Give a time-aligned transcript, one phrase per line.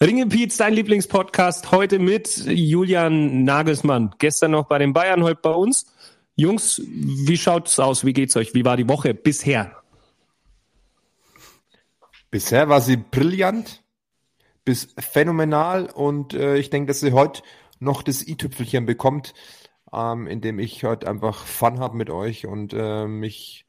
[0.00, 4.14] Ringe Pietz, dein Lieblingspodcast, heute mit Julian Nagelsmann.
[4.18, 5.92] Gestern noch bei den Bayern, heute bei uns.
[6.36, 8.04] Jungs, wie schaut's aus?
[8.04, 8.54] Wie geht's euch?
[8.54, 9.82] Wie war die Woche bisher?
[12.30, 13.82] Bisher war sie brillant,
[14.64, 17.42] bis phänomenal und äh, ich denke, dass sie heute
[17.80, 19.34] noch das i-Tüpfelchen bekommt,
[19.92, 23.66] ähm, indem ich heute einfach Fun habe mit euch und äh, mich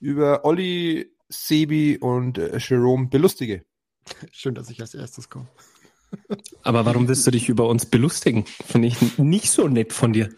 [0.00, 3.64] über Olli, Sebi und äh, Jerome belustige.
[4.32, 5.46] Schön, dass ich als erstes komme.
[6.62, 8.44] Aber warum willst du dich über uns belustigen?
[8.66, 10.30] Finde ich nicht so nett von dir.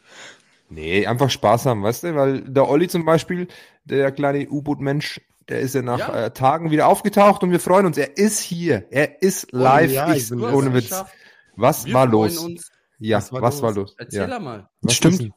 [0.69, 2.15] Nee, einfach Spaß haben, weißt du?
[2.15, 3.48] Weil der Olli zum Beispiel,
[3.85, 6.27] der kleine U-Boot-Mensch, der ist ja nach ja.
[6.27, 7.98] Äh, Tagen wieder aufgetaucht und wir freuen uns.
[7.98, 8.87] Er ist hier.
[8.91, 9.91] Er ist live.
[9.91, 11.05] Oh, ja, ich, ich ohne Witz.
[11.57, 12.38] Was wir war los?
[12.38, 12.71] Uns.
[12.99, 13.63] Ja, was war, was los?
[13.63, 13.95] war los?
[13.99, 14.38] Erzähl ja.
[14.38, 14.69] mal.
[14.80, 15.30] Was Stimmt.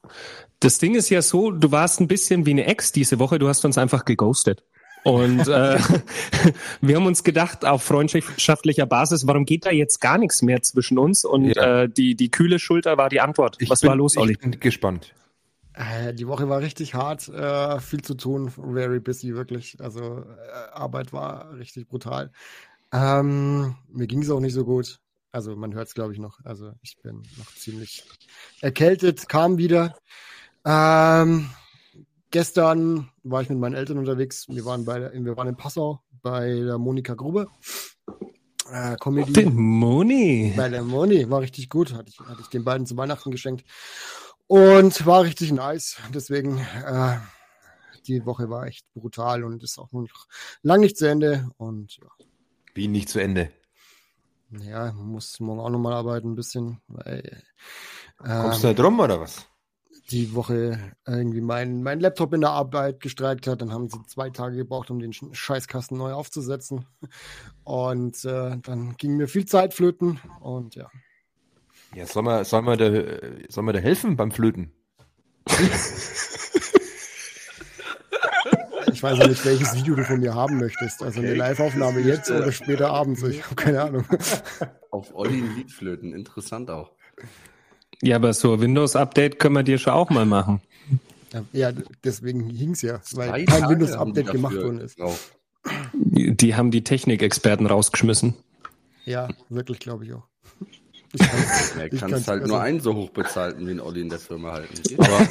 [0.59, 3.39] Das Ding ist ja so, du warst ein bisschen wie eine Ex diese Woche.
[3.39, 4.63] Du hast uns einfach geghostet.
[5.05, 5.77] Und äh,
[6.81, 10.97] wir haben uns gedacht, auf freundschaftlicher Basis, warum geht da jetzt gar nichts mehr zwischen
[10.97, 11.23] uns?
[11.23, 11.83] Und ja.
[11.83, 13.57] äh, die, die kühle Schulter war die Antwort.
[13.59, 14.31] Ich Was bin, war los, Olli?
[14.31, 15.13] Ich bin gespannt.
[15.73, 19.77] Äh, die Woche war richtig hart, äh, viel zu tun, very busy, wirklich.
[19.79, 22.31] Also äh, Arbeit war richtig brutal.
[22.91, 24.97] Ähm, mir ging es auch nicht so gut.
[25.31, 26.40] Also man hört es, glaube ich, noch.
[26.43, 28.03] Also ich bin noch ziemlich
[28.62, 29.95] erkältet, kam wieder.
[30.65, 31.51] Ähm,
[32.35, 34.45] gestern war ich mit meinen Eltern unterwegs.
[34.49, 37.47] Wir waren bei, wir waren in Passau bei der Monika Grube.
[38.69, 39.31] Äh, Comedy.
[39.31, 40.53] Den Moni.
[40.53, 41.93] Bei der Moni war richtig gut.
[41.93, 43.63] Hatte ich, hatte ich den beiden zu Weihnachten geschenkt.
[44.47, 45.95] Und war richtig nice.
[46.13, 47.19] Deswegen, äh,
[48.05, 50.27] die Woche war echt brutal und ist auch noch
[50.61, 51.49] lang nicht zu Ende.
[51.55, 52.07] Und ja.
[52.73, 53.49] Wie nicht zu Ende?
[54.49, 56.81] Ja, muss morgen auch nochmal arbeiten, ein bisschen.
[56.89, 57.43] Weil,
[58.25, 59.47] äh, Kommst du da drum oder was?
[60.11, 63.61] Die Woche irgendwie mein, mein Laptop in der Arbeit gestreikt hat.
[63.61, 66.85] Dann haben sie zwei Tage gebraucht, um den Scheißkasten neu aufzusetzen.
[67.63, 70.89] Und äh, dann ging mir viel Zeit flöten und ja.
[71.95, 72.91] Ja, soll man, soll man, da,
[73.50, 74.72] soll man da helfen beim Flöten?
[78.91, 81.01] ich weiß nicht, welches Video du von mir haben möchtest.
[81.01, 83.24] Also eine Live-Aufnahme jetzt oder später abends.
[83.24, 84.06] Ich habe keine Ahnung.
[84.91, 86.91] Auf Olli ein Lied flöten, interessant auch.
[88.01, 90.61] Ja, aber so Windows-Update können wir dir schon auch mal machen.
[91.51, 91.72] Ja,
[92.03, 95.00] deswegen hing es ja, weil kein Windows-Update gemacht worden ist.
[95.00, 95.35] Drauf.
[95.94, 98.35] Die haben die Technikexperten rausgeschmissen.
[99.06, 100.23] Ja, wirklich, glaube ich auch.
[101.13, 101.22] Ich
[101.78, 104.51] er kann es halt nur einen so hoch bezahlten wie ein Olli in der Firma
[104.51, 104.81] halten.
[104.97, 105.27] Aber,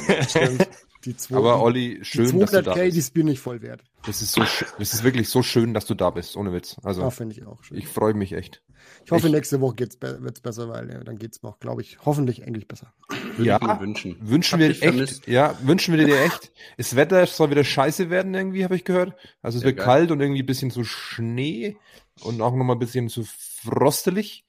[1.05, 2.95] Die zwei, Aber Olli, schön, die dass du da bist.
[2.95, 3.83] die ist mir nicht voll wert.
[4.05, 6.77] Das ist so, das ist wirklich so schön, dass du da bist, ohne Witz.
[6.83, 7.77] Also, ja, finde ich auch schön.
[7.77, 8.63] Ich freue mich echt.
[9.03, 11.81] Ich hoffe, ich, nächste Woche wird es besser, weil ja, dann es mir auch, glaube
[11.81, 12.93] ich, hoffentlich endlich besser.
[13.37, 14.17] Würde ja, wünschen.
[14.19, 14.79] Wünschen wir echt.
[14.79, 15.27] Vermisst.
[15.27, 16.51] Ja, wünschen wir dir echt.
[16.77, 19.15] Das Wetter soll wieder scheiße werden, irgendwie, habe ich gehört.
[19.41, 19.85] Also es ja, wird geil.
[19.85, 21.77] kalt und irgendwie ein bisschen so Schnee
[22.21, 24.45] und auch nochmal ein bisschen zu frostelig.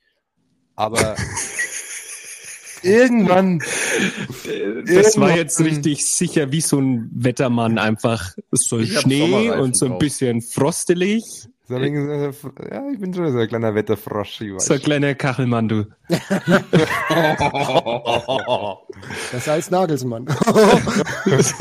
[0.74, 1.16] Aber
[2.82, 3.58] irgendwann.
[3.58, 3.66] Das
[4.46, 8.32] irgendwann, war jetzt richtig sicher wie so ein Wettermann einfach.
[8.50, 11.48] So Schnee und so ein bisschen frostelig.
[11.68, 12.32] So ein,
[12.70, 14.40] ja, ich bin schon so ein kleiner Wetterfrosch.
[14.58, 15.88] So ein kleiner Kachelmann, du.
[19.32, 20.26] das heißt Nagelsmann.
[21.24, 21.56] Gutes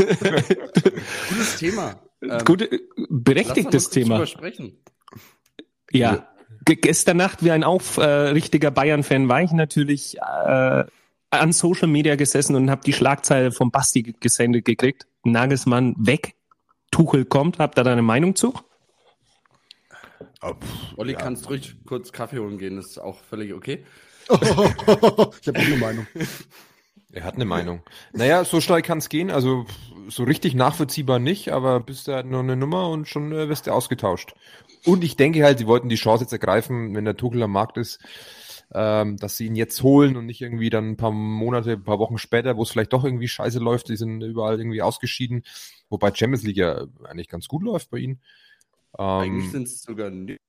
[1.57, 1.95] Thema.
[2.21, 2.69] Ähm, Gute,
[3.09, 4.23] berechtigtes Thema.
[5.91, 6.27] Ja.
[6.65, 10.83] Gestern Nacht wie ein aufrichtiger äh, Bayern-Fan war ich natürlich äh,
[11.39, 15.07] an Social Media gesessen und habe die Schlagzeile vom Basti gesendet gekriegt.
[15.23, 16.35] Nagelsmann weg,
[16.91, 17.59] Tuchel kommt.
[17.59, 18.53] Habt ihr da eine Meinung zu?
[20.41, 21.19] Oh, pff, Olli, ja.
[21.19, 23.83] kannst ruhig kurz Kaffee holen gehen, das ist auch völlig okay.
[24.29, 26.07] ich habe auch eine Meinung.
[27.11, 27.81] Er hat eine Meinung.
[28.11, 29.65] Naja, so schnell kann es gehen, also
[30.09, 33.67] so richtig nachvollziehbar nicht, aber bist du halt nur eine Nummer und schon äh, wirst
[33.67, 34.35] du ausgetauscht.
[34.85, 37.77] Und ich denke halt, sie wollten die Chance jetzt ergreifen, wenn der Tuchel am Markt
[37.77, 37.99] ist,
[38.75, 41.99] ähm, dass sie ihn jetzt holen und nicht irgendwie dann ein paar Monate, ein paar
[41.99, 45.43] Wochen später, wo es vielleicht doch irgendwie scheiße läuft, die sind überall irgendwie ausgeschieden,
[45.89, 48.21] wobei Champions League ja eigentlich ganz gut läuft bei ihnen.
[48.99, 50.41] Ähm, eigentlich sind es sogar nicht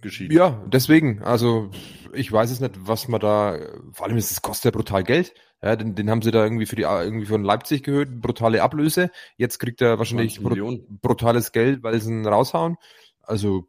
[0.00, 0.34] geschieden.
[0.34, 1.70] Ja, deswegen, also
[2.14, 3.58] ich weiß es nicht, was man da,
[3.92, 5.34] vor allem ist es kostet ja brutal Geld.
[5.62, 9.10] Ja, den, den haben sie da irgendwie für die irgendwie von Leipzig gehört, brutale Ablöse.
[9.36, 10.56] Jetzt kriegt er wahrscheinlich br
[10.88, 12.76] brutales Geld, weil sie ihn raushauen.
[13.22, 13.68] Also,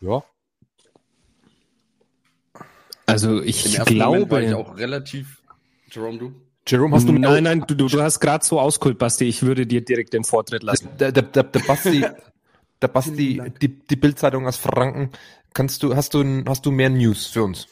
[0.00, 0.24] ja,
[3.08, 4.30] also ich glaube.
[4.30, 5.42] war ich auch relativ.
[5.90, 6.32] Jerome, du?
[6.66, 7.12] Jerome, hast du.
[7.12, 9.24] Nein, nein, du, du hast gerade so auskult, Basti.
[9.24, 10.88] Ich würde dir direkt den Vortritt lassen.
[10.98, 12.04] Der, der, der, der Basti,
[12.82, 15.10] der Basti, die, die Bildzeitung aus Franken.
[15.54, 17.66] Kannst du, hast du, hast du mehr News für uns?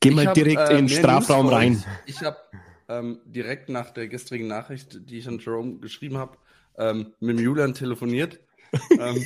[0.00, 1.82] Geh mal hab, direkt äh, in den Strafraum rein.
[2.06, 2.36] Ich habe
[2.88, 6.36] ähm, direkt nach der gestrigen Nachricht, die ich an Jerome geschrieben habe,
[6.76, 8.40] ähm, mit Julian telefoniert.
[8.90, 9.24] ähm,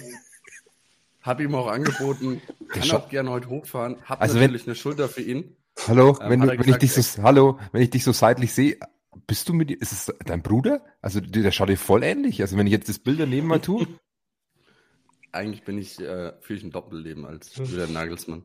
[1.28, 3.96] Hab ihm auch angeboten, kann auch gerne heute hochfahren.
[4.04, 5.56] Hab Also natürlich eine Schulter für ihn.
[5.86, 8.78] Hallo, Ähm, wenn, du, wenn ich dich so, hallo, wenn ich dich so seitlich sehe,
[9.26, 10.82] bist du mit, ist es dein Bruder?
[11.02, 12.40] Also der, schaut dir voll ähnlich.
[12.40, 13.86] Also wenn ich jetzt das Bild daneben mal tue,
[15.30, 18.44] Eigentlich bin ich, äh, führe ich ein Doppelleben als Julian Nagelsmann.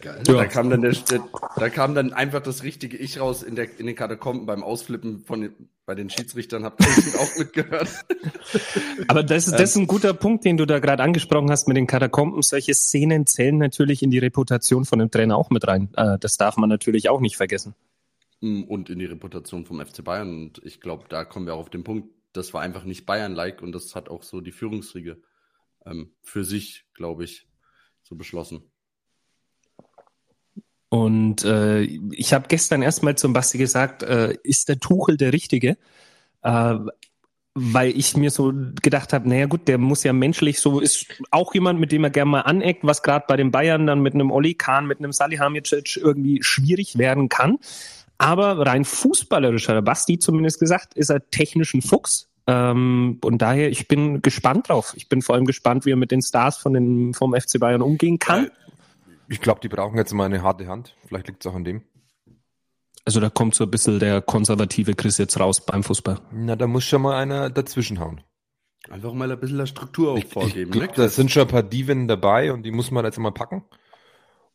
[0.00, 0.22] Geil.
[0.26, 0.34] Ja.
[0.34, 1.20] Da kam dann der, der,
[1.56, 5.24] da kam dann einfach das richtige Ich raus in der in den Katakomben beim Ausflippen
[5.24, 6.64] von den, bei den Schiedsrichtern.
[6.64, 7.88] Habt ihr auch mitgehört?
[9.08, 11.76] Aber das, ist- das ist ein guter Punkt, den du da gerade angesprochen hast mit
[11.76, 12.42] den Katakomben.
[12.42, 15.88] Solche Szenen zählen natürlich in die Reputation von dem Trainer auch mit rein.
[15.96, 17.74] Äh, Das darf man natürlich auch nicht vergessen.
[18.40, 20.28] Mm, Und in die Reputation vom FC Bayern.
[20.28, 22.08] Und ich glaube, da kommen wir auch auf den Punkt.
[22.32, 25.20] Das war einfach nicht Bayern-like und das hat auch so die Führungsriege
[25.84, 27.48] ähm, für sich, glaube ich,
[28.02, 28.62] so beschlossen.
[30.90, 35.78] Und äh, ich habe gestern erstmal zum Basti gesagt, äh, ist der Tuchel der Richtige?
[36.42, 36.74] Äh,
[37.54, 38.52] weil ich mir so
[38.82, 42.10] gedacht habe, naja gut, der muss ja menschlich so, ist auch jemand, mit dem er
[42.10, 45.12] gerne mal aneckt, was gerade bei den Bayern dann mit einem Oli Kahn, mit einem
[45.12, 47.58] Salihamidzic irgendwie schwierig werden kann.
[48.18, 52.28] Aber rein fußballerisch, hat Basti zumindest gesagt, ist er technisch ein Fuchs.
[52.46, 54.92] Ähm, und daher, ich bin gespannt drauf.
[54.96, 57.82] Ich bin vor allem gespannt, wie er mit den Stars von den, vom FC Bayern
[57.82, 58.50] umgehen kann.
[59.30, 60.94] Ich glaube, die brauchen jetzt mal eine harte Hand.
[61.06, 61.82] Vielleicht liegt es auch an dem.
[63.04, 66.20] Also da kommt so ein bisschen der konservative Chris jetzt raus beim Fußball.
[66.32, 68.20] Na, da muss schon mal einer dazwischenhauen.
[68.90, 70.70] Einfach mal ein bisschen der Struktur auch Ich, ich vorgeben.
[70.70, 70.92] glaub, ne?
[70.96, 73.64] da sind schon ein paar Diven dabei und die muss man jetzt mal packen.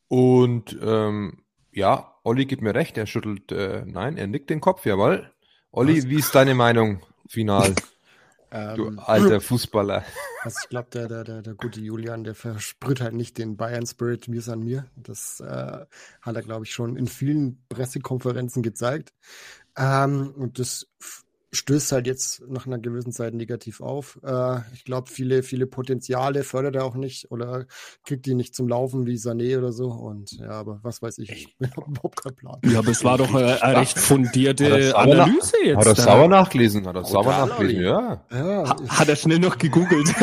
[0.08, 4.86] Und ähm, ja, Olli gibt mir recht, er schüttelt, äh, nein, er nickt den Kopf,
[4.86, 5.32] jawohl.
[5.72, 7.74] Olli, wie ist deine Meinung final,
[8.76, 10.04] du Ähm, alter Fußballer?
[10.44, 14.28] Also ich glaube, der, der, der, der gute Julian, der versprüht halt nicht den Bayern-Spirit,
[14.28, 14.86] mir an mir.
[14.96, 15.86] Das äh,
[16.22, 19.12] hat er, glaube ich, schon in vielen Pressekonferenzen gezeigt.
[19.76, 20.88] Ähm, und das
[21.56, 24.20] stößt halt jetzt nach einer gewissen Zeit negativ auf.
[24.24, 27.66] Äh, ich glaube, viele, viele Potenziale fördert er auch nicht oder
[28.04, 29.88] kriegt die nicht zum Laufen wie Sané oder so.
[29.88, 32.60] Und ja, aber was weiß ich, ich habe überhaupt keinen Plan.
[32.66, 35.78] Ja, aber es war doch eine, eine recht Hat er fundierte Analyse jetzt.
[35.78, 36.02] Hat er da.
[36.02, 38.24] sauber nachgelesen, hat er sauber nachgelesen, ja.
[38.32, 40.08] Ja, Ha- Hat er schnell noch gegoogelt.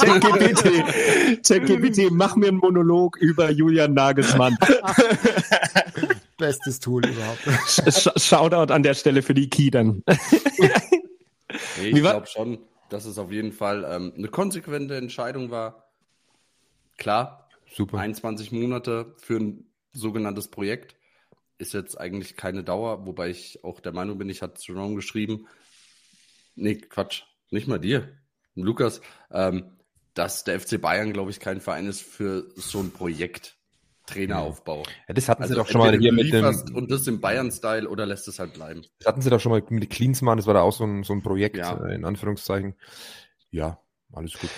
[0.00, 4.56] ChatGPT, ChatGPT, mach mir einen Monolog über Julian Nagelsmann.
[6.40, 7.40] bestes Tool überhaupt.
[7.68, 9.48] Sh Shoutout an der Stelle für die.
[11.76, 12.58] Nee, Wie ich glaube schon,
[12.90, 15.90] dass es auf jeden Fall ähm, eine konsequente Entscheidung war.
[16.96, 17.98] Klar, Super.
[17.98, 20.96] 21 Monate für ein sogenanntes Projekt
[21.58, 25.46] ist jetzt eigentlich keine Dauer, wobei ich auch der Meinung bin, ich hatte Jerome geschrieben,
[26.54, 28.16] nee, Quatsch, nicht mal dir,
[28.54, 29.00] Lukas,
[29.30, 29.76] ähm,
[30.14, 33.56] dass der FC Bayern, glaube ich, kein Verein ist für so ein Projekt.
[34.12, 34.82] Traineraufbau.
[35.08, 37.88] Ja, das hatten sie Also doch schon mal hier mit dem, und das im Bayern-Style
[37.88, 38.82] oder lässt es halt bleiben.
[38.98, 41.12] das hatten sie doch schon mal mit Klinsmann, das war da auch so ein, so
[41.12, 41.84] ein Projekt, Ja.
[41.86, 42.74] äh, in Anführungszeichen.
[43.50, 43.80] Ja,
[44.12, 44.50] alles gut.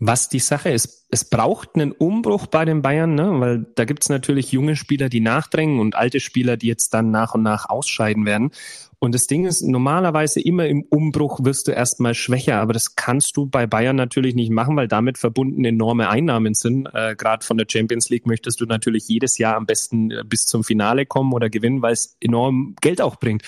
[0.00, 3.40] Was die Sache ist, es braucht einen Umbruch bei den Bayern, ne?
[3.40, 7.34] weil da gibt's natürlich junge Spieler, die nachdrängen und alte Spieler, die jetzt dann nach
[7.34, 8.52] und nach ausscheiden werden.
[9.00, 13.36] Und das Ding ist, normalerweise immer im Umbruch wirst du erstmal schwächer, aber das kannst
[13.36, 16.86] du bei Bayern natürlich nicht machen, weil damit verbunden enorme Einnahmen sind.
[16.92, 20.46] Äh, Gerade von der Champions League möchtest du natürlich jedes Jahr am besten äh, bis
[20.46, 23.42] zum Finale kommen oder gewinnen, weil es enorm Geld auch bringt.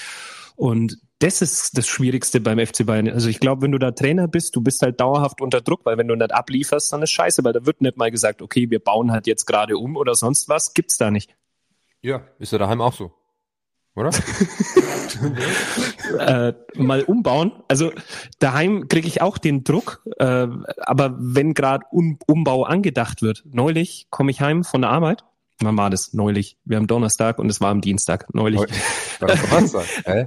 [0.57, 3.09] Und das ist das Schwierigste beim FC Bayern.
[3.09, 5.99] Also ich glaube, wenn du da Trainer bist, du bist halt dauerhaft unter Druck, weil
[5.99, 8.81] wenn du nicht ablieferst, dann ist scheiße, weil da wird nicht mal gesagt, okay, wir
[8.81, 11.37] bauen halt jetzt gerade um oder sonst was, gibt's da nicht.
[12.01, 13.13] Ja, ist ja daheim auch so.
[13.95, 14.11] Oder?
[16.19, 17.53] äh, mal umbauen.
[17.69, 17.93] Also
[18.39, 20.47] daheim kriege ich auch den Druck, äh,
[20.79, 25.25] aber wenn gerade um, Umbau angedacht wird, neulich komme ich heim von der Arbeit.
[25.61, 26.15] Wann war das?
[26.15, 26.57] Neulich.
[26.65, 28.33] Wir haben Donnerstag und es war am Dienstag.
[28.33, 28.61] Neulich.
[29.19, 29.85] War Donnerstag?
[30.07, 30.27] Hä?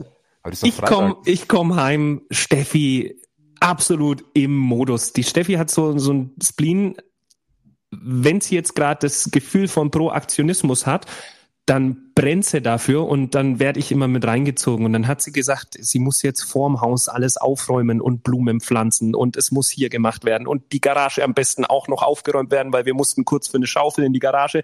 [0.64, 0.90] Ich Freitag.
[0.90, 3.22] komm, ich komm heim, Steffi
[3.60, 5.14] absolut im Modus.
[5.14, 6.96] Die Steffi hat so, so ein Spleen,
[7.92, 11.06] wenn sie jetzt gerade das Gefühl von Proaktionismus hat,
[11.66, 14.86] dann brennt sie dafür und dann werde ich immer mit reingezogen.
[14.86, 19.16] Und dann hat sie gesagt, sie muss jetzt vorm Haus alles aufräumen und Blumen pflanzen
[19.16, 22.74] und es muss hier gemacht werden und die Garage am besten auch noch aufgeräumt werden,
[22.74, 24.64] weil wir mussten kurz für eine Schaufel in die Garage.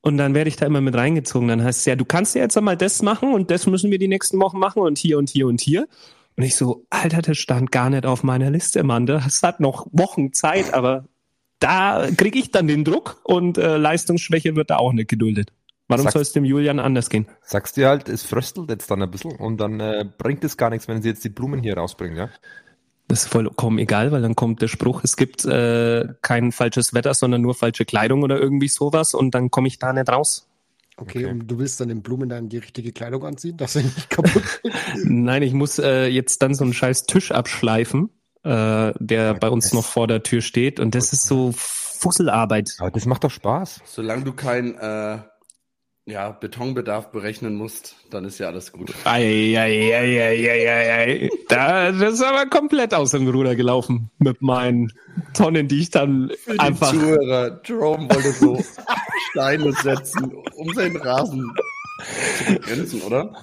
[0.00, 1.48] Und dann werde ich da immer mit reingezogen.
[1.48, 3.98] Dann heißt es ja, du kannst ja jetzt einmal das machen und das müssen wir
[3.98, 5.88] die nächsten Wochen machen und hier und hier und hier.
[6.36, 9.06] Und ich so, Alter, das stand gar nicht auf meiner Liste, Mann.
[9.06, 11.04] Das hat noch Wochen Zeit, aber
[11.58, 15.52] da kriege ich dann den Druck und äh, Leistungsschwäche wird da auch nicht geduldet.
[15.88, 17.26] Warum soll es dem Julian anders gehen?
[17.42, 20.70] Sagst dir halt, es fröstelt jetzt dann ein bisschen und dann äh, bringt es gar
[20.70, 22.28] nichts, wenn sie jetzt die Blumen hier rausbringen, ja?
[23.08, 27.14] Das ist vollkommen egal, weil dann kommt der Spruch, es gibt äh, kein falsches Wetter,
[27.14, 30.46] sondern nur falsche Kleidung oder irgendwie sowas und dann komme ich da nicht raus.
[30.96, 31.26] Okay, Okay.
[31.26, 34.42] und du willst dann den Blumen dann die richtige Kleidung anziehen, dass sie nicht kaputt
[34.62, 34.72] geht?
[35.04, 38.10] Nein, ich muss äh, jetzt dann so einen scheiß Tisch abschleifen
[38.44, 40.80] äh, der bei uns noch vor der Tür steht.
[40.80, 42.76] Und das ist so Fusselarbeit.
[42.78, 43.80] Aber das macht doch Spaß.
[43.84, 45.18] Solange du kein äh,
[46.08, 48.94] ja, Betonbedarf berechnen musst, dann ist ja alles gut.
[49.04, 50.48] Eieieiei.
[51.48, 54.90] Da, das ist aber komplett aus dem Ruder gelaufen mit meinen
[55.34, 56.92] Tonnen, die ich dann Für einfach.
[56.92, 58.58] Die Zuhörer, Jerome wollte so
[59.30, 61.52] Steine setzen, um seinen Rasen
[62.38, 63.34] zu begrenzen, oder?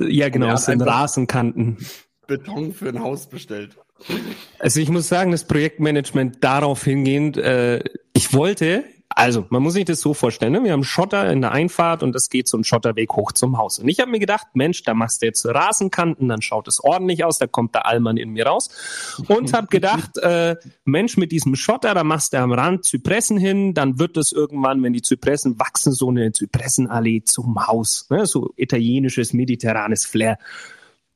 [0.00, 1.76] Ja, genau, es sind Rasenkanten.
[2.26, 3.76] Beton für ein Haus bestellt.
[4.58, 9.86] Also ich muss sagen, das Projektmanagement darauf hingehend, äh, ich wollte also, man muss sich
[9.86, 10.64] das so vorstellen, ne?
[10.64, 13.78] wir haben Schotter in der Einfahrt und es geht so ein Schotterweg hoch zum Haus.
[13.78, 17.24] Und ich habe mir gedacht, Mensch, da machst du jetzt Rasenkanten, dann schaut es ordentlich
[17.24, 18.68] aus, da kommt der Allmann in mir raus.
[19.26, 23.72] Und habe gedacht, äh, Mensch, mit diesem Schotter, da machst du am Rand Zypressen hin,
[23.72, 28.06] dann wird es irgendwann, wenn die Zypressen wachsen, so eine Zypressenallee zum Haus.
[28.10, 28.26] Ne?
[28.26, 30.38] So italienisches, mediterranes Flair.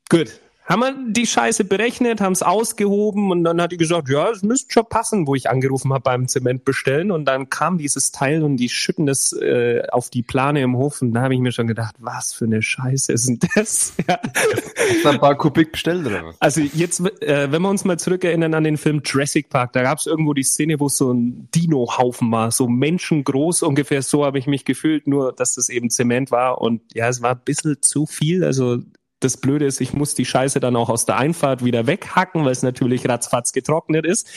[0.09, 0.41] Gut,
[0.73, 4.43] haben wir die Scheiße berechnet, haben es ausgehoben und dann hat die gesagt, ja, es
[4.43, 8.43] müsste schon passen, wo ich angerufen habe beim Zement bestellen und dann kam dieses Teil
[8.43, 11.53] und die schütten das äh, auf die Plane im Hof und da habe ich mir
[11.53, 13.93] schon gedacht, was für eine Scheiße ist denn das?
[14.09, 14.19] ja.
[14.23, 16.37] Hast du ein paar Kubik bestellt oder was?
[16.41, 19.99] Also jetzt, äh, wenn wir uns mal zurückerinnern an den Film Jurassic Park, da gab
[19.99, 24.47] es irgendwo die Szene, wo so ein Dino-Haufen war, so menschengroß ungefähr, so habe ich
[24.47, 28.07] mich gefühlt, nur dass das eben Zement war und ja, es war ein bisschen zu
[28.07, 28.79] viel, also
[29.25, 32.53] das Blöde ist, ich muss die Scheiße dann auch aus der Einfahrt wieder weghacken, weil
[32.53, 34.29] es natürlich ratzfatz getrocknet ist.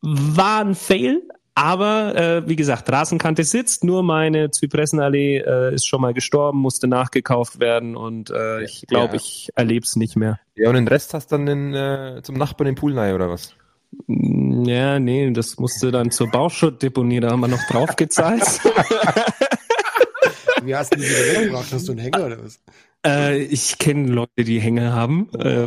[0.00, 1.22] War ein Fail,
[1.54, 6.88] aber äh, wie gesagt, Rasenkante sitzt, nur meine Zypressenallee äh, ist schon mal gestorben, musste
[6.88, 9.20] nachgekauft werden und äh, ich glaube, ja.
[9.20, 10.40] ich erlebe es nicht mehr.
[10.54, 13.28] Ja, und den Rest hast du dann in, äh, zum Nachbarn im Pool nahe, oder
[13.28, 13.54] was?
[14.06, 18.42] Mm, ja, nee, das musste dann zur Bauschuttdeponie, da haben wir noch drauf gezahlt.
[20.64, 21.72] Wie hast du die wieder weggebracht?
[21.72, 22.60] Hast du einen Hänger oder was?
[23.04, 25.66] Äh, ich kenne Leute, die Hänge haben, äh,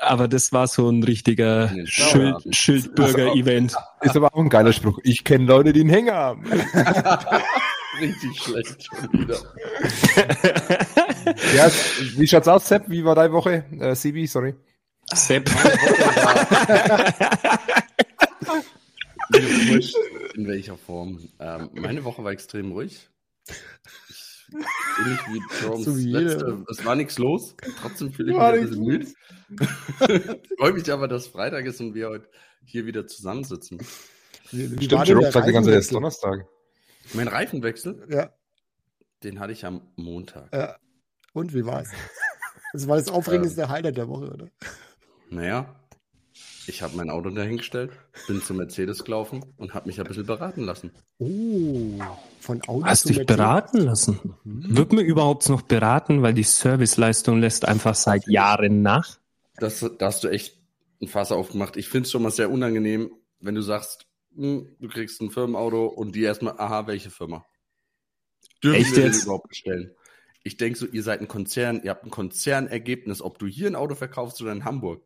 [0.00, 3.74] aber das war so ein richtiger Schild, Schildbürger-Event.
[4.02, 5.00] Ist aber auch ein geiler Spruch.
[5.02, 6.44] Ich kenne Leute, die einen Hänger haben.
[8.00, 9.34] Richtig schlecht schon wieder.
[11.56, 11.68] ja,
[12.16, 12.88] wie schaut's aus, Sepp?
[12.88, 13.64] Wie war deine Woche?
[13.80, 14.54] Äh, Sibi, sorry.
[15.12, 15.50] Sepp.
[20.34, 21.18] In welcher Form?
[21.40, 23.08] Ähm, meine Woche war extrem ruhig.
[24.52, 26.64] Ähnlich wie Jerome's so wie letzte.
[26.68, 27.56] Es war nichts los.
[27.80, 29.06] Trotzdem fühle ich mich ein bisschen müde.
[30.58, 32.28] Freue mich aber, dass Freitag ist und wir heute
[32.64, 33.78] hier wieder zusammensitzen.
[34.50, 36.46] Wie, wie Stimmt, Jerome sagt die ganze Zeit, Donnerstag.
[37.14, 38.06] Mein Reifenwechsel?
[38.10, 38.30] Ja.
[39.22, 40.52] Den hatte ich am Montag.
[40.54, 40.76] Ja.
[41.32, 41.90] Und wie war's?
[42.72, 44.48] Das war das aufregendste ähm, Highlight der Woche, oder?
[45.28, 45.79] Naja,
[46.70, 47.92] ich habe mein Auto dahingestellt,
[48.26, 50.90] bin zu Mercedes gelaufen und habe mich ein bisschen beraten lassen.
[51.18, 52.00] Oh,
[52.40, 53.36] von Auto Hast dich Mercedes?
[53.36, 54.20] beraten lassen?
[54.44, 54.76] Mhm.
[54.76, 59.18] Wird mir überhaupt noch beraten, weil die Serviceleistung lässt einfach seit Jahren nach?
[59.56, 60.58] Das, da hast du echt
[61.02, 61.76] ein Fass aufgemacht.
[61.76, 63.10] Ich finde es schon mal sehr unangenehm,
[63.40, 67.44] wenn du sagst, hm, du kriegst ein Firmenauto und die erstmal, aha, welche Firma?
[68.62, 69.24] Dürfen echt wir jetzt?
[69.24, 69.94] überhaupt bestellen?
[70.42, 73.76] Ich denke so, ihr seid ein Konzern, ihr habt ein Konzernergebnis, ob du hier ein
[73.76, 75.02] Auto verkaufst oder in Hamburg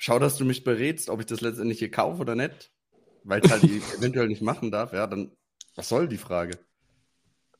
[0.00, 2.72] schau, dass du mich berätst, ob ich das letztendlich hier kaufe oder nicht,
[3.22, 3.62] weil es halt
[3.98, 5.30] eventuell nicht machen darf, ja, dann
[5.76, 6.58] was soll die Frage?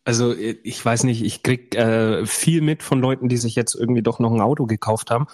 [0.05, 4.03] Also ich weiß nicht, ich krieg äh, viel mit von Leuten, die sich jetzt irgendwie
[4.03, 5.27] doch noch ein Auto gekauft haben.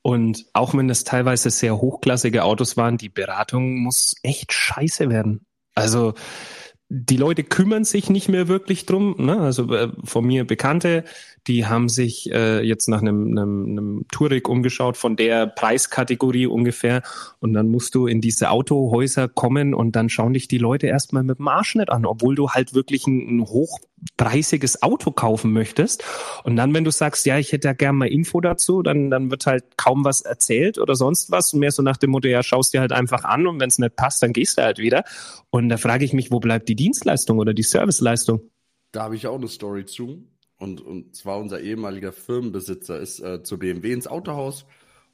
[0.00, 5.44] Und auch wenn das teilweise sehr hochklassige Autos waren, die Beratung muss echt scheiße werden.
[5.74, 6.14] Also
[6.88, 9.16] die Leute kümmern sich nicht mehr wirklich drum.
[9.18, 9.40] Ne?
[9.40, 11.04] Also äh, von mir Bekannte,
[11.46, 17.02] die haben sich äh, jetzt nach einem, einem, einem Tourig umgeschaut von der Preiskategorie ungefähr.
[17.40, 21.22] Und dann musst du in diese Autohäuser kommen und dann schauen dich die Leute erstmal
[21.22, 26.02] mit dem Arsch nicht an, obwohl du halt wirklich ein, ein hochpreisiges Auto kaufen möchtest.
[26.44, 29.30] Und dann, wenn du sagst, ja, ich hätte ja gern mal Info dazu, dann, dann
[29.30, 31.52] wird halt kaum was erzählt oder sonst was.
[31.52, 33.78] Und mehr so nach dem Motto, ja, schaust dir halt einfach an und wenn es
[33.78, 35.04] nicht passt, dann gehst du halt wieder.
[35.50, 38.40] Und da frage ich mich, wo bleibt die Dienstleistung oder die Serviceleistung?
[38.92, 40.24] Da habe ich auch eine Story zu.
[40.64, 44.64] Und, und zwar unser ehemaliger Firmenbesitzer ist äh, zu BMW ins Autohaus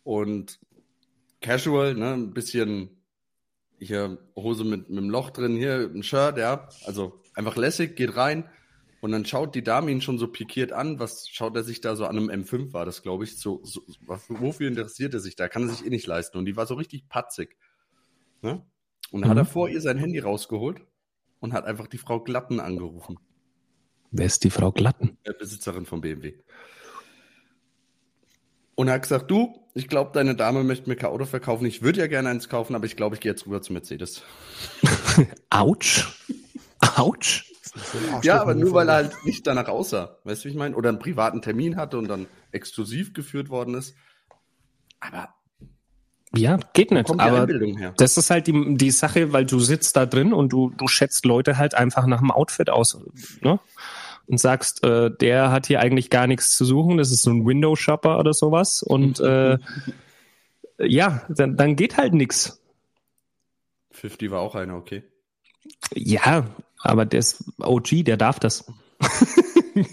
[0.04, 0.60] und
[1.40, 3.02] casual, ne, ein bisschen
[3.80, 8.16] hier Hose mit, mit einem Loch drin, hier ein Shirt, ja, also einfach lässig, geht
[8.16, 8.48] rein
[9.00, 11.96] und dann schaut die Dame ihn schon so pikiert an, was schaut er sich da
[11.96, 13.82] so an einem M5 war das, glaube ich, so, so
[14.28, 16.74] wofür interessiert er sich da, kann er sich eh nicht leisten und die war so
[16.74, 17.56] richtig patzig,
[18.40, 18.64] ne?
[19.10, 19.40] Und dann mhm.
[19.40, 20.82] hat er vor ihr sein Handy rausgeholt
[21.40, 23.18] und hat einfach die Frau Glatten angerufen.
[24.10, 25.18] Wer ist die Frau Glatten?
[25.26, 26.34] Der Besitzerin von BMW.
[28.74, 31.66] Und er hat gesagt, du, ich glaube, deine Dame möchte mir kein Auto verkaufen.
[31.66, 34.22] Ich würde ja gerne eins kaufen, aber ich glaube, ich gehe jetzt rüber zu Mercedes.
[35.50, 36.08] Autsch.
[36.96, 37.44] Autsch.
[38.22, 40.16] Ja, aber nur weil er halt nicht danach aussah.
[40.24, 40.74] Weißt du, wie ich meine?
[40.74, 43.94] Oder einen privaten Termin hatte und dann exklusiv geführt worden ist.
[44.98, 45.34] Aber
[46.34, 47.10] Ja, geht nicht.
[47.20, 47.46] Aber
[47.96, 51.24] das ist halt die, die Sache, weil du sitzt da drin und du, du schätzt
[51.24, 52.98] Leute halt einfach nach dem Outfit aus.
[53.40, 53.60] Ne?
[54.30, 57.44] Und sagst, äh, der hat hier eigentlich gar nichts zu suchen, das ist so ein
[57.44, 58.80] Window-Shopper oder sowas.
[58.82, 59.58] Und äh,
[60.78, 62.62] ja, dann, dann geht halt nix.
[63.90, 65.02] 50 war auch einer, okay.
[65.94, 66.46] Ja,
[66.78, 68.64] aber der ist OG, der darf das.
[69.00, 69.84] okay,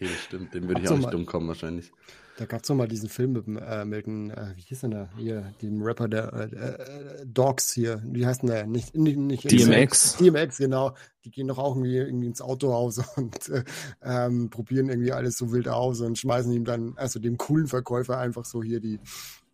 [0.00, 0.52] das stimmt.
[0.52, 1.90] Dem würde ich auch nicht dumm kommen wahrscheinlich.
[2.38, 4.90] Da gab es noch mal diesen Film mit, äh, mit dem, äh, wie hieß denn
[4.90, 8.66] der hier, dem Rapper der äh, äh, Dogs hier, wie heißt denn der?
[8.66, 10.16] Nicht, nicht, nicht DMX.
[10.18, 10.94] DMX, genau.
[11.24, 13.64] Die gehen doch auch irgendwie, irgendwie ins Autohaus und äh,
[14.02, 18.18] ähm, probieren irgendwie alles so wild aus und schmeißen ihm dann, also dem coolen Verkäufer
[18.18, 19.00] einfach so hier die,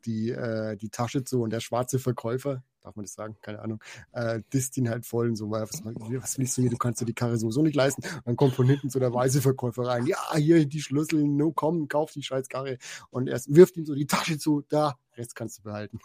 [0.04, 3.80] die, äh, die Tasche zu und der schwarze Verkäufer, darf man das sagen, keine Ahnung,
[4.12, 7.00] äh, disst ihn halt voll und so, weil, was, was willst du hier, du kannst
[7.00, 8.02] dir die Karre sowieso nicht leisten.
[8.02, 11.52] Und dann kommt von hinten so der weiße Verkäufer rein, ja, hier die Schlüssel, no,
[11.52, 12.78] komm, kauf die scheiß Karre.
[13.10, 15.98] Und er wirft ihm so die Tasche zu, da, Rest kannst du behalten.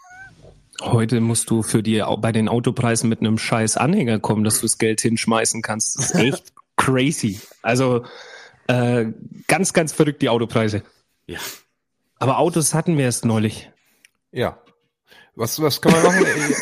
[0.80, 4.62] Heute musst du für die bei den Autopreisen mit einem scheiß Anhänger kommen, dass du
[4.62, 5.98] das Geld hinschmeißen kannst.
[5.98, 7.40] Das ist echt crazy.
[7.62, 8.04] Also
[8.68, 9.06] äh,
[9.46, 10.82] ganz, ganz verrückt die Autopreise.
[11.26, 11.38] Ja.
[12.18, 13.70] Aber Autos hatten wir erst neulich.
[14.30, 14.58] Ja.
[15.38, 16.26] Was, was kann man machen?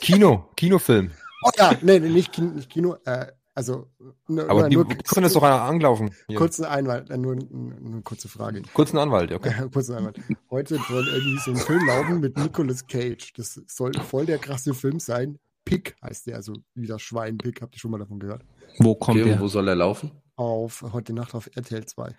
[0.00, 1.12] Kino, Kinofilm.
[1.44, 3.86] Oh ja, nee, nee nicht, Kino, nicht Kino äh, also
[4.26, 6.10] ne, Aber die nur, können das doch anlaufen.
[6.26, 6.36] Hier.
[6.36, 8.62] Kurzen Einwand, äh, nur, nur eine kurze Frage.
[8.74, 9.54] Kurzen Anwalt, okay.
[9.56, 10.20] Äh, kurzen Anwalt.
[10.50, 13.32] Heute soll irgendwie so ein Film laufen mit Nicolas Cage.
[13.34, 15.38] Das soll voll der krasse Film sein.
[15.64, 17.62] Pick heißt der, also wieder Schwein Pick.
[17.62, 18.44] Habt ihr schon mal davon gehört?
[18.78, 19.40] Wo kommt okay, der?
[19.40, 20.10] Wo soll er laufen?
[20.34, 22.16] Auf heute Nacht auf RTL 2.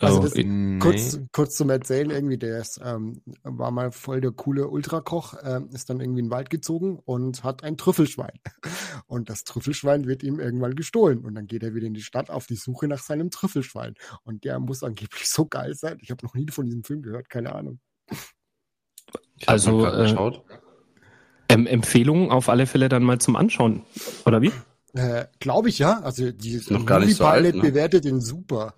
[0.00, 0.78] Also oh, das, nee.
[0.78, 5.68] kurz, kurz zum Erzählen, irgendwie, der ist, ähm, war mal voll der coole Ultrakoch, ähm,
[5.74, 8.32] ist dann irgendwie in den Wald gezogen und hat ein Trüffelschwein.
[9.06, 11.24] Und das Trüffelschwein wird ihm irgendwann gestohlen.
[11.24, 13.94] Und dann geht er wieder in die Stadt auf die Suche nach seinem Trüffelschwein.
[14.22, 15.98] Und der muss angeblich so geil sein.
[16.00, 17.80] Ich habe noch nie von diesem Film gehört, keine Ahnung.
[19.46, 20.14] Also äh,
[21.48, 23.82] ähm, Empfehlungen auf alle Fälle dann mal zum Anschauen,
[24.24, 24.52] oder wie?
[24.94, 26.00] Äh, Glaube ich ja.
[26.00, 27.60] Also die ist noch gar nicht so alt, ne?
[27.60, 28.74] bewertet den super.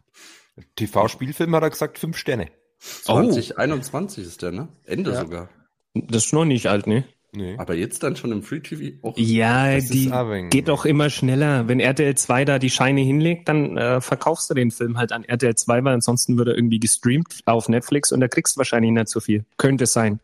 [0.77, 2.49] TV-Spielfilm hat er gesagt, fünf Sterne.
[2.79, 4.27] 2021 oh.
[4.27, 4.69] ist der, ne?
[4.85, 5.21] Ende ja.
[5.21, 5.49] sogar.
[5.95, 7.05] Das ist noch nicht alt, ne?
[7.35, 7.57] Nee.
[7.57, 9.17] Aber jetzt dann schon im Free TV auch.
[9.17, 10.13] Ja, die
[10.51, 11.67] geht doch immer schneller.
[11.67, 15.25] Wenn RTL 2 da die Scheine hinlegt, dann äh, verkaufst du den Film halt an
[15.25, 18.93] RTL 2, weil ansonsten würde er irgendwie gestreamt auf Netflix und da kriegst du wahrscheinlich
[18.93, 19.47] nicht so viel.
[19.57, 20.21] Könnte sein.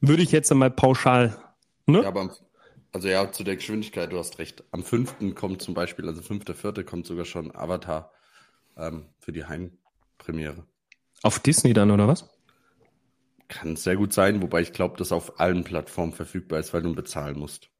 [0.00, 1.36] Würde ich jetzt einmal pauschal.
[1.86, 2.02] Ne?
[2.02, 2.34] Ja, aber
[2.92, 4.64] also ja, zu der Geschwindigkeit, du hast recht.
[4.72, 5.34] Am 5.
[5.36, 6.82] kommt zum Beispiel, also 5.4.
[6.82, 8.10] kommt sogar schon Avatar
[8.76, 10.64] ähm, für die Heimpremiere.
[11.22, 12.28] Auf Disney dann, oder was?
[13.48, 16.94] Kann sehr gut sein, wobei ich glaube, dass auf allen Plattformen verfügbar ist, weil du
[16.94, 17.70] bezahlen musst.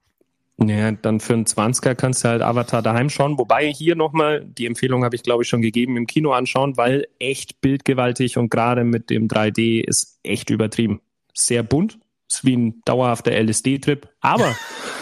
[0.57, 3.38] Naja, dann für einen 20er kannst du halt Avatar daheim schauen.
[3.38, 7.09] Wobei hier nochmal, die Empfehlung habe ich glaube ich schon gegeben, im Kino anschauen, weil
[7.18, 11.00] echt bildgewaltig und gerade mit dem 3D ist echt übertrieben.
[11.33, 14.54] Sehr bunt, ist wie ein dauerhafter LSD-Trip, aber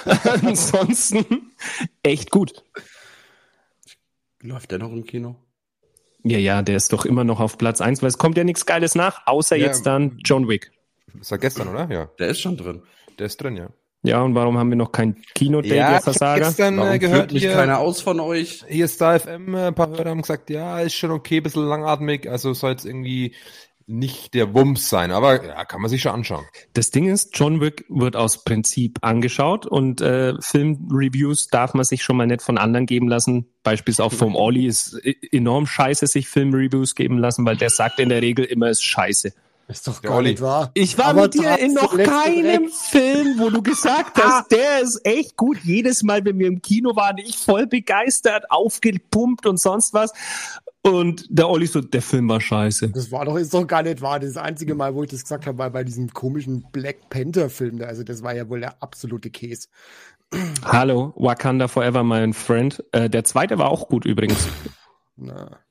[0.42, 1.52] ansonsten
[2.02, 2.64] echt gut.
[4.40, 5.36] Läuft der noch im Kino?
[6.24, 8.66] Ja, ja, der ist doch immer noch auf Platz eins, weil es kommt ja nichts
[8.66, 10.70] Geiles nach, außer ja, jetzt dann John Wick.
[11.14, 11.90] Das war gestern, oder?
[11.90, 12.08] Ja.
[12.18, 12.82] Der ist schon drin.
[13.18, 13.68] Der ist drin, ja.
[14.04, 16.46] Ja, und warum haben wir noch kein Kino-Date, ja, Versager?
[16.46, 18.64] Gestern warum gehört mich keiner aus von euch.
[18.68, 22.28] Hier Star FM, äh, ein paar Hörer haben gesagt, ja, ist schon okay, bisschen langatmig,
[22.28, 23.34] also soll jetzt irgendwie
[23.92, 26.44] nicht der Wumms sein, aber ja, kann man sich schon anschauen.
[26.72, 32.02] Das Ding ist, John Wick wird aus Prinzip angeschaut und äh, Filmreviews darf man sich
[32.02, 33.46] schon mal nicht von anderen geben lassen.
[33.62, 34.98] Beispielsweise auch vom Olli ist
[35.30, 38.84] enorm scheiße, sich Filmreviews geben lassen, weil der sagt in der Regel immer, es ist
[38.84, 39.34] scheiße.
[39.72, 40.70] Ist doch gar nicht wahr.
[40.74, 45.00] Ich war aber mit dir in noch keinem Film, wo du gesagt hast, der ist
[45.04, 45.58] echt gut.
[45.64, 50.12] Jedes Mal, wenn wir im Kino waren, ich voll begeistert, aufgepumpt und sonst was.
[50.82, 52.90] Und der Olli so, der Film war scheiße.
[52.90, 54.20] Das war doch, ist doch gar nicht wahr.
[54.20, 57.80] Das, einzige Mal, wo ich das gesagt habe, war bei diesem komischen Black Panther Film.
[57.82, 59.68] Also das war ja wohl der absolute Käse.
[60.64, 62.84] Hallo, Wakanda Forever, my friend.
[62.92, 64.48] Äh, der zweite war auch gut übrigens.
[65.16, 65.61] Na.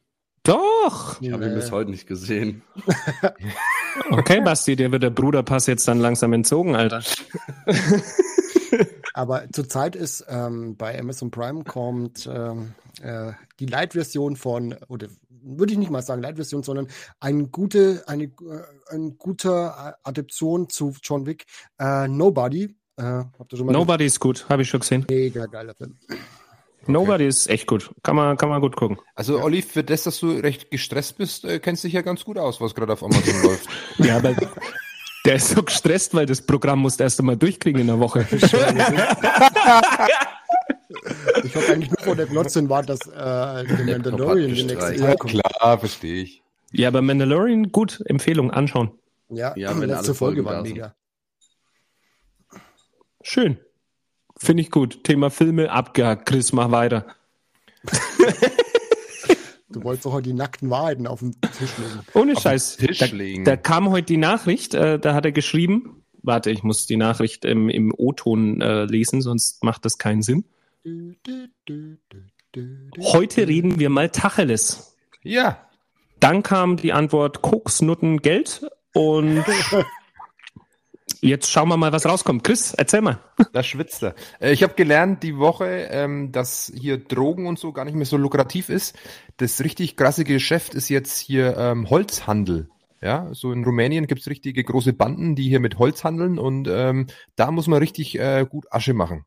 [0.43, 1.21] Doch!
[1.21, 2.63] Ich habe ihn bis heute nicht gesehen.
[4.11, 7.03] okay, Basti, dir wird der Bruderpass jetzt dann langsam entzogen, Alter.
[9.13, 15.07] Aber zurzeit ist ähm, bei Amazon Prime kommt ähm, äh, die Light-Version von, oder
[15.43, 16.87] würde ich nicht mal sagen Light-Version, sondern
[17.19, 18.29] eine gute, eine, äh,
[18.87, 19.73] eine gute
[20.03, 21.45] Adaption zu John Wick.
[21.77, 22.75] Äh, Nobody.
[22.97, 25.05] Äh, habt ihr schon mal Nobody ist gut, habe ich schon gesehen.
[25.09, 25.97] Mega geiler Film.
[26.83, 26.91] Okay.
[26.91, 27.91] Nobody ist echt gut.
[28.01, 28.97] Kann man, kann man gut gucken.
[29.13, 29.43] Also, ja.
[29.43, 32.37] Olli, für das, dass du recht gestresst bist, äh, kennst du dich ja ganz gut
[32.37, 33.67] aus, was gerade auf Amazon läuft.
[33.99, 34.35] Ja, aber
[35.25, 38.27] der ist so gestresst, weil das Programm musst du erst einmal durchkriegen in der Woche.
[41.43, 45.15] Ich hoffe eigentlich nur vor der Glotze war, dass äh, der Mandalorian den nächsten Ja,
[45.15, 46.43] klar, verstehe ich.
[46.71, 48.91] Ja, aber Mandalorian, gut, Empfehlung, anschauen.
[49.29, 50.93] Ja, ja wenn letzte Folge war mega.
[53.21, 53.57] Schön.
[54.43, 55.03] Finde ich gut.
[55.03, 56.25] Thema Filme abgehakt.
[56.25, 57.05] Chris, mach weiter.
[59.69, 61.99] Du wolltest doch heute die nackten Wahrheiten auf den Tisch legen.
[62.15, 62.77] Ohne auf Scheiß.
[62.77, 63.05] Da,
[63.43, 67.45] da, kam heute die Nachricht, äh, da hat er geschrieben, warte, ich muss die Nachricht
[67.45, 70.45] im, im O-Ton äh, lesen, sonst macht das keinen Sinn.
[72.99, 74.97] Heute reden wir mal Tacheles.
[75.21, 75.67] Ja.
[76.19, 79.45] Dann kam die Antwort Koks, Nutten, Geld und
[81.23, 82.43] Jetzt schauen wir mal, was rauskommt.
[82.43, 83.19] Chris, erzähl mal.
[83.53, 84.15] Da schwitzt er.
[84.39, 88.07] Äh, ich habe gelernt die Woche, ähm, dass hier Drogen und so gar nicht mehr
[88.07, 88.97] so lukrativ ist.
[89.37, 92.69] Das richtig krasse Geschäft ist jetzt hier ähm, Holzhandel.
[93.03, 97.07] Ja, so in Rumänien gibt's richtige große Banden, die hier mit Holz handeln und ähm,
[97.35, 99.25] da muss man richtig äh, gut Asche machen.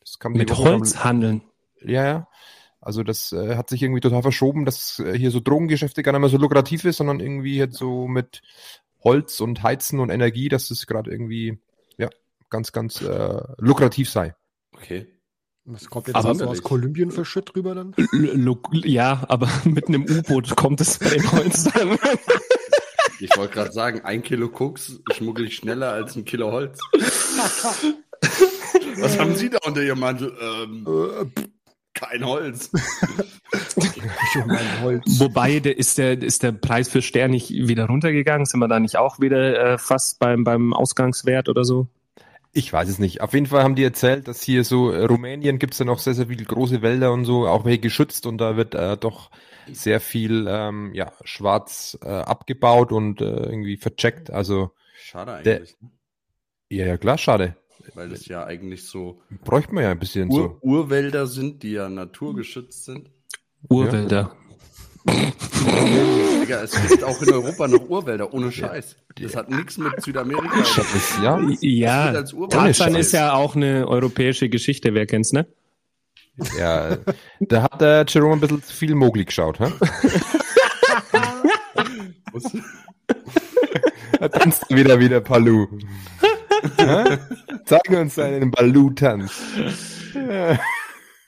[0.00, 1.42] Das kann mit Holz am, handeln?
[1.82, 2.28] Ja, ja.
[2.80, 6.20] Also das äh, hat sich irgendwie total verschoben, dass äh, hier so Drogengeschäfte gar nicht
[6.20, 8.40] mehr so lukrativ ist, sondern irgendwie jetzt so mit
[9.02, 11.58] Holz und Heizen und Energie, dass das gerade irgendwie
[11.98, 12.08] ja
[12.48, 14.34] ganz, ganz äh, lukrativ sei.
[14.72, 15.06] Okay.
[15.64, 17.94] Was kommt jetzt aber aus Kolumbien für Shit drüber dann?
[18.84, 21.98] Ja, aber mit einem U-Boot kommt es bei dem Holz dann.
[23.20, 26.80] Ich wollte gerade sagen, ein Kilo Koks schmuggle ich schneller als ein Kilo Holz.
[28.98, 30.34] Was haben Sie da unter Ihrem Mantel?
[30.40, 31.26] Ähm, äh,
[32.00, 32.70] kein Holz.
[34.82, 35.20] Holz.
[35.20, 38.46] Wobei der, ist, der, ist der Preis für Stern nicht wieder runtergegangen?
[38.46, 41.88] Sind wir da nicht auch wieder äh, fast beim, beim Ausgangswert oder so?
[42.52, 43.20] Ich weiß es nicht.
[43.20, 45.98] Auf jeden Fall haben die erzählt, dass hier so äh, Rumänien gibt es ja noch
[45.98, 49.30] sehr, sehr viele große Wälder und so, auch welche geschützt und da wird äh, doch
[49.70, 54.30] sehr viel ähm, ja, schwarz äh, abgebaut und äh, irgendwie vercheckt.
[54.30, 55.44] Also schade eigentlich.
[55.44, 55.90] Der, ne?
[56.70, 57.56] ja, ja, klar, schade.
[57.94, 59.22] Weil es ja eigentlich so.
[59.44, 60.68] Bräuchte man ja ein bisschen Ur so.
[60.68, 63.10] Urwälder sind, die ja naturgeschützt sind.
[63.68, 64.32] Urwälder.
[65.06, 66.62] Ja.
[66.62, 68.96] es gibt auch in Europa noch Urwälder, ohne Scheiß.
[69.20, 70.62] Das hat nichts mit Südamerika.
[71.22, 72.22] Ja, ja.
[72.48, 75.46] Tarzan ist ja auch eine europäische Geschichte, wer kennt's, ne?
[76.58, 76.96] Ja,
[77.40, 79.72] da hat der Jerome ein bisschen zu viel Mogli geschaut, hä?
[84.18, 85.66] da tanzt wieder wieder Palu.
[87.64, 89.32] Zeig uns deinen Balu-Tanz.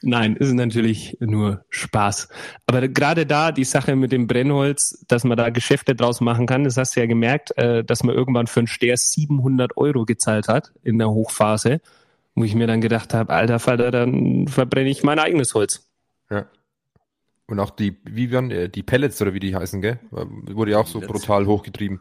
[0.03, 2.29] Nein, ist natürlich nur Spaß.
[2.67, 6.65] Aber gerade da die Sache mit dem Brennholz, dass man da Geschäfte draus machen kann,
[6.65, 10.49] das hast du ja gemerkt, äh, dass man irgendwann für einen Steher 700 Euro gezahlt
[10.49, 11.81] hat in der Hochphase,
[12.35, 15.89] wo ich mir dann gedacht habe, alter Vater, dann verbrenne ich mein eigenes Holz.
[16.31, 16.47] Ja.
[17.47, 20.01] Und auch die, wie werden äh, die Pellets oder wie die heißen, gell?
[20.11, 22.01] Wurde ja auch so brutal hochgetrieben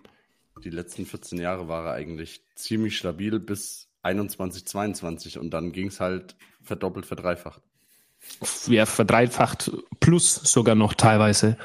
[0.63, 5.87] die letzten 14 Jahre war er eigentlich ziemlich stabil bis 21, 22 und dann ging
[5.87, 7.61] es halt verdoppelt, verdreifacht.
[8.67, 11.57] Ja, verdreifacht plus sogar noch teilweise.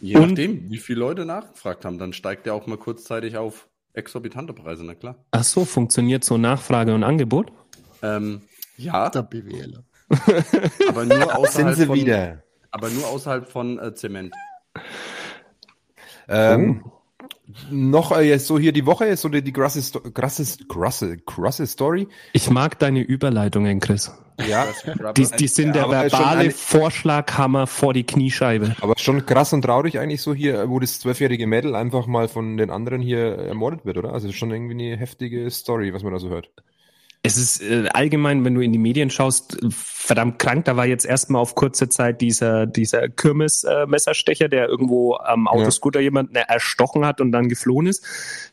[0.00, 3.68] Je und, nachdem, wie viele Leute nachgefragt haben, dann steigt er auch mal kurzzeitig auf
[3.94, 5.16] exorbitante Preise, na klar.
[5.32, 7.50] Ach so, funktioniert so Nachfrage und Angebot?
[8.02, 8.42] Ähm,
[8.76, 9.10] ja.
[9.10, 9.82] Der BWLer.
[10.88, 12.42] aber nur außerhalb Sind sie von, wieder.
[12.70, 14.32] Aber nur außerhalb von äh, Zement.
[16.28, 16.97] Ähm, oh
[17.70, 19.80] noch äh, jetzt so hier die Woche ist so die, die krasse,
[20.12, 22.08] krasse, krasse, krasse Story.
[22.32, 24.12] Ich mag deine Überleitungen, Chris.
[24.46, 24.66] Ja,
[25.16, 28.76] die, die sind der verbale Vorschlaghammer vor die Kniescheibe.
[28.80, 32.56] Aber schon krass und traurig eigentlich so hier, wo das zwölfjährige Mädel einfach mal von
[32.56, 34.12] den anderen hier ermordet wird, oder?
[34.12, 36.50] Also schon irgendwie eine heftige Story, was man da so hört
[37.22, 40.64] es ist äh, allgemein, wenn du in die Medien schaust, verdammt krank.
[40.66, 46.00] Da war jetzt erstmal auf kurze Zeit dieser, dieser Kirmes-Messerstecher, äh, der irgendwo am Autoscooter
[46.00, 46.04] ja.
[46.04, 48.04] jemanden erstochen hat und dann geflohen ist.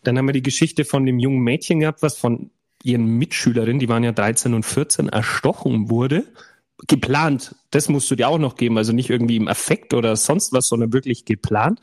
[0.04, 2.50] Dann haben wir die Geschichte von dem jungen Mädchen gehabt, was von
[2.84, 6.26] ihren Mitschülerinnen, die waren ja 13 und 14, erstochen wurde.
[6.88, 7.56] Geplant.
[7.72, 8.78] Das musst du dir auch noch geben.
[8.78, 11.80] Also nicht irgendwie im Affekt oder sonst was, sondern wirklich geplant.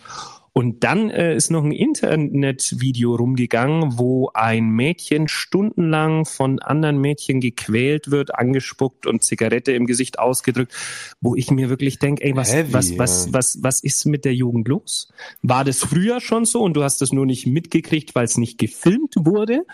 [0.54, 7.40] Und dann äh, ist noch ein Internetvideo rumgegangen, wo ein Mädchen stundenlang von anderen Mädchen
[7.40, 10.74] gequält wird, angespuckt und Zigarette im Gesicht ausgedrückt,
[11.22, 14.34] wo ich mir wirklich denke, ey, was, Heavy, was, was, was, was ist mit der
[14.34, 15.10] Jugend los?
[15.40, 18.58] War das früher schon so und du hast das nur nicht mitgekriegt, weil es nicht
[18.58, 19.64] gefilmt wurde?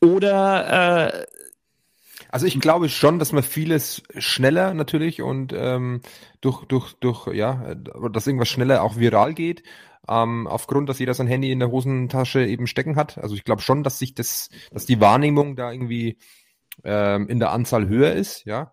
[0.00, 1.26] Oder äh,
[2.28, 6.00] also ich glaube schon, dass man vieles schneller natürlich und ähm,
[6.40, 9.64] durch, durch, durch, ja, dass irgendwas schneller auch viral geht
[10.08, 13.18] ähm, aufgrund, dass jeder sein Handy in der Hosentasche eben stecken hat.
[13.18, 16.18] Also ich glaube schon, dass sich das, dass die Wahrnehmung da irgendwie
[16.84, 18.72] ähm, in der Anzahl höher ist, ja.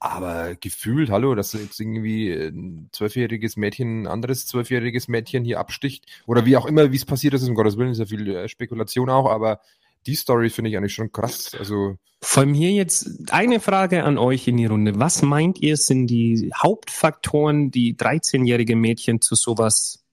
[0.00, 6.04] Aber gefühlt, hallo, dass jetzt irgendwie ein zwölfjähriges Mädchen ein anderes zwölfjähriges Mädchen hier absticht
[6.26, 8.48] oder wie auch immer, wie es passiert ist, um Gottes Willen, ist ja viel äh,
[8.48, 9.60] Spekulation auch, aber
[10.06, 11.56] die Story finde ich eigentlich schon krass.
[11.58, 14.98] Also von mir jetzt eine Frage an euch in die Runde.
[14.98, 20.03] Was meint ihr sind die Hauptfaktoren, die 13-jährige Mädchen zu sowas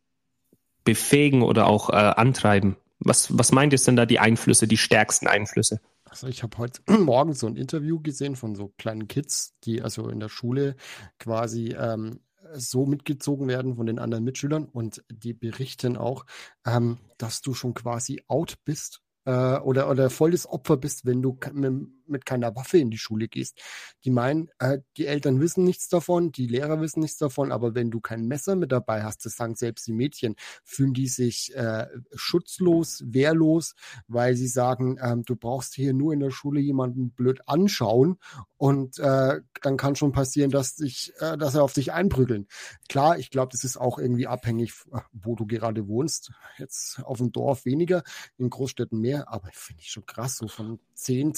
[0.83, 2.77] befähigen oder auch äh, antreiben?
[2.99, 5.79] Was, was meint ihr denn da die Einflüsse, die stärksten Einflüsse?
[6.05, 10.09] Also ich habe heute Morgen so ein Interview gesehen von so kleinen Kids, die also
[10.09, 10.75] in der Schule
[11.19, 12.19] quasi ähm,
[12.53, 16.25] so mitgezogen werden von den anderen Mitschülern und die berichten auch,
[16.65, 21.37] ähm, dass du schon quasi out bist äh, oder, oder volles Opfer bist, wenn du
[21.53, 23.59] mit, mit keiner Waffe in die Schule gehst.
[24.03, 27.91] Die meinen, äh, die Eltern wissen nichts davon, die Lehrer wissen nichts davon, aber wenn
[27.91, 31.87] du kein Messer mit dabei hast, das sagen selbst die Mädchen, fühlen die sich äh,
[32.13, 33.75] schutzlos, wehrlos,
[34.07, 38.17] weil sie sagen, ähm, du brauchst hier nur in der Schule jemanden blöd anschauen
[38.57, 42.47] und äh, dann kann schon passieren, dass, dich, äh, dass er auf dich einprügeln.
[42.89, 44.73] Klar, ich glaube, das ist auch irgendwie abhängig,
[45.11, 46.31] wo du gerade wohnst.
[46.57, 48.03] Jetzt auf dem Dorf weniger,
[48.37, 51.33] in Großstädten mehr, aber finde ich schon krass, so von 10,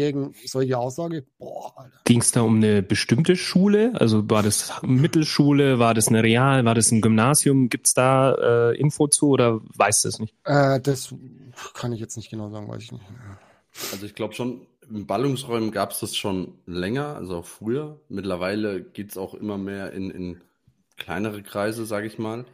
[0.00, 1.24] 12-Jährigen solche Aussage.
[2.04, 3.92] Ging es da um eine bestimmte Schule?
[3.94, 7.68] Also war das Mittelschule, war das eine Real, war das ein Gymnasium?
[7.68, 10.34] Gibt es da äh, Info zu oder weißt du es nicht?
[10.44, 11.14] Äh, das
[11.74, 13.04] kann ich jetzt nicht genau sagen, weiß ich nicht.
[13.92, 18.00] Also ich glaube schon, in Ballungsräumen gab es das schon länger, also auch früher.
[18.08, 20.40] Mittlerweile geht es auch immer mehr in, in
[20.96, 22.44] kleinere Kreise, sage ich mal.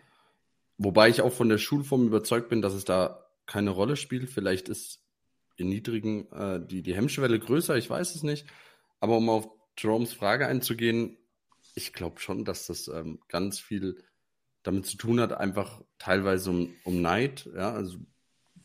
[0.78, 4.28] Wobei ich auch von der Schulform überzeugt bin, dass es da keine Rolle spielt.
[4.28, 5.05] Vielleicht ist
[5.64, 8.46] niedrigen äh, die, die Hemmschwelle größer, ich weiß es nicht.
[9.00, 11.16] Aber um auf Jeromes Frage einzugehen,
[11.74, 14.02] ich glaube schon, dass das ähm, ganz viel
[14.62, 17.48] damit zu tun hat, einfach teilweise um, um Neid.
[17.54, 17.98] Ja, also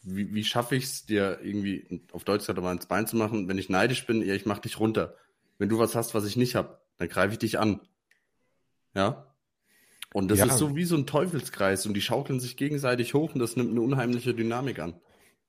[0.03, 3.47] wie, wie schaffe ich es dir irgendwie auf Deutsch gesagt mal ins Bein zu machen?
[3.47, 5.15] Wenn ich neidisch bin, ja, ich mach dich runter.
[5.57, 7.81] Wenn du was hast, was ich nicht habe, dann greife ich dich an.
[8.95, 9.27] Ja.
[10.13, 10.45] Und das ja.
[10.45, 13.71] ist so wie so ein Teufelskreis und die schaukeln sich gegenseitig hoch und das nimmt
[13.71, 14.99] eine unheimliche Dynamik an.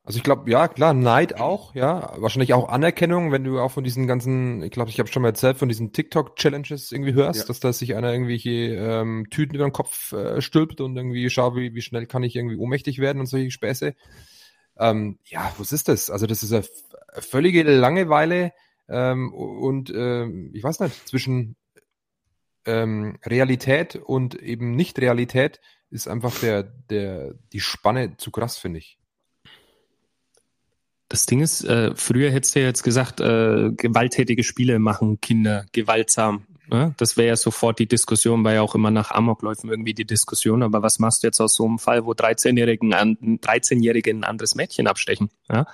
[0.05, 3.85] Also ich glaube, ja, klar, Neid auch, ja, wahrscheinlich auch Anerkennung, wenn du auch von
[3.85, 7.47] diesen ganzen, ich glaube, ich habe schon mal erzählt, von diesen TikTok-Challenges irgendwie hörst, ja.
[7.47, 11.55] dass da sich einer irgendwelche ähm, Tüten über den Kopf äh, stülpt und irgendwie schau,
[11.55, 13.95] wie, wie schnell kann ich irgendwie ohnmächtig werden und solche Späße.
[14.77, 16.11] Ähm, ja, was ist das?
[16.11, 16.65] Also das ist eine
[17.21, 18.53] völlige Langeweile
[18.89, 21.55] ähm, und äh, ich weiß nicht, zwischen
[22.67, 25.61] ähm, Realität und eben Nicht-Realität
[25.91, 28.99] ist einfach der, der, die Spanne zu krass, finde ich.
[31.13, 35.67] Das Ding ist, äh, früher hättest du ja jetzt gesagt, äh, gewalttätige Spiele machen Kinder
[35.73, 36.47] gewaltsam.
[36.71, 36.95] Ne?
[36.97, 40.63] Das wäre ja sofort die Diskussion, war ja auch immer nach Amokläufen irgendwie die Diskussion.
[40.63, 44.55] Aber was machst du jetzt aus so einem Fall, wo 13-Jährigen an, 13-Jährigen ein anderes
[44.55, 45.29] Mädchen abstechen?
[45.51, 45.67] Ja?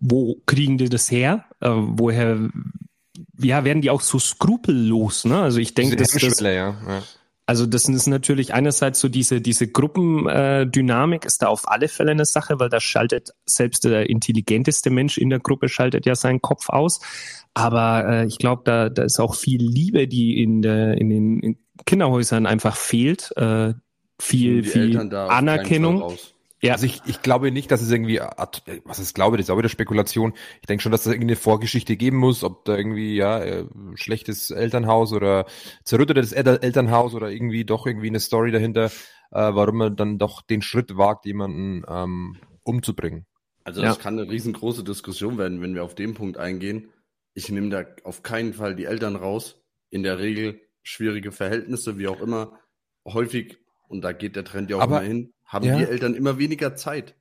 [0.00, 1.44] Wo kriegen die das her?
[1.60, 2.50] Äh, woher
[3.38, 5.42] ja, werden die auch so skrupellos, ne?
[5.42, 6.50] Also ich denke, dass das, ja.
[6.50, 7.02] ja.
[7.52, 12.24] Also das ist natürlich einerseits so diese, diese Gruppendynamik ist da auf alle Fälle eine
[12.24, 16.70] Sache, weil da schaltet selbst der intelligenteste Mensch in der Gruppe schaltet ja seinen Kopf
[16.70, 17.02] aus.
[17.52, 21.40] Aber äh, ich glaube, da, da ist auch viel Liebe, die in, der, in den
[21.40, 23.36] in Kinderhäusern einfach fehlt.
[23.36, 23.74] Äh,
[24.18, 26.16] viel, viel Anerkennung.
[26.62, 26.74] Ja.
[26.74, 28.20] Also ich, ich glaube nicht, dass es irgendwie,
[28.84, 30.32] was ist glaube, das ist auch wieder Spekulation.
[30.60, 33.66] Ich denke schon, dass es irgendwie eine Vorgeschichte geben muss, ob da irgendwie, ja, äh,
[33.94, 35.46] schlechtes Elternhaus oder
[35.82, 38.90] zerrüttetes Elternhaus oder irgendwie doch irgendwie eine Story dahinter, äh,
[39.32, 43.26] warum man dann doch den Schritt wagt, jemanden ähm, umzubringen.
[43.64, 44.02] Also das ja.
[44.02, 46.90] kann eine riesengroße Diskussion werden, wenn wir auf den Punkt eingehen.
[47.34, 49.60] Ich nehme da auf keinen Fall die Eltern raus.
[49.90, 52.58] In der Regel schwierige Verhältnisse, wie auch immer,
[53.04, 55.78] häufig, und da geht der Trend ja auch Aber, immer hin, haben ja.
[55.78, 57.14] wir Eltern immer weniger Zeit.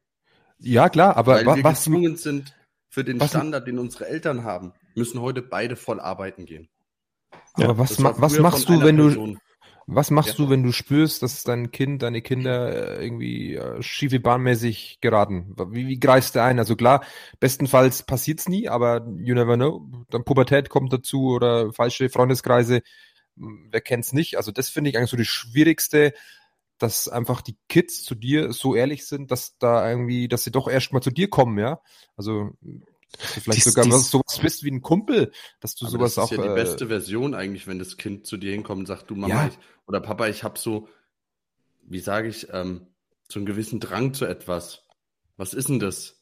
[0.59, 2.55] Ja, klar, aber weil wir was gezwungen sind
[2.89, 6.69] für den Standard, den unsere Eltern haben, müssen heute beide voll arbeiten gehen.
[7.57, 9.33] Ja, aber was, ma was machst du, wenn Person.
[9.33, 9.39] du
[9.87, 10.45] was machst ja.
[10.45, 15.53] du, wenn du spürst, dass dein Kind, deine Kinder äh, irgendwie äh, schiefe bahnmäßig geraten?
[15.71, 16.59] Wie, wie greifst du ein?
[16.59, 17.03] Also klar,
[17.39, 19.89] bestenfalls passiert's nie, aber you never know.
[20.09, 22.83] Dann Pubertät kommt dazu oder falsche Freundeskreise.
[23.35, 24.37] Wer kennt's nicht?
[24.37, 26.13] Also das finde ich eigentlich so die schwierigste
[26.81, 30.67] dass einfach die Kids zu dir so ehrlich sind, dass da irgendwie, dass sie doch
[30.67, 31.81] erst mal zu dir kommen, ja.
[32.15, 32.51] Also
[33.17, 36.29] dass du vielleicht dies, sogar dies, sowas bist wie ein Kumpel, dass du sowas auch.
[36.29, 38.85] Das ist ja die äh, beste Version eigentlich, wenn das Kind zu dir hinkommt und
[38.85, 39.47] sagt, du Mama ja.
[39.47, 40.87] ich, oder Papa, ich habe so,
[41.83, 42.87] wie sage ich, ähm,
[43.29, 44.83] so einen gewissen Drang zu etwas.
[45.37, 46.21] Was ist denn das?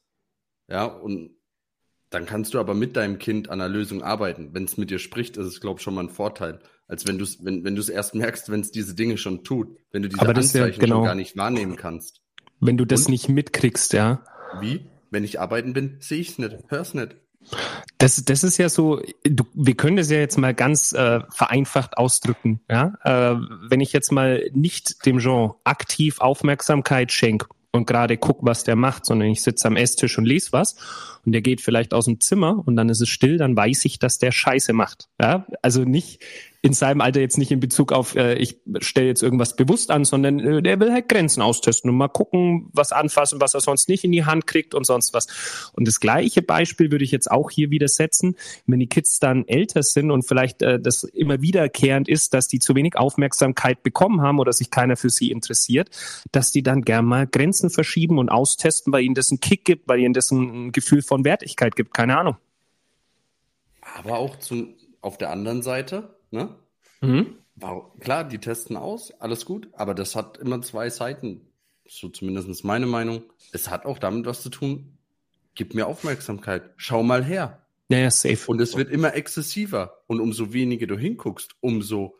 [0.68, 1.36] Ja, und
[2.10, 4.54] dann kannst du aber mit deinem Kind an einer Lösung arbeiten.
[4.54, 7.18] Wenn es mit dir spricht, ist es, glaube ich, schon mal ein Vorteil als wenn
[7.18, 10.22] du es wenn, wenn erst merkst, wenn es diese Dinge schon tut, wenn du diese
[10.22, 10.96] Aber Anzeichen ja, genau.
[10.98, 12.22] schon gar nicht wahrnehmen kannst.
[12.60, 13.12] Wenn du das Und?
[13.12, 14.24] nicht mitkriegst, ja.
[14.60, 14.82] Wie?
[15.12, 17.16] Wenn ich arbeiten bin, sehe ich es nicht, hör's nicht.
[17.98, 21.98] Das, das ist ja so, du, wir können das ja jetzt mal ganz äh, vereinfacht
[21.98, 22.62] ausdrücken.
[22.70, 22.96] Ja?
[23.04, 28.64] Äh, wenn ich jetzt mal nicht dem Jean aktiv Aufmerksamkeit schenke und gerade guck, was
[28.64, 30.76] der macht, sondern ich sitze am Esstisch und lese was
[31.26, 34.00] und der geht vielleicht aus dem Zimmer und dann ist es still, dann weiß ich,
[34.00, 35.08] dass der Scheiße macht.
[35.20, 35.46] Ja?
[35.62, 36.22] Also nicht
[36.62, 40.04] in seinem Alter jetzt nicht in Bezug auf, äh, ich stelle jetzt irgendwas bewusst an,
[40.04, 43.88] sondern äh, der will halt Grenzen austesten und mal gucken, was anfassen, was er sonst
[43.88, 45.72] nicht in die Hand kriegt und sonst was.
[45.74, 48.36] Und das gleiche Beispiel würde ich jetzt auch hier wieder setzen,
[48.68, 52.60] wenn die Kids dann älter sind und vielleicht äh, das immer wiederkehrend ist, dass die
[52.60, 55.90] zu wenig Aufmerksamkeit bekommen haben oder sich keiner für sie interessiert,
[56.34, 59.88] dass die dann gern mal Grenzen verschieben und austesten, weil ihnen das einen Kick gibt,
[59.88, 62.36] weil ihnen das ein Gefühl von Wertigkeit gibt, keine Ahnung.
[63.96, 66.56] Aber auch zum, auf der anderen Seite, ne?
[67.02, 67.36] Mhm.
[67.56, 71.42] War, klar, die testen aus, alles gut, aber das hat immer zwei Seiten.
[71.88, 73.24] So zumindest meine Meinung.
[73.52, 74.98] Es hat auch damit was zu tun.
[75.56, 76.70] Gib mir Aufmerksamkeit.
[76.78, 77.62] Schau mal her.
[77.90, 78.50] Ja, ja, safe.
[78.50, 80.04] Und es wird immer exzessiver.
[80.08, 82.18] Und umso weniger du hinguckst, umso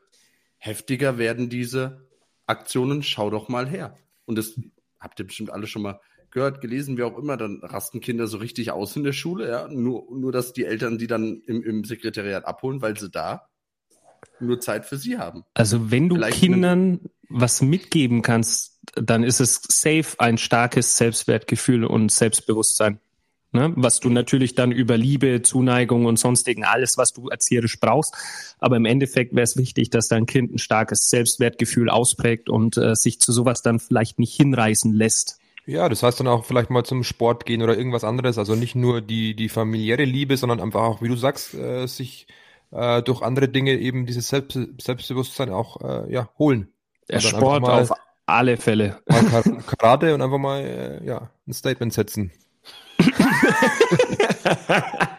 [0.58, 2.08] heftiger werden diese
[2.48, 3.04] Aktionen.
[3.04, 3.96] Schau doch mal her.
[4.26, 4.60] Und das
[5.00, 8.38] habt ihr bestimmt alle schon mal gehört, gelesen, wie auch immer, dann rasten Kinder so
[8.38, 9.68] richtig aus in der Schule, ja.
[9.68, 13.50] Nur, nur dass die Eltern die dann im, im Sekretariat abholen, weil sie da
[14.42, 15.44] nur Zeit für sie haben.
[15.54, 17.00] Also wenn du Vielleicht Kindern
[17.30, 23.00] was mitgeben kannst, dann ist es safe ein starkes Selbstwertgefühl und Selbstbewusstsein.
[23.52, 23.74] Ne?
[23.76, 28.14] Was du natürlich dann über Liebe, Zuneigung und sonstigen alles, was du erzieherisch brauchst.
[28.60, 32.96] Aber im Endeffekt wäre es wichtig, dass dein Kind ein starkes Selbstwertgefühl ausprägt und äh,
[32.96, 35.40] sich zu sowas dann vielleicht nicht hinreißen lässt.
[35.66, 38.38] Ja, das heißt dann auch vielleicht mal zum Sport gehen oder irgendwas anderes.
[38.38, 42.28] Also nicht nur die, die familiäre Liebe, sondern einfach auch, wie du sagst, äh, sich
[42.72, 46.74] äh, durch andere Dinge eben dieses Selbst, Selbstbewusstsein auch äh, ja, holen.
[47.10, 47.94] Der Sport mal, auf
[48.26, 49.00] alle Fälle.
[49.66, 52.32] Karate und einfach mal äh, ja, ein Statement setzen.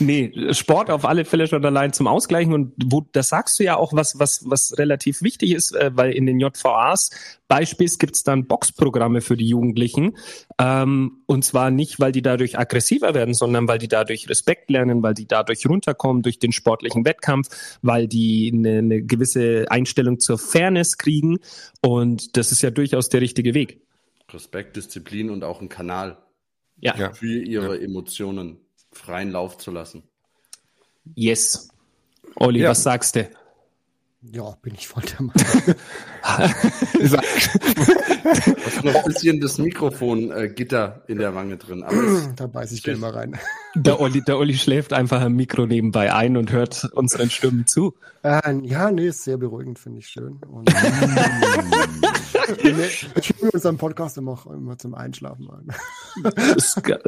[0.00, 3.76] Nee, Sport auf alle Fälle schon allein zum Ausgleichen und wo, das sagst du ja
[3.76, 7.10] auch was, was, was relativ wichtig ist, äh, weil in den JVAs
[7.48, 10.16] beispielsweise gibt's dann Boxprogramme für die Jugendlichen
[10.58, 15.02] ähm, und zwar nicht, weil die dadurch aggressiver werden, sondern weil die dadurch Respekt lernen,
[15.02, 20.38] weil die dadurch runterkommen durch den sportlichen Wettkampf, weil die eine, eine gewisse Einstellung zur
[20.38, 21.38] Fairness kriegen
[21.80, 23.80] und das ist ja durchaus der richtige Weg.
[24.32, 26.18] Respekt, Disziplin und auch ein Kanal
[26.80, 27.12] ja.
[27.12, 27.82] für ihre ja.
[27.82, 28.58] Emotionen
[28.96, 30.02] freien Lauf zu lassen.
[31.14, 31.68] Yes.
[32.36, 32.70] Olli, ja.
[32.70, 33.28] was sagst du?
[34.32, 35.34] Ja, bin ich voll der Meinung.
[38.82, 41.84] Noch ein bisschen das Mikrofon-Gitter äh, in der Wange drin.
[41.84, 43.38] Aber da beiß ich gerne mal rein.
[43.76, 47.94] Der Olli, der Olli schläft einfach am Mikro nebenbei ein und hört unseren Stimmen zu.
[48.22, 50.40] Äh, ja, nee, ist sehr beruhigend, finde ich schön.
[50.50, 50.68] Und,
[53.16, 55.68] ich höre unseren Podcast immer, immer zum Einschlafen an.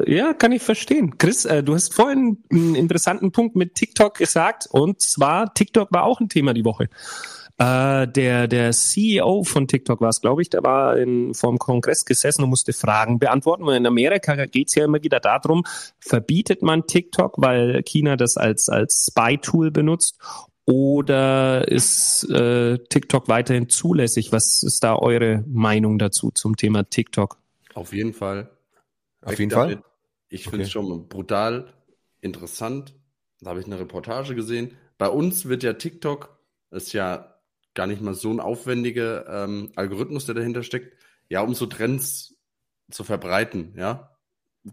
[0.06, 1.18] ja, kann ich verstehen.
[1.18, 6.04] Chris, äh, du hast vorhin einen interessanten Punkt mit TikTok gesagt und zwar TikTok war
[6.04, 6.88] auch ein Thema die Woche.
[7.58, 12.04] Äh, der, der CEO von TikTok war es, glaube ich, der war in, vor Kongress
[12.04, 13.64] gesessen und musste Fragen beantworten.
[13.64, 15.64] Und in Amerika geht es ja immer wieder darum,
[15.98, 20.18] verbietet man TikTok, weil China das als, als Spy-Tool benutzt
[20.68, 24.32] oder ist äh, TikTok weiterhin zulässig?
[24.32, 27.38] Was ist da eure Meinung dazu zum Thema TikTok?
[27.72, 28.50] Auf jeden Fall.
[29.22, 29.78] Auf jeden damit.
[29.78, 29.90] Fall.
[30.28, 30.50] Ich okay.
[30.50, 31.72] finde es schon brutal
[32.20, 32.94] interessant.
[33.40, 34.76] Da habe ich eine Reportage gesehen.
[34.98, 36.38] Bei uns wird ja TikTok,
[36.70, 37.40] ist ja
[37.72, 40.98] gar nicht mal so ein aufwendiger ähm, Algorithmus, der dahinter steckt,
[41.30, 42.36] ja, um so Trends
[42.90, 44.17] zu verbreiten, ja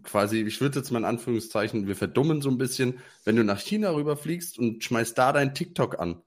[0.02, 3.60] quasi, ich würde jetzt mal in Anführungszeichen, wir verdummen so ein bisschen, wenn du nach
[3.60, 6.22] China rüberfliegst und schmeißt da dein TikTok an,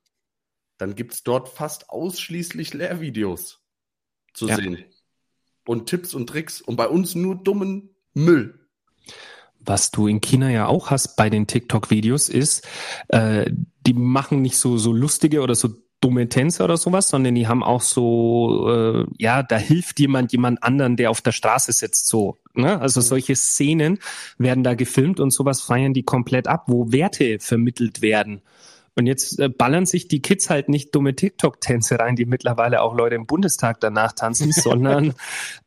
[0.78, 3.62] dann gibt es dort fast ausschließlich Lehrvideos
[4.34, 4.56] zu ja.
[4.56, 4.84] sehen.
[5.66, 8.68] Und Tipps und Tricks und bei uns nur dummen Müll.
[9.60, 12.68] Was du in China ja auch hast bei den TikTok-Videos ist,
[13.10, 13.52] äh,
[13.86, 15.70] die machen nicht so, so lustige oder so
[16.02, 20.64] dumme Tänze oder sowas, sondern die haben auch so, äh, ja, da hilft jemand jemand
[20.64, 22.38] anderen, der auf der Straße sitzt, so.
[22.54, 22.80] Ne?
[22.80, 23.06] Also mhm.
[23.06, 24.00] solche Szenen
[24.38, 28.42] werden da gefilmt und sowas feiern die komplett ab, wo Werte vermittelt werden.
[29.00, 32.94] Und jetzt äh, ballern sich die Kids halt nicht dumme TikTok-Tänze rein, die mittlerweile auch
[32.94, 35.14] Leute im Bundestag danach tanzen, sondern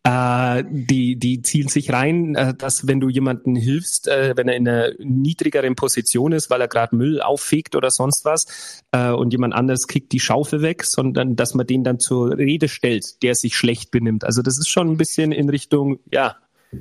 [0.03, 4.57] äh, die, die zielen sich rein, äh, dass wenn du jemanden hilfst, äh, wenn er
[4.57, 9.33] in einer niedrigeren Position ist, weil er gerade Müll auffegt oder sonst was, äh, und
[9.33, 13.35] jemand anders kickt die Schaufel weg, sondern dass man den dann zur Rede stellt, der
[13.35, 14.25] sich schlecht benimmt.
[14.25, 16.37] Also das ist schon ein bisschen in Richtung, ja,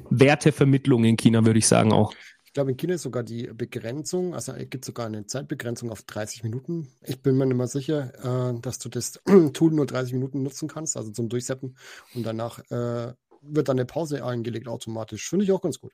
[0.09, 2.13] Wertevermittlung in China, würde ich sagen auch.
[2.51, 6.01] Ich glaube, in China ist sogar die Begrenzung, also es gibt sogar eine Zeitbegrenzung auf
[6.01, 6.89] 30 Minuten.
[7.01, 9.21] Ich bin mir nicht mehr sicher, äh, dass du das
[9.53, 11.77] Tool nur 30 Minuten nutzen kannst, also zum Durchsetzen.
[12.13, 15.29] Und danach äh, wird dann eine Pause eingelegt automatisch.
[15.29, 15.93] Finde ich auch ganz gut.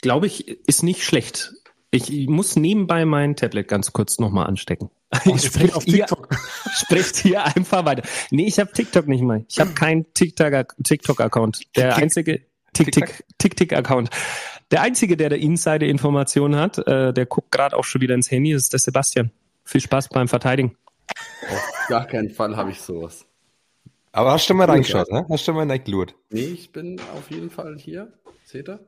[0.00, 1.52] Glaube ich, ist nicht schlecht.
[1.90, 4.88] Ich muss nebenbei mein Tablet ganz kurz nochmal anstecken.
[5.26, 6.06] Oh, ich spreche hier,
[6.72, 8.08] sprecht hier einfach weiter.
[8.30, 9.44] Nee, ich habe TikTok nicht mehr.
[9.46, 11.76] Ich habe keinen TikTok-Account.
[11.76, 14.08] Der einzige Tick-Tick-Account.
[14.70, 18.52] Der Einzige, der der Insider-Information hat, äh, der guckt gerade auch schon wieder ins Handy,
[18.52, 19.32] ist der Sebastian.
[19.64, 20.76] Viel Spaß beim Verteidigen.
[21.48, 23.26] Auf gar keinen Fall habe ich sowas.
[24.12, 25.26] Aber hast du mal reingeschaut, ne?
[25.28, 26.14] Hast du mal reingeschaut?
[26.30, 28.12] Nee, ich bin auf jeden Fall hier.
[28.44, 28.80] Seht ihr?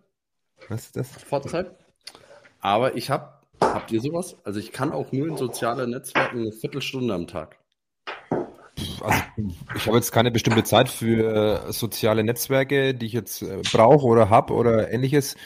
[0.69, 1.09] Was ist das?
[1.09, 1.67] Pforzheim.
[2.61, 4.37] Aber ich habe, habt ihr sowas?
[4.45, 7.59] Also ich kann auch nur in soziale Netzwerken eine Viertelstunde am Tag.
[9.01, 9.23] Also
[9.75, 14.31] ich habe jetzt keine bestimmte Zeit für soziale Netzwerke, die ich jetzt äh, brauche oder
[14.31, 15.37] habe oder ähnliches.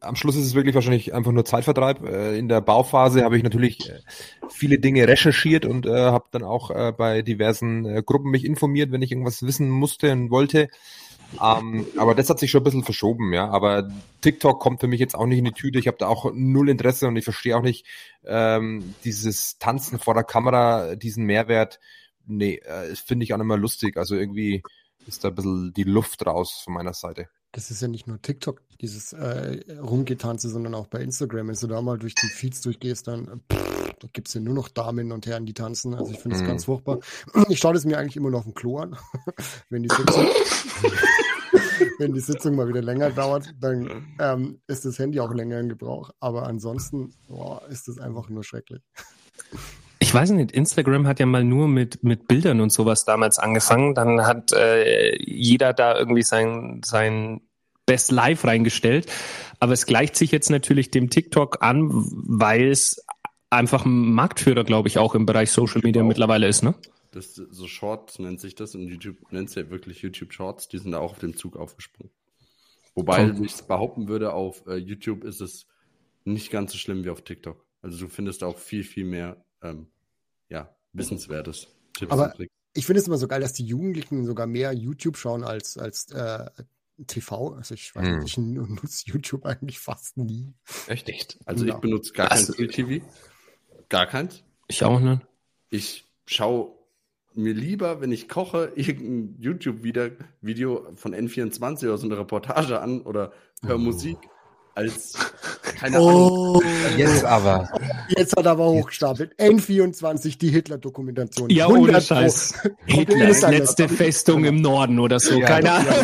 [0.00, 2.04] Am Schluss ist es wirklich wahrscheinlich einfach nur Zeitvertreib.
[2.04, 4.00] Äh, in der Bauphase habe ich natürlich äh,
[4.48, 9.12] viele Dinge recherchiert und äh, habe dann auch bei diversen Gruppen mich informiert, wenn ich
[9.12, 10.68] irgendwas wissen musste und wollte.
[11.42, 13.48] Ähm, aber das hat sich schon ein bisschen verschoben, ja.
[13.48, 13.88] Aber
[14.20, 15.78] TikTok kommt für mich jetzt auch nicht in die Tüte.
[15.78, 17.86] Ich habe da auch null Interesse und ich verstehe auch nicht
[18.24, 21.80] ähm, dieses Tanzen vor der Kamera, diesen Mehrwert.
[22.26, 23.96] Nee, äh, finde ich auch nicht mehr lustig.
[23.96, 24.62] Also irgendwie
[25.06, 27.28] ist da ein bisschen die Luft raus von meiner Seite.
[27.56, 31.48] Das ist ja nicht nur TikTok, dieses äh, Rumgetanze, sondern auch bei Instagram.
[31.48, 34.52] Wenn du da mal durch die Feeds durchgehst, dann pff, da gibt es ja nur
[34.52, 35.94] noch Damen und Herren, die tanzen.
[35.94, 36.48] Also ich finde das mm.
[36.48, 36.98] ganz furchtbar.
[37.48, 38.94] Ich schaue das mir eigentlich immer noch auf dem Klo an,
[39.70, 40.26] wenn die Sitzung,
[41.98, 45.70] wenn die Sitzung mal wieder länger dauert, dann ähm, ist das Handy auch länger in
[45.70, 46.10] Gebrauch.
[46.20, 48.82] Aber ansonsten boah, ist das einfach nur schrecklich.
[49.98, 53.94] Ich weiß nicht, Instagram hat ja mal nur mit, mit Bildern und sowas damals angefangen.
[53.94, 57.40] Dann hat äh, jeder da irgendwie sein, sein
[57.86, 59.06] Best Live reingestellt.
[59.60, 63.04] Aber es gleicht sich jetzt natürlich dem TikTok an, weil es
[63.48, 66.06] einfach ein Marktführer, glaube ich, auch im Bereich Social Media auch.
[66.06, 66.74] mittlerweile ist, ne?
[67.12, 70.78] Das, so Shorts nennt sich das und YouTube nennt es ja wirklich YouTube Shorts, die
[70.78, 72.12] sind da auch auf dem Zug aufgesprungen.
[72.94, 73.44] Wobei Komm.
[73.44, 75.66] ich behaupten würde, auf äh, YouTube ist es
[76.24, 77.64] nicht ganz so schlimm wie auf TikTok.
[77.80, 79.86] Also du findest auch viel, viel mehr ähm,
[80.48, 81.68] ja, Wissenswertes.
[81.94, 82.34] Tipps Aber
[82.74, 86.10] ich finde es immer so geil, dass die Jugendlichen sogar mehr YouTube schauen als, als
[86.10, 86.46] äh,
[87.06, 87.54] TV.
[87.54, 88.18] Also ich weiß hm.
[88.18, 90.54] nicht, ich nutze YouTube eigentlich fast nie.
[90.86, 91.08] Echt?
[91.08, 91.38] Echt?
[91.44, 91.74] Also ja.
[91.74, 93.04] ich benutze gar kein Free TV.
[93.88, 94.42] Gar keins.
[94.68, 95.22] Ich auch nicht.
[95.70, 96.72] Ich schaue
[97.34, 103.32] mir lieber, wenn ich koche, irgendein YouTube-Video von N24 oder so eine Reportage an oder
[103.62, 103.78] höre oh.
[103.78, 104.18] Musik,
[104.76, 105.14] als
[105.78, 106.62] keine oh, Ahnung.
[106.96, 107.68] Jetzt aber.
[108.08, 109.34] Jetzt hat er aber hochgestapelt.
[109.38, 111.50] N24, die Hitler-Dokumentation.
[111.50, 112.68] Ja, ohne Scheiß.
[112.84, 115.38] Hitler, letzte Festung im Norden oder so.
[115.38, 115.94] Ja, keine Ahnung.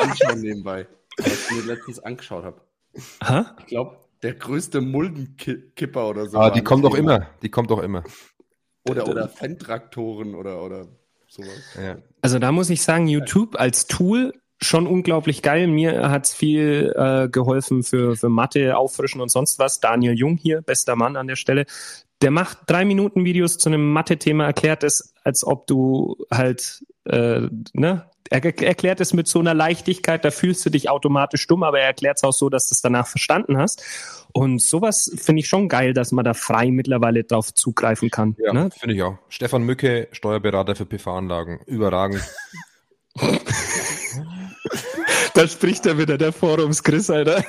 [0.00, 0.86] anschauen nebenbei,
[1.18, 2.60] was ich mir letztens angeschaut habe.
[3.22, 3.56] Ha?
[3.60, 6.38] Ich glaube, der größte Muldenkipper oder so.
[6.38, 7.26] Ah, die kommt doch immer.
[7.42, 8.04] Die kommt doch immer.
[8.88, 10.86] Oder, oder Fenntraktoren oder, oder
[11.28, 11.76] sowas.
[11.80, 11.98] Ja.
[12.22, 15.66] Also da muss ich sagen, YouTube als Tool schon unglaublich geil.
[15.66, 19.80] Mir hat's viel äh, geholfen für, für Mathe, Auffrischen und sonst was.
[19.80, 21.66] Daniel Jung hier, bester Mann an der Stelle.
[22.22, 27.48] Der macht drei Minuten Videos zu einem Mathe-Thema, erklärt es, als ob du halt, äh,
[27.72, 31.80] ne, er erklärt es mit so einer Leichtigkeit, da fühlst du dich automatisch dumm, aber
[31.80, 33.82] er erklärt es auch so, dass du es danach verstanden hast.
[34.32, 38.36] Und sowas finde ich schon geil, dass man da frei mittlerweile drauf zugreifen kann.
[38.38, 38.70] Ja, ne?
[38.78, 39.16] finde ich auch.
[39.30, 41.60] Stefan Mücke, Steuerberater für PV-Anlagen.
[41.66, 42.22] Überragend.
[45.40, 47.42] da spricht er wieder, der Forums Chris, Alter.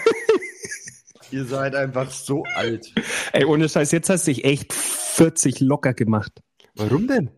[1.31, 2.93] Ihr seid einfach so alt.
[3.33, 6.31] Ey, ohne Scheiß, jetzt hast du dich echt 40 locker gemacht.
[6.75, 7.31] Warum denn?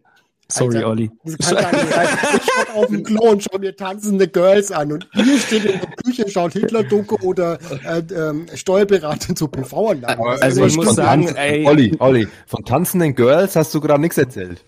[0.52, 1.12] Sorry, Alter, Olli.
[1.24, 2.08] Das kann gar nicht sein.
[2.36, 5.80] Ich schaue auf dem Klo und schaue mir tanzende Girls an und ihr steht in
[5.80, 10.24] der Küche, schaut Hitler-Doku oder äh, ähm, Steuerberater zu PV-Anlagen.
[10.24, 11.66] Also, also ich muss sagen, ey.
[11.66, 14.64] Olli, Olli, von tanzenden Girls hast du gerade nichts erzählt.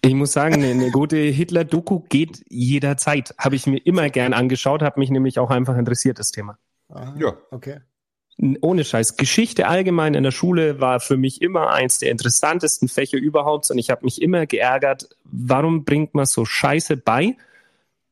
[0.00, 3.34] Ich muss sagen, eine, eine gute Hitler-Doku geht jederzeit.
[3.38, 6.58] Habe ich mir immer gern angeschaut, habe mich nämlich auch einfach interessiert, das Thema.
[6.88, 7.36] Aha, ja.
[7.50, 7.80] Okay.
[8.60, 9.16] Ohne Scheiß.
[9.16, 13.78] Geschichte allgemein in der Schule war für mich immer eins der interessantesten Fächer überhaupt und
[13.78, 17.36] ich habe mich immer geärgert, warum bringt man so Scheiße bei?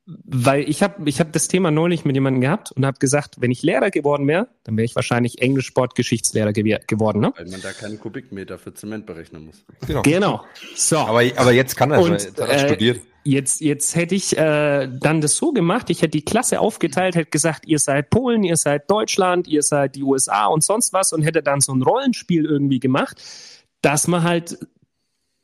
[0.07, 3.50] Weil ich habe ich hab das Thema neulich mit jemandem gehabt und habe gesagt, wenn
[3.50, 7.32] ich Lehrer geworden wäre, dann wäre ich wahrscheinlich Englisch Sport Geschichtslehrer gew geworden, ne?
[7.36, 9.64] Weil man da keinen Kubikmeter für Zement berechnen muss.
[9.86, 10.02] Genau.
[10.02, 10.44] genau.
[10.76, 10.98] So.
[10.98, 13.00] Aber, aber jetzt kann er, und, jetzt hat er äh, studiert.
[13.24, 17.30] Jetzt, jetzt hätte ich äh, dann das so gemacht, ich hätte die Klasse aufgeteilt, hätte
[17.30, 21.22] gesagt, ihr seid Polen, ihr seid Deutschland, ihr seid die USA und sonst was und
[21.22, 23.20] hätte dann so ein Rollenspiel irgendwie gemacht,
[23.82, 24.57] dass man halt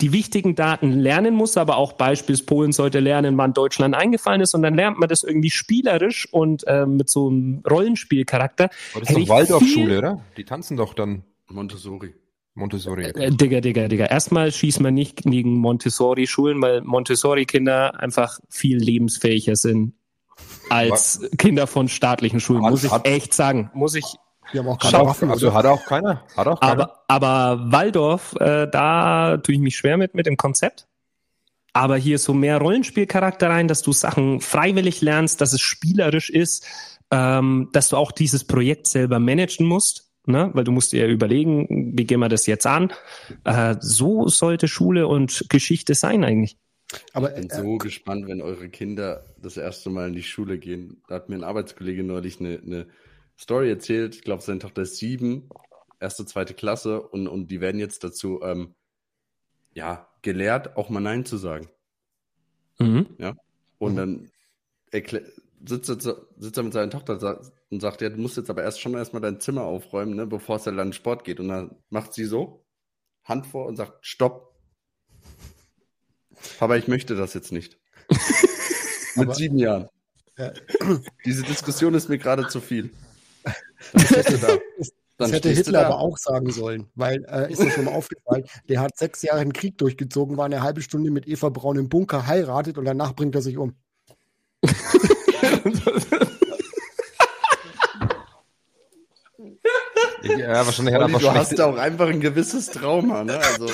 [0.03, 4.55] die wichtigen Daten lernen muss, aber auch beispielsweise Polen sollte lernen, wann Deutschland eingefallen ist
[4.55, 8.69] und dann lernt man das irgendwie spielerisch und äh, mit so einem Rollenspielcharakter.
[8.93, 10.21] Aber das ist doch Waldorfschule, oder?
[10.37, 12.15] Die tanzen doch dann Montessori.
[12.55, 13.05] Montessori.
[13.05, 14.07] Äh, Digga, Digga, Digga.
[14.07, 19.95] Erstmal schießt man nicht gegen Montessori-Schulen, weil Montessori-Kinder einfach viel lebensfähiger sind
[20.69, 21.21] als?
[21.39, 23.71] Kinder von staatlichen Schulen, muss ich echt sagen.
[23.73, 24.05] Muss ich
[24.53, 25.31] die haben auch keine Schau, Waffen.
[25.31, 26.23] Also hat er auch keiner.
[26.37, 26.73] Hat auch keiner.
[26.73, 30.87] Aber, aber Waldorf, äh, da tue ich mich schwer mit, mit dem Konzept.
[31.73, 36.67] Aber hier so mehr Rollenspielcharakter rein, dass du Sachen freiwillig lernst, dass es spielerisch ist,
[37.11, 40.11] ähm, dass du auch dieses Projekt selber managen musst.
[40.27, 40.51] ne?
[40.53, 42.93] weil du musst dir ja überlegen, wie gehen wir das jetzt an.
[43.45, 46.59] Äh, so sollte Schule und Geschichte sein eigentlich.
[47.13, 50.59] Aber, ich bin äh, so gespannt, wenn eure Kinder das erste Mal in die Schule
[50.59, 51.03] gehen.
[51.09, 52.87] Da hat mir ein Arbeitskollege neulich eine, eine
[53.39, 54.15] Story erzählt.
[54.15, 55.49] Ich glaube, seine Tochter ist sieben,
[56.01, 58.75] erste, zweite Klasse und, und die werden jetzt dazu ähm,
[59.75, 61.69] ja, gelehrt, auch mal Nein zu sagen.
[62.79, 63.07] Mhm.
[63.19, 63.35] Ja.
[63.79, 63.97] Und mhm.
[63.97, 64.31] dann
[65.65, 65.87] sitzt,
[66.39, 69.23] sitzt er mit seiner Tochter und sagt, ja, du musst jetzt aber erst schon erstmal
[69.23, 71.41] dein Zimmer aufräumen, ne, bevor es dann an den Sport geht.
[71.41, 72.65] Und dann macht sie so,
[73.25, 74.55] Hand vor und sagt, stopp.
[76.59, 77.79] Aber ich möchte das jetzt nicht.
[79.17, 79.89] mit aber, sieben Jahren.
[80.37, 80.53] Ja.
[81.25, 82.91] Diese Diskussion ist mir gerade zu viel.
[83.93, 84.57] Da.
[85.19, 88.45] Dann das hätte Hitler aber auch sagen sollen, weil äh, ist mir schon mal aufgefallen,
[88.69, 91.89] der hat sechs Jahre einen Krieg durchgezogen, war eine halbe Stunde mit Eva Braun im
[91.89, 93.77] Bunker, heiratet und danach bringt er sich um.
[100.23, 103.39] ja, wahrscheinlich Olli, du hast ja auch einfach ein gewisses Trauma, ne?
[103.39, 103.69] Also,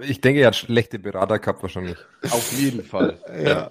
[0.00, 1.96] ich denke, er hat schlechte Berater gehabt wahrscheinlich.
[2.30, 3.18] Auf jeden Fall.
[3.42, 3.70] Ja.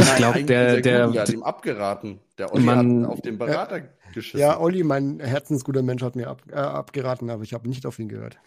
[0.00, 2.20] Ich glaube, der, der, der, hat ihm abgeraten.
[2.38, 4.40] Der Olli man, hat auf den Berater ja, geschissen.
[4.40, 7.98] Ja, Olli, mein herzensguter Mensch, hat mir ab, äh, abgeraten, aber ich habe nicht auf
[7.98, 8.38] ihn gehört.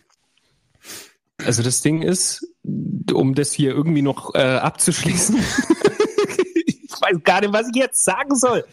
[1.45, 2.47] Also das Ding ist,
[3.11, 5.35] um das hier irgendwie noch äh, abzuschließen,
[6.65, 8.63] ich weiß gar nicht, was ich jetzt sagen soll.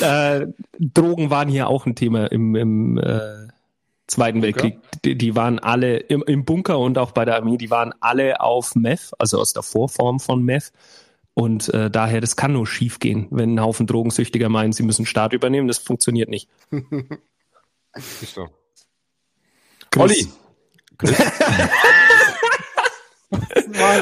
[0.00, 0.46] Äh,
[0.78, 3.48] Drogen waren hier auch ein Thema im, im äh,
[4.06, 4.78] Zweiten Weltkrieg.
[5.04, 8.40] Die, die, waren alle im, im Bunker und auch bei der Armee, die waren alle
[8.40, 10.72] auf Meth, also aus der Vorform von Meth.
[11.34, 15.04] Und äh, daher, das kann nur schief gehen, wenn ein Haufen Drogensüchtiger meinen, sie müssen
[15.04, 15.66] Staat übernehmen.
[15.66, 16.48] Das funktioniert nicht.
[17.94, 18.48] Ist so.
[19.96, 20.26] Olli.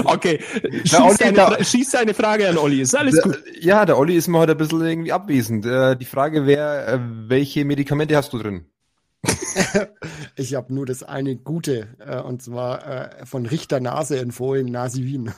[0.04, 0.40] okay,
[0.84, 3.42] schieß, Olli, eine, da, schieß eine Frage an Olli, ist alles gut.
[3.60, 5.66] Ja, der Olli ist mal heute ein bisschen irgendwie abwesend.
[5.66, 8.66] Äh, die Frage wäre, äh, welche Medikamente hast du drin?
[10.36, 15.32] ich habe nur das eine gute, äh, und zwar von Richter Nase empfohlen, Nasivin.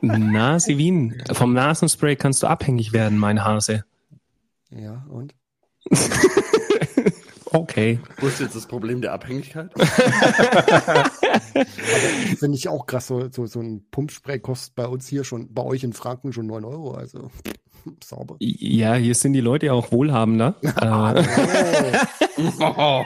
[0.00, 1.22] Nasivin.
[1.32, 3.84] Vom Nasenspray kannst du abhängig werden, mein Hase.
[4.70, 5.34] Ja, und?
[7.54, 8.00] okay.
[8.18, 9.70] Wo ist jetzt das Problem der Abhängigkeit?
[12.38, 13.06] Finde ich auch krass.
[13.06, 16.46] So, so, so ein Pumpspray kostet bei uns hier schon, bei euch in Franken schon
[16.46, 16.92] 9 Euro.
[16.92, 17.30] Also
[18.02, 18.36] sauber.
[18.40, 20.56] Ja, hier sind die Leute auch wohlhabender.
[22.60, 23.04] oh.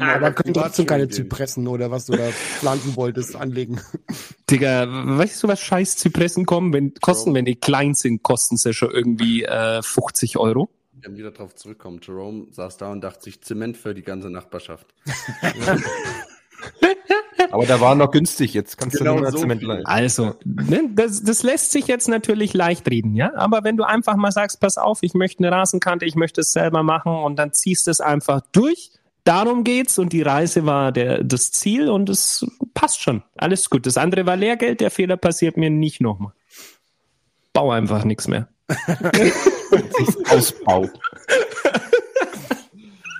[0.00, 3.80] Aber können trotzdem keine Zypressen oder was du da pflanzen wolltest, anlegen.
[4.50, 8.72] Digga, weißt du, was scheiß Zypressen kommen, wenn, kosten, wenn die klein sind, kosten sie
[8.72, 10.70] schon irgendwie äh, 50 Euro?
[11.04, 12.00] Wir haben wieder drauf zurückkommen.
[12.02, 14.94] Jerome saß da und dachte sich Zement für die ganze Nachbarschaft.
[17.50, 19.84] Aber da war noch günstig, jetzt kannst genau du nur so Zement leihen.
[19.84, 23.34] Also, ne, das, das lässt sich jetzt natürlich leicht reden, ja.
[23.34, 26.52] Aber wenn du einfach mal sagst, pass auf, ich möchte eine Rasenkante, ich möchte es
[26.52, 28.92] selber machen und dann ziehst du es einfach durch.
[29.24, 33.22] Darum geht's und die Reise war der, das Ziel und es passt schon.
[33.36, 33.84] Alles gut.
[33.84, 36.32] Das andere war Lehrgeld, der Fehler passiert mir nicht nochmal.
[37.52, 38.48] Bau einfach nichts mehr.
[40.30, 40.88] Ausbau.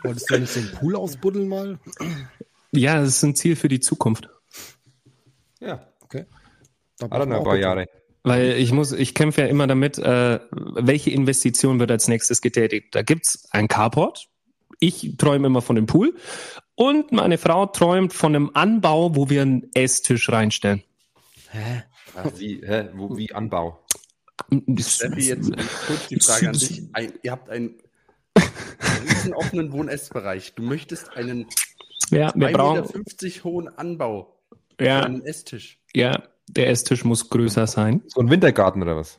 [0.02, 1.78] Wolltest du nicht den Pool ausbuddeln mal?
[2.72, 4.28] Ja, das ist ein Ziel für die Zukunft.
[5.60, 5.86] Ja.
[6.00, 6.26] Okay.
[6.98, 7.86] Da noch ein paar Jahre.
[8.22, 12.94] Weil ich muss, ich kämpfe ja immer damit, äh, welche Investition wird als nächstes getätigt.
[12.94, 14.28] Da gibt's ein Carport.
[14.80, 16.14] Ich träume immer von dem Pool.
[16.74, 20.82] Und meine Frau träumt von einem Anbau, wo wir einen Esstisch reinstellen.
[21.50, 21.84] Hä?
[22.16, 22.88] Ach, wie, hä?
[22.94, 23.83] Wo, wie Anbau?
[24.78, 25.50] Steffi, jetzt
[25.86, 26.82] kurz die Frage an dich.
[26.92, 27.74] Ein, ihr habt einen
[29.04, 30.54] riesen offenen Wohn-Essbereich.
[30.54, 31.46] Du möchtest einen
[32.10, 34.36] ja, wir brauchen 50 hohen Anbau
[34.80, 35.00] ja.
[35.00, 35.80] für einen Esstisch.
[35.94, 38.02] Ja, der Esstisch muss größer sein.
[38.06, 39.18] So ein Wintergarten oder was?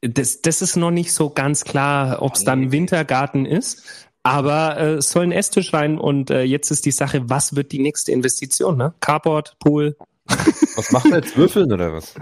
[0.00, 3.82] Das, das ist noch nicht so ganz klar, ob es dann ein Wintergarten ist.
[4.22, 7.72] Aber äh, es soll ein Esstisch rein und äh, jetzt ist die Sache, was wird
[7.72, 8.76] die nächste Investition?
[8.76, 8.92] Ne?
[9.00, 9.96] Carport, Pool.
[10.76, 11.36] Was machen wir jetzt?
[11.36, 12.14] Würfeln oder was?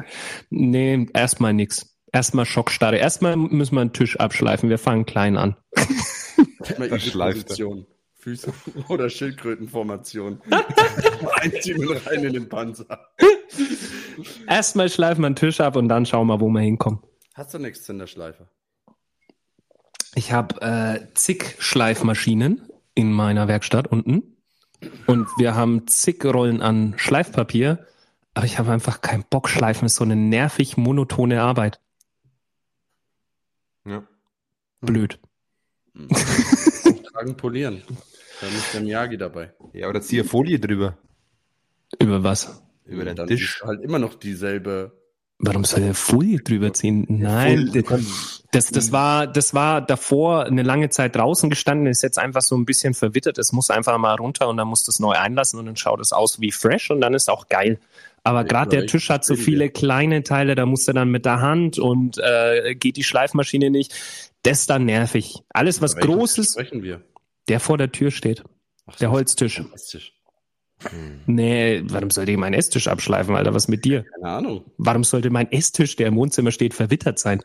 [0.51, 1.97] Nee, erstmal nix.
[2.13, 2.97] Erstmal Schockstarre.
[2.97, 4.71] Erstmal müssen wir einen Tisch abschleifen.
[4.71, 5.57] Wir fangen klein an.
[6.59, 7.87] Position.
[8.15, 8.53] Füße
[8.89, 10.41] oder Schildkrötenformation.
[11.41, 13.11] Einziehen und rein in den Panzer.
[14.49, 17.01] Erstmal schleifen wir einen Tisch ab und dann schauen wir, wo wir hinkommen.
[17.35, 18.49] Hast du nichts in der Schleife?
[20.15, 22.63] Ich habe äh, zig Schleifmaschinen
[22.95, 24.37] in meiner Werkstatt unten.
[25.07, 27.87] Und wir haben zig Rollen an Schleifpapier.
[28.37, 29.49] Aber ich habe einfach keinen Bock.
[29.49, 31.81] Schleifen ist so eine nervig monotone Arbeit.
[33.87, 34.07] Ja.
[34.83, 35.19] Blöd.
[37.13, 37.83] Tragen, polieren.
[38.43, 39.55] Da ist der Miyagi dabei.
[39.73, 40.99] Ja, oder ziehe Folie drüber.
[41.99, 42.63] Über was?
[42.85, 43.63] Über den dann Tisch.
[43.65, 44.93] halt immer noch dieselbe
[45.39, 47.05] Warum soll er Folie drüber ziehen?
[47.09, 47.71] Nein,
[48.53, 52.57] das, das war, das war davor eine lange Zeit draußen gestanden, ist jetzt einfach so
[52.57, 53.37] ein bisschen verwittert.
[53.37, 56.13] Es muss einfach mal runter und dann muss das neu einlassen und dann schaut es
[56.13, 57.79] aus wie fresh und dann ist auch geil.
[58.27, 61.41] Aber gerade der Tisch hat so viele kleine Teile, da muss er dann mit der
[61.41, 63.95] Hand und äh, geht die Schleifmaschine nicht.
[64.43, 65.45] Das ist dann nervig.
[65.51, 66.61] Alles, was groß ist,
[67.47, 68.43] der vor der Tür steht.
[68.87, 69.63] Ach, der Holztisch.
[69.71, 70.13] Holztisch.
[70.83, 71.21] Hm.
[71.27, 73.55] Nee, warum sollte ich meinen Esstisch abschleifen, Alter?
[73.55, 74.05] Was mit dir?
[74.17, 74.65] Keine Ahnung.
[74.77, 77.45] Warum sollte mein Esstisch, der im Wohnzimmer steht, verwittert sein?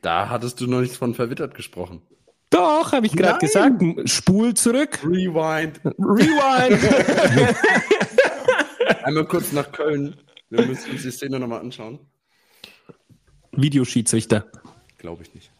[0.00, 2.00] Da hattest du noch nicht von verwittert gesprochen.
[2.48, 3.82] Doch, habe ich gerade gesagt.
[4.06, 5.00] Spul zurück.
[5.04, 5.78] Rewind.
[5.84, 6.80] Rewind.
[9.04, 10.16] Einmal kurz nach Köln.
[10.50, 12.00] Wir müssen uns die Szene nochmal anschauen.
[13.52, 14.46] Videoschiedsrichter.
[14.98, 15.50] Glaube ich nicht.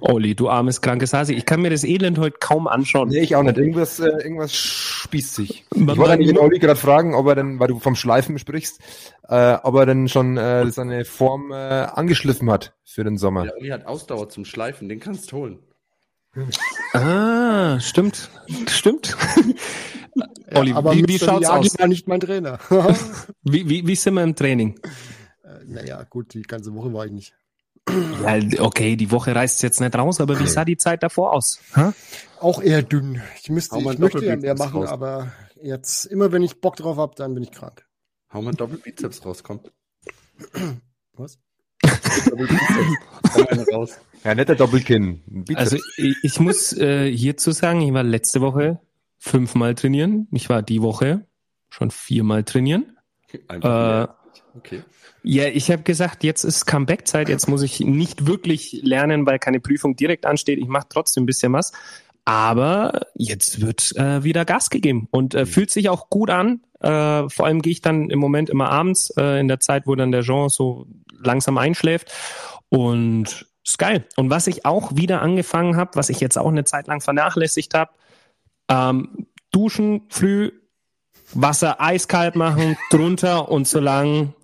[0.00, 1.32] Olli, du armes, krankes Hase.
[1.32, 3.08] Ich kann mir das Elend heute kaum anschauen.
[3.08, 3.56] Nee, ich auch nicht.
[3.56, 5.64] Irgendwas, äh, irgendwas spießt sich.
[5.74, 8.38] Man ich wollte eigentlich den Olli gerade fragen, ob er denn, weil du vom Schleifen
[8.38, 8.80] sprichst,
[9.28, 13.44] äh, ob er denn schon äh, seine Form äh, angeschliffen hat für den Sommer.
[13.44, 15.58] Der Olli hat Ausdauer zum Schleifen, den kannst du holen.
[16.92, 18.30] Ah, stimmt.
[18.68, 19.16] Stimmt.
[20.18, 21.78] Ja, Olli, aber wie, wie schaut's aus?
[21.78, 22.58] war nicht mein Trainer.
[23.42, 24.78] wie, wie, wie sind wir im Training?
[25.42, 27.34] Äh, naja, gut, die ganze Woche war ich nicht.
[28.22, 31.60] Ja, okay, die Woche reißt jetzt nicht raus, aber wie sah die Zeit davor aus?
[31.74, 31.94] Ha?
[32.40, 33.22] Auch eher dünn.
[33.42, 34.90] Ich müsste, ich möchte ja mehr machen, raus.
[34.90, 37.86] aber jetzt immer, wenn ich Bock drauf habe, dann bin ich krank.
[38.32, 39.72] Hau mal Doppelbizeps rauskommt.
[41.14, 41.38] Was?
[43.72, 43.98] raus.
[44.24, 45.22] Ja, netter Doppelkinn.
[45.26, 45.58] Bizeps.
[45.58, 48.80] Also ich, ich muss äh, hierzu sagen, ich war letzte Woche
[49.18, 50.28] fünfmal trainieren.
[50.32, 51.26] Ich war die Woche
[51.68, 52.96] schon viermal trainieren.
[53.48, 54.06] Äh,
[54.56, 54.82] okay.
[55.22, 59.60] Ja, ich habe gesagt, jetzt ist Comeback-Zeit, jetzt muss ich nicht wirklich lernen, weil keine
[59.60, 60.58] Prüfung direkt ansteht.
[60.58, 61.72] Ich mache trotzdem ein bisschen was.
[62.24, 66.60] Aber jetzt wird äh, wieder Gas gegeben und äh, fühlt sich auch gut an.
[66.80, 69.94] Äh, vor allem gehe ich dann im Moment immer abends, äh, in der Zeit, wo
[69.94, 70.86] dann der Jean so
[71.22, 72.12] langsam einschläft.
[72.68, 74.04] Und ist geil.
[74.16, 77.74] Und was ich auch wieder angefangen habe, was ich jetzt auch eine Zeit lang vernachlässigt
[77.74, 77.92] habe,
[78.68, 80.52] ähm, duschen früh,
[81.34, 84.34] Wasser eiskalt machen, drunter und so lang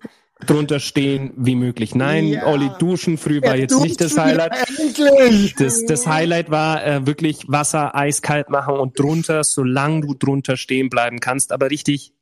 [0.45, 1.95] drunter stehen wie möglich.
[1.95, 2.45] Nein, ja.
[2.45, 4.51] Olli duschen früh war jetzt nicht das Highlight.
[4.77, 5.55] Endlich.
[5.55, 10.89] Das, das Highlight war äh, wirklich Wasser eiskalt machen und drunter, solange du drunter stehen
[10.89, 12.13] bleiben kannst, aber richtig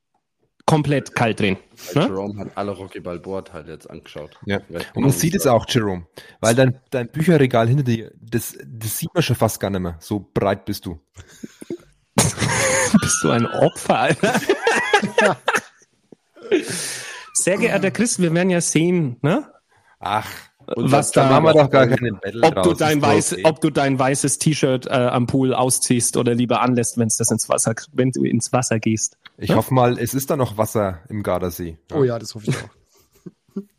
[0.65, 1.57] komplett kalt drehen.
[1.93, 2.01] Ne?
[2.01, 4.37] Jerome hat alle Rocky Balboa-Teile jetzt angeschaut.
[4.45, 4.61] Ja.
[4.93, 6.07] Und man sieht es auch, Jerome,
[6.39, 9.97] weil dein, dein Bücherregal hinter dir, das, das sieht man schon fast gar nicht mehr.
[9.99, 10.99] So breit bist du.
[13.01, 14.33] bist du ein Opfer, Alter?
[17.33, 19.51] Sehr geehrter Chris, wir werden ja sehen, ne?
[19.99, 20.27] Ach,
[20.67, 22.67] was da, machen wir doch gar keine Battle ob draus.
[22.67, 26.97] du dein weiß, ob du dein weißes T-Shirt äh, am Pool ausziehst oder lieber anlässt,
[26.97, 29.17] wenn es das ins Wasser, wenn du ins Wasser gehst.
[29.37, 29.55] Ich ja?
[29.55, 31.77] hoffe mal, es ist da noch Wasser im Gardasee.
[31.89, 31.97] Ja.
[31.97, 32.69] Oh ja, das hoffe ich auch.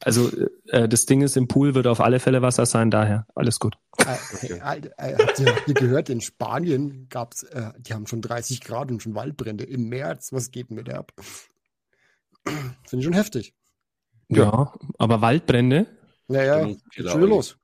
[0.03, 0.31] Also
[0.69, 3.77] äh, das Ding ist, im Pool wird auf alle Fälle Wasser sein, daher alles gut.
[3.99, 8.23] Äh, äh, äh, habt, ihr, habt ihr gehört, in Spanien gab's, äh, die haben schon
[8.23, 10.33] 30 Grad und schon Waldbrände im März.
[10.33, 11.13] Was geht mit der ab?
[12.45, 13.55] Finde ich schon heftig.
[14.29, 14.73] Ja, ja.
[14.99, 15.87] aber Waldbrände?
[16.29, 17.57] Naja, geht schon wieder los.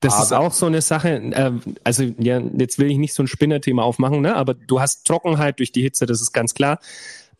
[0.00, 1.52] Das aber ist auch so eine Sache, äh,
[1.84, 4.34] also ja, jetzt will ich nicht so ein Spinnerthema aufmachen, ne?
[4.34, 6.78] aber du hast Trockenheit durch die Hitze, das ist ganz klar.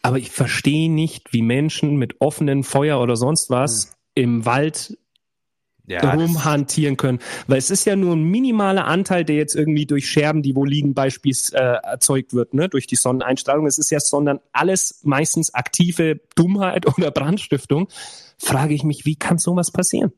[0.03, 3.91] Aber ich verstehe nicht, wie Menschen mit offenem Feuer oder sonst was hm.
[4.15, 4.97] Im Wald
[5.91, 7.19] ja, rumhantieren können.
[7.49, 10.65] Weil es ist ja nur ein minimaler Anteil, der jetzt irgendwie durch Scherben, die wo
[10.65, 13.67] liegen, beispielsweise äh, erzeugt wird, ne, durch die Sonneneinstrahlung.
[13.67, 17.89] Es ist ja, sondern alles meistens aktive Dummheit oder Brandstiftung.
[18.39, 20.13] Frage ich mich, wie kann sowas passieren?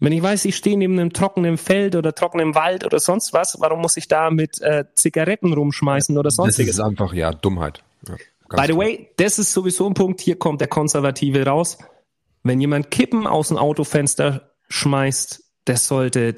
[0.00, 3.60] Wenn ich weiß, ich stehe neben einem trockenen Feld oder trockenen Wald oder sonst was,
[3.60, 6.76] warum muss ich da mit äh, Zigaretten rumschmeißen oder sonstiges?
[6.76, 7.82] Das ist einfach, ja, Dummheit.
[8.08, 8.16] Ja,
[8.50, 11.78] By the way, das ist sowieso ein Punkt, hier kommt der Konservative raus.
[12.44, 16.36] Wenn jemand Kippen aus dem Autofenster schmeißt, das sollte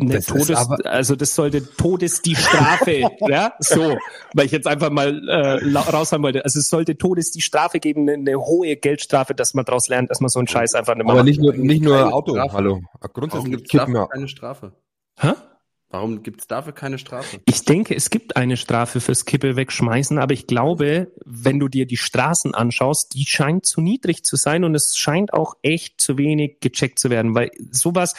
[0.00, 3.96] eine das Todes, also das sollte Todes die Strafe, ja, so,
[4.34, 6.44] weil ich jetzt einfach mal äh, raus haben wollte.
[6.44, 10.10] Also es sollte Todes die Strafe geben, eine, eine, hohe Geldstrafe, dass man daraus lernt,
[10.10, 11.14] dass man so einen Scheiß einfach nicht macht.
[11.14, 12.52] Aber nicht nur, nicht nur Auto, Strafe.
[12.54, 12.82] hallo.
[13.12, 14.72] Grundsätzlich gibt es keine Strafe.
[15.18, 15.32] Hä?
[15.94, 17.38] Warum gibt es dafür keine Strafe?
[17.44, 21.86] Ich denke, es gibt eine Strafe fürs Kippe wegschmeißen, aber ich glaube, wenn du dir
[21.86, 26.18] die Straßen anschaust, die scheint zu niedrig zu sein und es scheint auch echt zu
[26.18, 28.14] wenig gecheckt zu werden, weil sowas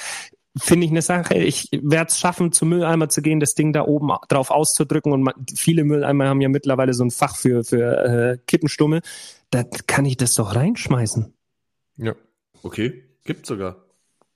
[0.57, 1.34] finde ich eine Sache.
[1.34, 5.30] Ich werde es schaffen, zum Mülleimer zu gehen, das Ding da oben drauf auszudrücken und
[5.53, 9.01] viele Mülleimer haben ja mittlerweile so ein Fach für, für äh, Kippenstummel.
[9.49, 11.34] Da kann ich das doch reinschmeißen.
[11.97, 12.15] Ja.
[12.63, 13.84] Okay, gibt sogar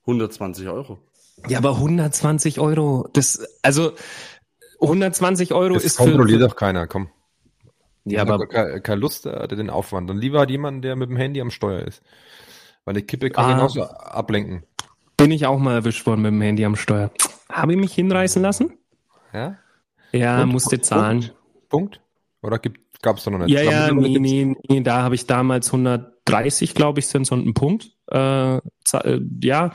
[0.02, 1.00] 120 Euro.
[1.48, 3.94] Ja, aber 120 Euro, das, also
[4.82, 7.10] 120 Euro das ist kontrolliert für, doch keiner, komm.
[8.06, 10.10] Ja, aber keine, keine Lust, der den Aufwand.
[10.10, 12.02] Dann lieber hat jemand, der mit dem Handy am Steuer ist.
[12.86, 13.54] Weil eine Kippe kann ah.
[13.54, 14.64] genauso ablenken.
[15.18, 17.12] Bin ich auch mal erwischt worden mit dem Handy am Steuer.
[17.52, 18.78] Habe ich mich hinreißen lassen?
[19.34, 19.58] Ja?
[20.12, 21.20] Ja, Punkt, musste zahlen.
[21.20, 21.36] Punkt?
[21.70, 22.02] Punkt?
[22.42, 22.60] Oder
[23.02, 23.50] gab es da noch nicht?
[23.50, 27.54] Ja, ja, nee, nee, nee, da habe ich damals 130, glaube ich, sind so ein
[27.54, 27.92] Punkt.
[28.10, 28.62] Äh, äh,
[29.44, 29.74] ja,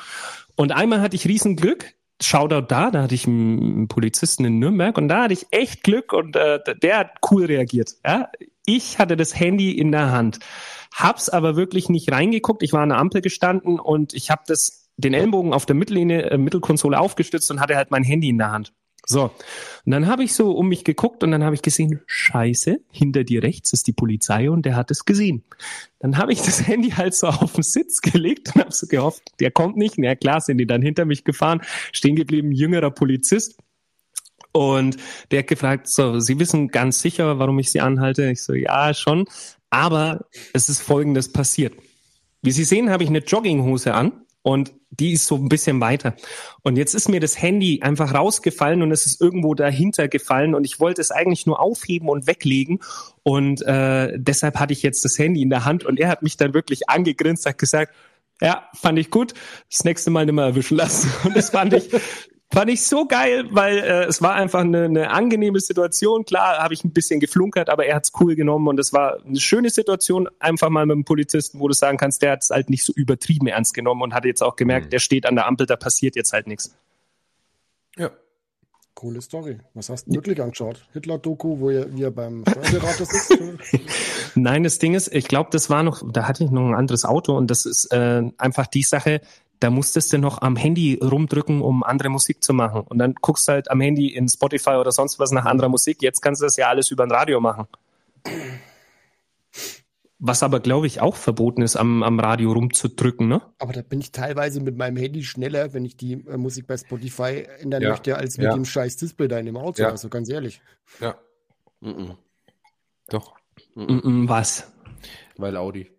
[0.57, 1.95] und einmal hatte ich Riesenglück.
[2.23, 6.13] Shoutout da, da hatte ich einen Polizisten in Nürnberg und da hatte ich echt Glück
[6.13, 7.95] und äh, der hat cool reagiert.
[8.07, 8.29] Ja?
[8.65, 10.39] Ich hatte das Handy in der Hand,
[10.95, 12.63] hab's aber wirklich nicht reingeguckt.
[12.63, 16.31] Ich war an der Ampel gestanden und ich habe das den Ellenbogen auf der Mittellinie,
[16.31, 18.73] äh, Mittelkonsole aufgestützt und hatte halt mein Handy in der Hand.
[19.07, 19.25] So,
[19.85, 23.25] und dann habe ich so um mich geguckt und dann habe ich gesehen, scheiße, hinter
[23.25, 25.45] dir rechts ist die Polizei und der hat es gesehen.
[25.99, 29.23] Dann habe ich das Handy halt so auf den Sitz gelegt und habe so gehofft,
[29.41, 29.99] der kommt nicht.
[29.99, 31.61] Na klar, sind die dann hinter mich gefahren,
[31.93, 33.59] stehen geblieben, jüngerer Polizist.
[34.53, 34.97] Und
[35.31, 38.31] der hat gefragt, so, Sie wissen ganz sicher, warum ich Sie anhalte?
[38.31, 39.27] Ich so, ja, schon.
[39.69, 41.75] Aber es ist Folgendes passiert.
[42.41, 46.15] Wie Sie sehen, habe ich eine Jogginghose an und die ist so ein bisschen weiter.
[46.63, 50.65] Und jetzt ist mir das Handy einfach rausgefallen und es ist irgendwo dahinter gefallen und
[50.65, 52.81] ich wollte es eigentlich nur aufheben und weglegen
[53.23, 56.37] und äh, deshalb hatte ich jetzt das Handy in der Hand und er hat mich
[56.37, 57.95] dann wirklich angegrinst, hat gesagt,
[58.43, 59.33] ja, fand ich gut.
[59.71, 61.11] Das nächste Mal nicht mehr erwischen lassen.
[61.25, 61.89] Und das fand ich,
[62.55, 66.25] Fand ich so geil, weil äh, es war einfach eine, eine angenehme Situation.
[66.25, 69.41] Klar, habe ich ein bisschen geflunkert, aber er hat's cool genommen und es war eine
[69.41, 72.85] schöne Situation, einfach mal mit einem Polizisten, wo du sagen kannst, der hat's halt nicht
[72.85, 74.91] so übertrieben ernst genommen und hat jetzt auch gemerkt, mhm.
[74.91, 76.77] der steht an der Ampel, da passiert jetzt halt nichts.
[77.97, 78.13] Ja.
[78.95, 79.59] Coole Story.
[79.75, 80.87] Was hast du wirklich angeschaut?
[80.93, 83.37] Hitler-Doku, wo ihr, wie er beim Steuerberater sitzt?
[84.37, 87.05] Nein, das Ding ist, ich glaube, das war noch, da hatte ich noch ein anderes
[87.05, 89.21] Auto und das ist äh, einfach die Sache,
[89.61, 92.83] da musstest du noch am Handy rumdrücken, um andere Musik zu machen.
[92.83, 96.03] Und dann guckst du halt am Handy in Spotify oder sonst was nach anderer Musik.
[96.03, 97.67] Jetzt kannst du das ja alles über ein Radio machen.
[100.19, 103.43] Was aber, glaube ich, auch verboten ist, am, am Radio rumzudrücken, ne?
[103.59, 106.77] Aber da bin ich teilweise mit meinem Handy schneller, wenn ich die äh, Musik bei
[106.77, 107.91] Spotify ändern ja.
[107.91, 108.55] möchte, als mit ja.
[108.55, 109.83] dem scheiß Display da in dem Auto.
[109.83, 109.91] Ja.
[109.91, 110.63] Also ganz ehrlich.
[111.01, 111.17] Ja.
[111.81, 112.17] Mm -mm.
[113.09, 113.35] Doch.
[113.75, 114.73] Mm was?
[115.37, 115.94] Weil Audi.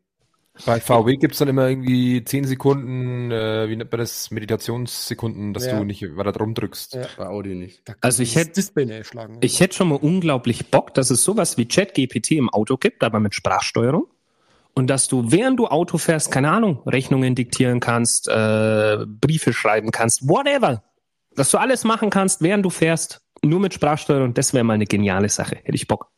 [0.65, 5.53] Bei VW gibt es dann immer irgendwie 10 Sekunden, äh, wie nennt man das, Meditationssekunden,
[5.53, 5.77] dass ja.
[5.77, 6.95] du nicht weiter drum drückst.
[6.95, 7.07] Ja.
[7.17, 7.81] Bei Audi nicht.
[8.01, 8.61] Also ich hätte
[9.41, 13.19] ich hätte schon mal unglaublich Bock, dass es sowas wie ChatGPT im Auto gibt, aber
[13.19, 14.07] mit Sprachsteuerung.
[14.73, 19.91] Und dass du, während du Auto fährst, keine Ahnung, Rechnungen diktieren kannst, äh, Briefe schreiben
[19.91, 20.83] kannst, whatever.
[21.35, 24.85] Dass du alles machen kannst, während du fährst, nur mit Sprachsteuerung, das wäre mal eine
[24.85, 25.57] geniale Sache.
[25.63, 26.11] Hätte ich Bock.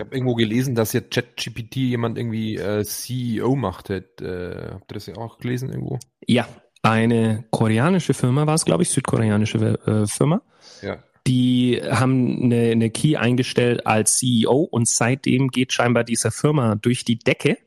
[0.00, 3.90] Ich habe irgendwo gelesen, dass jetzt ChatGPT jemand irgendwie äh, CEO macht.
[3.90, 5.98] Äh, habt ihr das ja auch gelesen irgendwo?
[6.26, 6.48] Ja,
[6.80, 10.40] eine koreanische Firma war es, glaube ich, südkoreanische äh, Firma.
[10.80, 11.04] Ja.
[11.26, 17.04] Die haben eine, eine Key eingestellt als CEO und seitdem geht scheinbar dieser Firma durch
[17.04, 17.58] die Decke.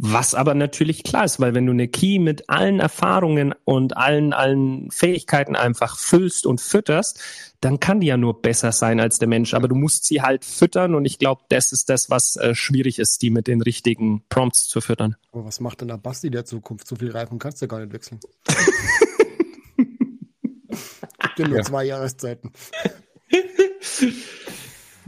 [0.00, 4.32] Was aber natürlich klar ist, weil wenn du eine Key mit allen Erfahrungen und allen,
[4.32, 7.20] allen Fähigkeiten einfach füllst und fütterst,
[7.60, 9.54] dann kann die ja nur besser sein als der Mensch.
[9.54, 13.00] Aber du musst sie halt füttern und ich glaube, das ist das, was äh, schwierig
[13.00, 15.16] ist, die mit den richtigen Prompts zu füttern.
[15.32, 16.86] Aber was macht denn der Basti der Zukunft?
[16.86, 18.20] So viel Reifen kannst du gar nicht wechseln.
[19.76, 21.64] Gibt ja nur ja.
[21.64, 22.52] zwei Jahreszeiten.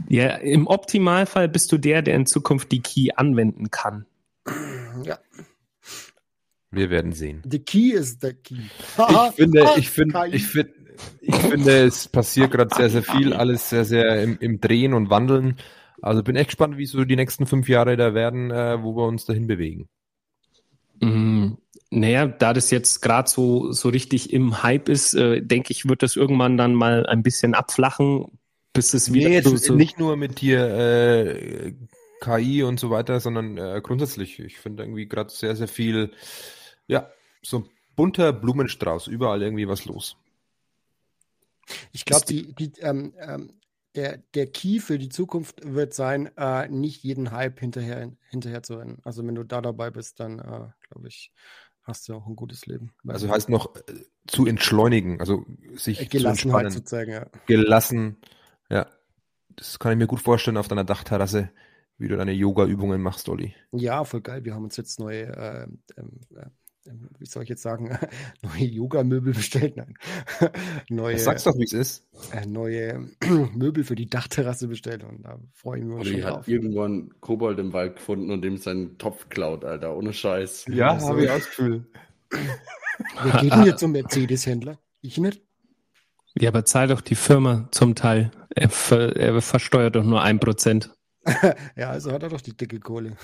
[0.09, 4.05] Ja, im Optimalfall bist du der, der in Zukunft die Key anwenden kann.
[5.05, 5.19] Ja.
[6.71, 7.41] Wir werden sehen.
[7.49, 8.55] The Key ist der Key.
[8.55, 10.73] ich finde, ich finde, ich finde,
[11.19, 15.09] ich finde, es passiert gerade sehr, sehr viel, alles sehr, sehr im, im, Drehen und
[15.09, 15.57] Wandeln.
[16.01, 19.05] Also bin echt gespannt, wie so die nächsten fünf Jahre da werden, äh, wo wir
[19.05, 19.89] uns dahin bewegen.
[21.01, 21.53] Mm,
[21.89, 26.03] naja, da das jetzt gerade so, so richtig im Hype ist, äh, denke ich, wird
[26.03, 28.39] das irgendwann dann mal ein bisschen abflachen,
[28.73, 31.73] bis es wieder nee, so, so nicht nur mit dir äh,
[32.21, 34.39] KI und so weiter, sondern äh, grundsätzlich.
[34.39, 36.11] Ich finde irgendwie gerade sehr, sehr viel,
[36.87, 37.09] ja,
[37.41, 40.15] so bunter Blumenstrauß, überall irgendwie was los.
[41.91, 43.53] Ich glaube, die, die, ähm, ähm,
[43.95, 48.75] der, der Key für die Zukunft wird sein, äh, nicht jeden Hype hinterher, hinterher zu
[48.75, 48.99] rennen.
[49.03, 51.31] Also wenn du da dabei bist, dann äh, glaube ich,
[51.83, 52.93] hast du auch ein gutes Leben.
[53.07, 53.81] Also heißt noch äh,
[54.27, 57.25] zu entschleunigen, also sich Gelassenheit zu, zu zeigen, ja.
[57.47, 58.17] Gelassen,
[58.69, 58.87] ja.
[59.55, 61.49] Das kann ich mir gut vorstellen auf deiner Dachterrasse
[62.01, 63.53] wie du deine Yoga-Übungen machst, Olli.
[63.71, 64.43] Ja, voll geil.
[64.43, 67.95] Wir haben uns jetzt neue, äh, ähm, äh, wie soll ich jetzt sagen,
[68.41, 69.77] neue Yoga-Möbel bestellt.
[69.77, 69.93] Nein.
[70.89, 72.07] neue, sag's doch, wie es ist.
[72.33, 73.07] Äh, neue
[73.53, 76.39] Möbel für die Dachterrasse bestellt und da freuen wir uns Olli schon drauf.
[76.39, 80.65] hat irgendwann Kobold im Wald gefunden und dem seinen Topf klaut, Alter, ohne Scheiß.
[80.69, 81.85] Ja, also, habe ich ausgefühlt.
[82.29, 84.79] Wir gehen jetzt zum Mercedes-Händler.
[85.01, 85.43] Ich nicht.
[86.39, 88.31] Ja, aber zahl doch die Firma zum Teil.
[88.55, 90.91] Er, ver, er versteuert doch nur ein Prozent.
[91.75, 93.15] ja, also hat er doch die dicke Kohle.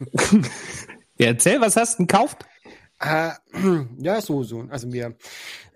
[1.16, 2.44] Ja, erzähl, was hast du denn gekauft?
[2.98, 3.30] Äh,
[3.98, 4.64] ja, so, so.
[4.68, 5.14] Also wir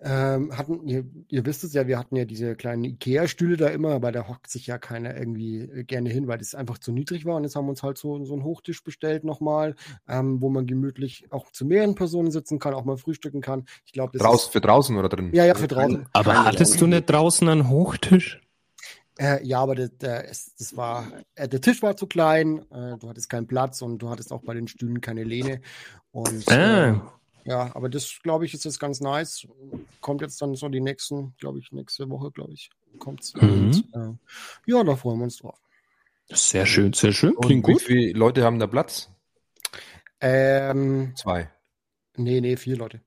[0.03, 3.91] ähm, hatten, ihr, ihr wisst es ja, wir hatten ja diese kleinen Ikea-Stühle da immer,
[3.91, 7.24] aber da hockt sich ja keiner irgendwie äh, gerne hin, weil das einfach zu niedrig
[7.24, 7.37] war.
[7.37, 9.74] Und jetzt haben wir uns halt so, so einen Hochtisch bestellt nochmal,
[10.09, 13.66] ähm, wo man gemütlich auch zu mehreren Personen sitzen kann, auch mal frühstücken kann.
[13.85, 15.31] Ich glaube, das Draußen, ist, für draußen oder drin?
[15.33, 16.07] Ja, ja, für draußen.
[16.12, 18.41] Aber hattest du nicht draußen einen Hochtisch?
[19.19, 23.09] Äh, ja, aber der, der, das war, äh, der Tisch war zu klein, äh, du
[23.09, 25.61] hattest keinen Platz und du hattest auch bei den Stühlen keine Lehne.
[26.12, 26.91] Und ah.
[26.91, 27.01] Äh,
[27.45, 29.47] ja, aber das, glaube ich, ist jetzt ganz nice.
[30.01, 33.35] Kommt jetzt dann so die nächsten, glaube ich, nächste Woche, glaube ich, kommt's.
[33.35, 33.43] Mhm.
[33.43, 35.59] Und, äh, ja, da freuen wir uns drauf.
[36.31, 37.35] Sehr schön, sehr schön.
[37.41, 37.89] Klingt Und gut.
[37.89, 39.11] Wie viele Leute haben da Platz?
[40.21, 41.51] Ähm, Zwei.
[42.16, 43.01] Nee, nee, vier Leute.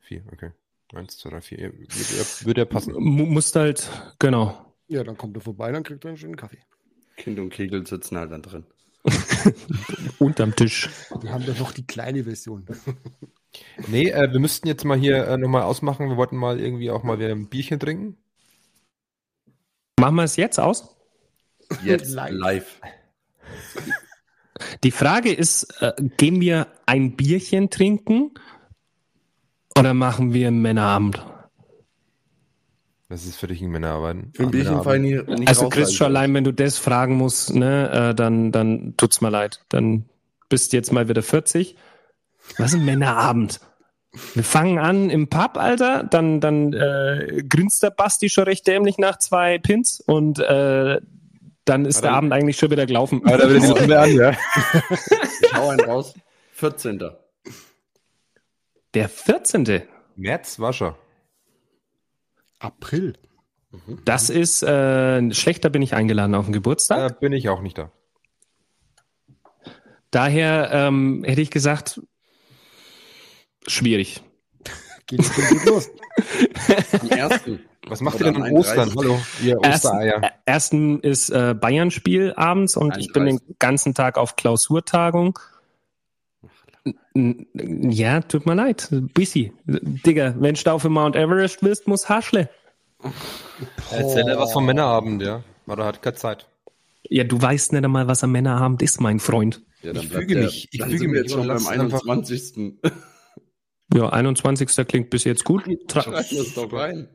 [0.00, 0.50] Vier, okay.
[0.92, 1.72] Eins, zwei, drei, vier.
[1.72, 2.94] Würde, würde er passen.
[2.94, 3.88] M musst halt,
[4.18, 4.69] genau.
[4.90, 6.58] Ja, dann kommt er vorbei, dann kriegt er einen schönen Kaffee.
[7.16, 8.64] Kind und Kegel sitzen halt dann drin.
[10.18, 10.90] Unterm Tisch.
[11.20, 12.66] Wir haben doch noch die kleine Version.
[13.88, 16.08] Nee, äh, wir müssten jetzt mal hier äh, nochmal ausmachen.
[16.08, 18.16] Wir wollten mal irgendwie auch mal wieder ein Bierchen trinken.
[19.98, 20.96] Machen wir es jetzt aus?
[21.82, 22.30] Jetzt live.
[22.30, 22.80] live.
[24.84, 28.34] Die Frage ist, äh, gehen wir ein Bierchen trinken
[29.76, 31.20] oder machen wir einen Männerabend?
[33.10, 34.36] Das ist für dich ein Männerabend.
[34.36, 37.52] Für ein Bierchen fallen hier nicht Also Chris, schon allein, wenn du das fragen musst,
[37.52, 39.64] ne, äh, dann, dann tut's mir leid.
[39.68, 40.04] Dann
[40.48, 41.74] bist du jetzt mal wieder 40.
[42.56, 43.58] Was ist ein Männerabend?
[44.34, 48.96] Wir fangen an im Pub, Alter, dann, dann äh, grinst der Basti schon recht dämlich
[48.96, 51.00] nach zwei Pins und äh,
[51.64, 53.22] dann ist aber der Abend eigentlich schon wieder gelaufen.
[53.24, 54.30] Aber da will ich nicht an, ja.
[55.42, 56.14] Ich hau einen raus.
[56.52, 57.02] 14.
[58.94, 59.82] Der 14.
[60.14, 60.94] März war schon.
[62.60, 63.14] April.
[64.04, 66.98] Das ist, äh, schlechter bin ich eingeladen auf den Geburtstag.
[66.98, 67.90] Da bin ich auch nicht da.
[70.10, 72.00] Daher ähm, hätte ich gesagt,
[73.66, 74.22] schwierig.
[75.06, 75.90] Geht, geht los.
[77.02, 77.60] Die ersten.
[77.88, 78.92] Was macht ihr denn an Ostern?
[78.96, 80.22] Hallo, ihr Ostereier.
[80.22, 83.06] Ersten, ersten ist äh, Bayern-Spiel abends und 31.
[83.06, 85.36] ich bin den ganzen Tag auf Klausurtagung.
[87.14, 88.88] Ja, tut mir leid.
[89.14, 89.52] Busy.
[89.64, 92.48] Digga, wenn du auf Mount Everest willst, muss Haschle.
[93.90, 95.42] Erzähl dir was vom Männerabend, ja.
[95.66, 96.46] Oder hat keine Zeit.
[97.08, 99.62] Ja, du weißt nicht einmal, was am Männerabend ist, mein Freund.
[99.82, 100.68] Ja, ich füge mich.
[100.70, 102.74] Ich füge mich jetzt schon beim 21.
[103.92, 104.86] Ja, 21.
[104.86, 105.64] klingt bis jetzt gut.
[105.88, 107.08] Tra das doch rein.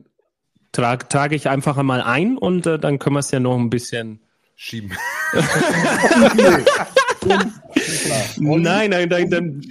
[0.72, 3.70] Trag, trage ich einfach einmal ein und äh, dann können wir es ja noch ein
[3.70, 4.20] bisschen
[4.56, 4.92] schieben.
[8.38, 9.62] nein, nein, nein, dann,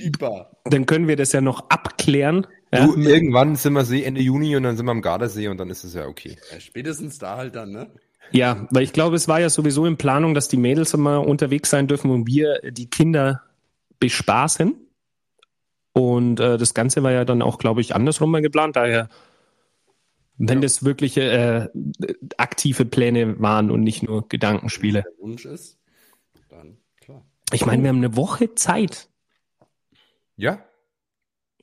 [0.65, 2.47] dann können wir das ja noch abklären.
[2.73, 2.87] Ja?
[2.87, 5.69] Du, irgendwann sind wir See Ende Juni und dann sind wir am Gardasee und dann
[5.69, 6.37] ist es ja okay.
[6.51, 7.87] Ja, spätestens da halt dann, ne?
[8.31, 11.69] Ja, weil ich glaube, es war ja sowieso in Planung, dass die Mädels immer unterwegs
[11.69, 13.43] sein dürfen und wir die Kinder
[13.99, 14.75] bespaßen.
[15.93, 18.75] Und äh, das Ganze war ja dann auch, glaube ich, andersrum mal geplant.
[18.75, 19.09] Daher,
[20.37, 20.63] wenn ja.
[20.63, 21.69] das wirkliche äh,
[22.37, 25.03] aktive Pläne waren und nicht nur Gedankenspiele.
[25.05, 25.77] Wenn der Wunsch ist.
[27.51, 29.09] Ich meine, wir haben eine Woche Zeit.
[30.35, 30.63] Ja.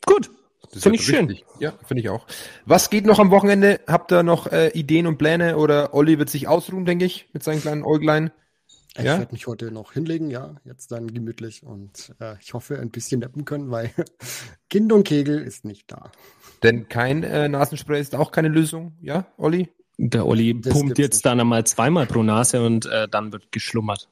[0.06, 0.30] Gut.
[0.70, 1.38] Finde ich schön.
[1.58, 2.26] Ja, finde ich auch.
[2.64, 3.80] Was geht noch am Wochenende?
[3.86, 5.58] Habt ihr noch äh, Ideen und Pläne?
[5.58, 8.30] Oder Olli wird sich ausruhen, denke ich, mit seinen kleinen Äuglein?
[8.96, 9.18] Ich ja?
[9.18, 13.20] werde mich heute noch hinlegen, ja, jetzt dann gemütlich und äh, ich hoffe ein bisschen
[13.20, 13.90] nappen können, weil
[14.70, 16.12] Kind und Kegel ist nicht da.
[16.62, 19.70] Denn kein äh, Nasenspray ist auch keine Lösung, ja, Olli?
[19.96, 21.26] Der Olli das pumpt jetzt nicht.
[21.26, 24.10] dann einmal zweimal pro Nase und äh, dann wird geschlummert.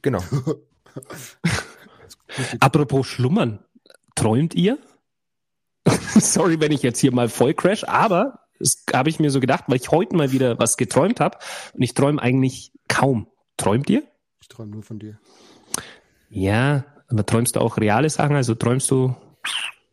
[0.00, 0.22] Genau.
[2.60, 3.64] Apropos Schlummern,
[4.14, 4.78] träumt ihr?
[6.14, 9.64] Sorry, wenn ich jetzt hier mal voll crash, aber das habe ich mir so gedacht,
[9.66, 11.38] weil ich heute mal wieder was geträumt habe
[11.72, 13.28] und ich träume eigentlich kaum.
[13.56, 14.02] Träumt ihr?
[14.40, 15.18] Ich träume nur von dir.
[16.30, 18.36] Ja, aber träumst du auch reale Sachen?
[18.36, 19.14] Also träumst du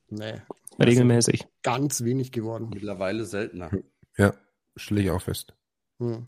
[0.09, 0.41] nee,
[0.79, 1.47] regelmäßig?
[1.63, 2.69] Ganz wenig geworden.
[2.73, 3.71] Mittlerweile seltener.
[4.17, 4.33] Ja,
[4.75, 5.53] stelle ich auch fest.
[5.99, 6.27] Hm.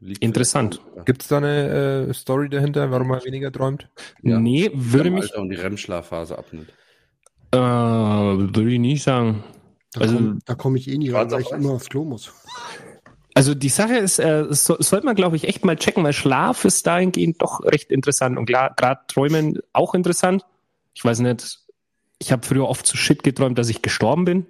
[0.00, 0.80] Interessant.
[1.06, 3.88] Gibt es da eine äh, Story dahinter, warum man weniger träumt?
[4.22, 4.38] Ja.
[4.38, 5.24] Nee, würde mich.
[5.24, 6.68] Alter und die REM-Schlafphase abnimmt.
[7.52, 9.42] Äh, würde ich nicht sagen.
[9.94, 12.32] Da also, komme komm ich eh nie rein, weil ich immer aufs Klo muss.
[13.32, 16.64] Also die Sache ist, äh, so, sollte man, glaube ich, echt mal checken, weil Schlaf
[16.64, 20.44] ist dahingehend doch recht interessant und gerade Träumen auch interessant.
[20.94, 21.60] Ich weiß nicht,
[22.18, 24.46] ich habe früher oft so Shit geträumt, dass ich gestorben bin.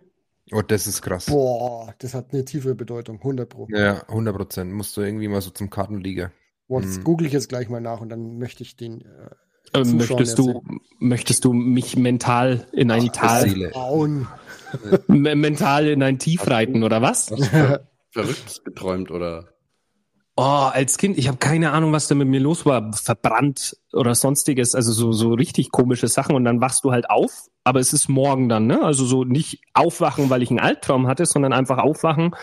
[0.53, 1.27] Oh, das ist krass.
[1.27, 3.67] Boah, das hat eine tiefe Bedeutung, 100 Pro.
[3.71, 4.73] Ja, 100 Prozent.
[4.73, 6.31] Musst du irgendwie mal so zum Kartenliga.
[6.69, 7.05] Boah, das hm.
[7.05, 9.31] google ich jetzt gleich mal nach und dann möchte ich den äh,
[9.75, 10.63] ähm, möchtest du
[10.99, 13.73] möchtest du mich mental in ein Ach, Tal
[15.09, 17.29] mental in ein Tief reiten oder was?
[18.11, 19.56] Verrücktes geträumt oder?
[20.39, 22.93] Oh, als Kind, ich habe keine Ahnung, was da mit mir los war.
[22.93, 26.37] Verbrannt oder sonstiges, also so, so richtig komische Sachen.
[26.37, 28.83] Und dann wachst du halt auf, aber es ist morgen dann, ne?
[28.83, 32.35] Also so nicht aufwachen, weil ich einen Albtraum hatte, sondern einfach aufwachen.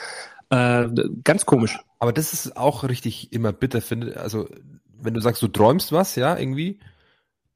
[0.50, 0.90] Äh,
[1.24, 1.80] ganz komisch.
[2.00, 4.20] Aber das ist auch richtig immer bitter, finde.
[4.20, 4.48] Also,
[5.00, 6.80] wenn du sagst, du träumst was, ja, irgendwie,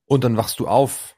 [0.05, 1.15] und dann wachst du auf.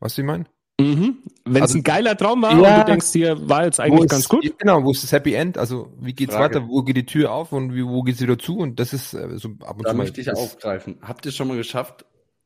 [0.00, 0.46] Weißt du, ich meine?
[0.78, 1.18] Mhm.
[1.44, 4.10] Wenn es also, ein geiler Traum war ja, und du denkst dir, war jetzt eigentlich
[4.10, 4.58] ganz gut.
[4.58, 5.56] Genau, wo ist das Happy End?
[5.56, 6.56] Also wie geht's Frage.
[6.56, 6.68] weiter?
[6.68, 8.58] Wo geht die Tür auf und wie, wo geht's wieder zu?
[8.58, 10.02] Und das ist äh, so ab und da zu mal.
[10.02, 10.98] möchte ich aufgreifen.
[11.00, 12.04] Habt ihr schon mal geschafft,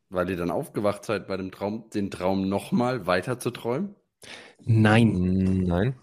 [0.09, 3.95] weil ihr dann aufgewacht seid bei dem Traum, den Traum nochmal weiter zu träumen?
[4.63, 5.63] Nein.
[5.65, 5.95] Nein.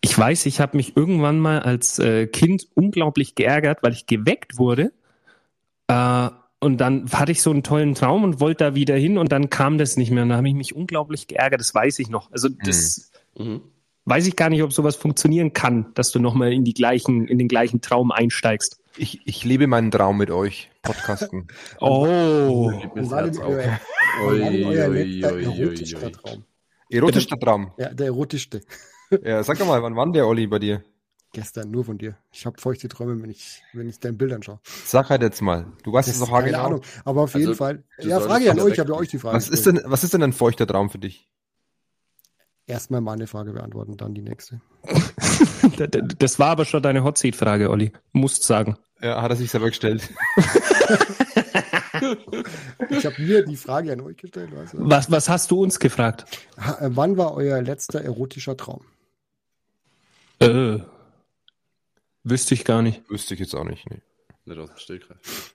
[0.00, 4.58] Ich weiß, ich habe mich irgendwann mal als äh, Kind unglaublich geärgert, weil ich geweckt
[4.58, 4.92] wurde.
[5.88, 6.30] Äh,
[6.64, 9.50] und dann hatte ich so einen tollen Traum und wollte da wieder hin und dann
[9.50, 10.22] kam das nicht mehr.
[10.22, 12.32] Und da habe ich mich unglaublich geärgert, das weiß ich noch.
[12.32, 13.60] Also das mhm.
[14.06, 17.36] weiß ich gar nicht, ob sowas funktionieren kann, dass du nochmal in die gleichen, in
[17.38, 18.80] den gleichen Traum einsteigst.
[18.96, 21.48] Ich, ich lebe meinen Traum mit euch, Podcasten.
[21.80, 22.72] oh.
[25.50, 26.44] Erotischer Traum?
[26.88, 27.72] Erotischer Traum?
[27.76, 28.62] Ja, der erotischste.
[29.22, 30.82] Ja, sag doch mal, wann war der Olli bei dir?
[31.34, 32.16] Gestern nur von dir.
[32.30, 34.60] Ich habe feuchte Träume, wenn ich, wenn ich dein Bild anschaue.
[34.86, 35.66] Sag halt jetzt mal.
[35.82, 36.64] Du weißt es doch keine genau.
[36.64, 36.80] Ahnung.
[37.04, 37.82] Aber auf jeden also, Fall.
[37.98, 38.74] Ja, Frage an euch.
[38.74, 39.36] Ich habe ja euch die Frage.
[39.36, 41.28] Was ist, denn, was ist denn ein feuchter Traum für dich?
[42.68, 44.60] Erstmal meine Frage beantworten, dann die nächste.
[46.18, 47.92] das war aber schon deine Hot Seat Frage, Olli.
[48.12, 48.76] Musst sagen.
[49.02, 50.08] Ja, hat er sich selber gestellt.
[52.90, 54.50] ich habe mir die Frage an euch gestellt.
[54.52, 54.88] Du?
[54.88, 56.26] was, was hast du uns gefragt?
[56.58, 58.82] Ha, äh, wann war euer letzter erotischer Traum?
[60.38, 60.78] Äh.
[62.24, 63.08] Wüsste ich gar nicht.
[63.08, 64.00] Wüsste ich jetzt auch nicht, nee.
[64.46, 65.54] Nicht aus dem Stegreif.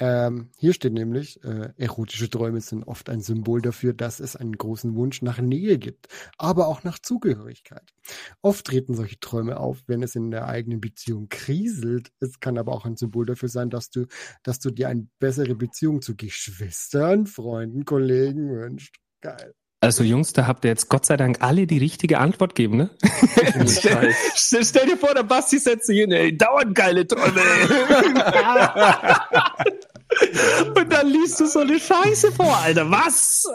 [0.00, 4.56] Ähm, hier steht nämlich, äh, erotische Träume sind oft ein Symbol dafür, dass es einen
[4.56, 6.06] großen Wunsch nach Nähe gibt,
[6.36, 7.92] aber auch nach Zugehörigkeit.
[8.40, 12.12] Oft treten solche Träume auf, wenn es in der eigenen Beziehung kriselt.
[12.20, 14.06] Es kann aber auch ein Symbol dafür sein, dass du,
[14.44, 18.94] dass du dir eine bessere Beziehung zu Geschwistern, Freunden, Kollegen wünschst.
[19.20, 19.54] Geil.
[19.80, 22.90] Also Jungs, da habt ihr jetzt Gott sei Dank alle die richtige Antwort geben, ne?
[23.68, 27.40] stell, stell, dir vor, der Basti setzt sich hin, ey, dauernd geile Träume.
[30.74, 33.46] Und dann liest du so eine Scheiße vor, Alter, was?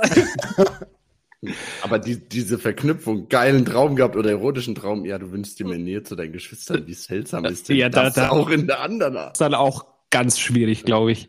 [1.81, 5.77] Aber die, diese Verknüpfung, geilen Traum gehabt oder erotischen Traum, ja, du wünschst dir mehr
[5.77, 8.79] Nähe zu deinen Geschwistern, wie seltsam ist denn ja, da, das da, auch in der
[8.79, 9.31] anderen Art?
[9.31, 11.27] Das ist dann auch ganz schwierig, glaube ich.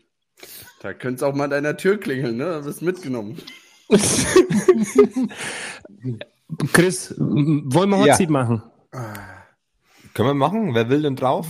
[0.81, 2.59] Da könnte es auch mal an deiner Tür klingeln, ne?
[2.59, 3.41] Du bist mitgenommen.
[6.73, 8.29] Chris, wollen wir Hotseat ja.
[8.29, 8.63] machen?
[10.13, 10.73] Können wir machen?
[10.73, 11.47] Wer will denn drauf?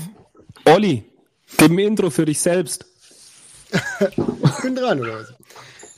[0.65, 1.05] Olli,
[1.57, 2.85] gib mir Intro für dich selbst.
[3.71, 5.33] ich bin dran, oder was?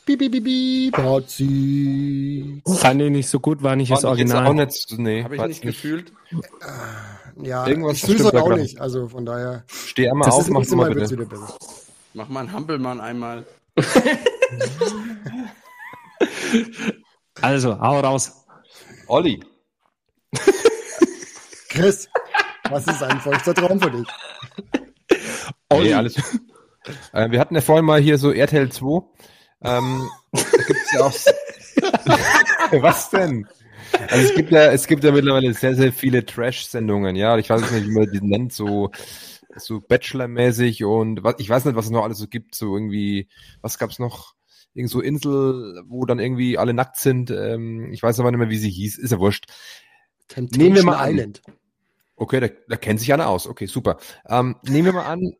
[0.05, 2.61] Piep, piep, piep, piep, Hotseat.
[2.79, 4.47] Fand ich nicht so gut, war nicht war das Original.
[4.47, 6.13] Auch nicht, nee, Habe ich nicht gefühlt.
[7.41, 9.63] Ja, Irgendwas ich fühle es auch nicht, also von daher.
[9.67, 11.27] Steh einmal auf, mach mal bitte.
[12.13, 13.45] Mach mal einen Hampelmann einmal.
[17.41, 18.45] Also, hau raus.
[19.07, 19.43] Olli.
[21.69, 22.09] Chris,
[22.69, 24.07] was ist ein feuchter Traum für dich?
[25.69, 25.89] Olli.
[25.89, 26.15] Hey, alles.
[27.13, 29.03] Äh, wir hatten ja vorhin mal hier so RTL 2.
[29.61, 31.13] Ähm, gibt's ja auch.
[32.81, 33.47] was denn?
[34.09, 37.37] Also es gibt ja, es gibt ja mittlerweile sehr, sehr viele Trash-Sendungen, ja.
[37.37, 38.91] Ich weiß nicht, wie man die nennt, so,
[39.55, 43.29] so Bachelor-mäßig und was, ich weiß nicht, was es noch alles so gibt, so irgendwie,
[43.61, 44.33] was gab's noch?
[44.77, 47.31] Irgend so Insel, wo dann irgendwie alle nackt sind.
[47.31, 48.97] Ähm, ich weiß aber nicht mehr, wie sie hieß.
[48.97, 49.45] Ist ja wurscht.
[50.27, 51.11] Temptation nehmen wir mal an.
[51.11, 51.41] Island.
[52.15, 53.47] Okay, da, da kennt sich einer aus.
[53.47, 53.97] Okay, super.
[54.27, 55.33] Ähm, nehmen wir mal an,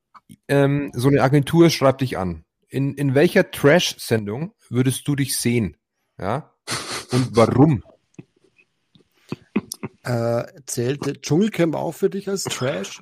[0.48, 2.46] ähm, so eine Agentur schreibt dich an.
[2.70, 5.78] In, in welcher Trash-Sendung würdest du dich sehen?
[6.20, 6.54] Ja?
[7.12, 7.84] Und warum?
[10.04, 13.02] Äh, zählt Dschungelcamp auch für dich als Trash?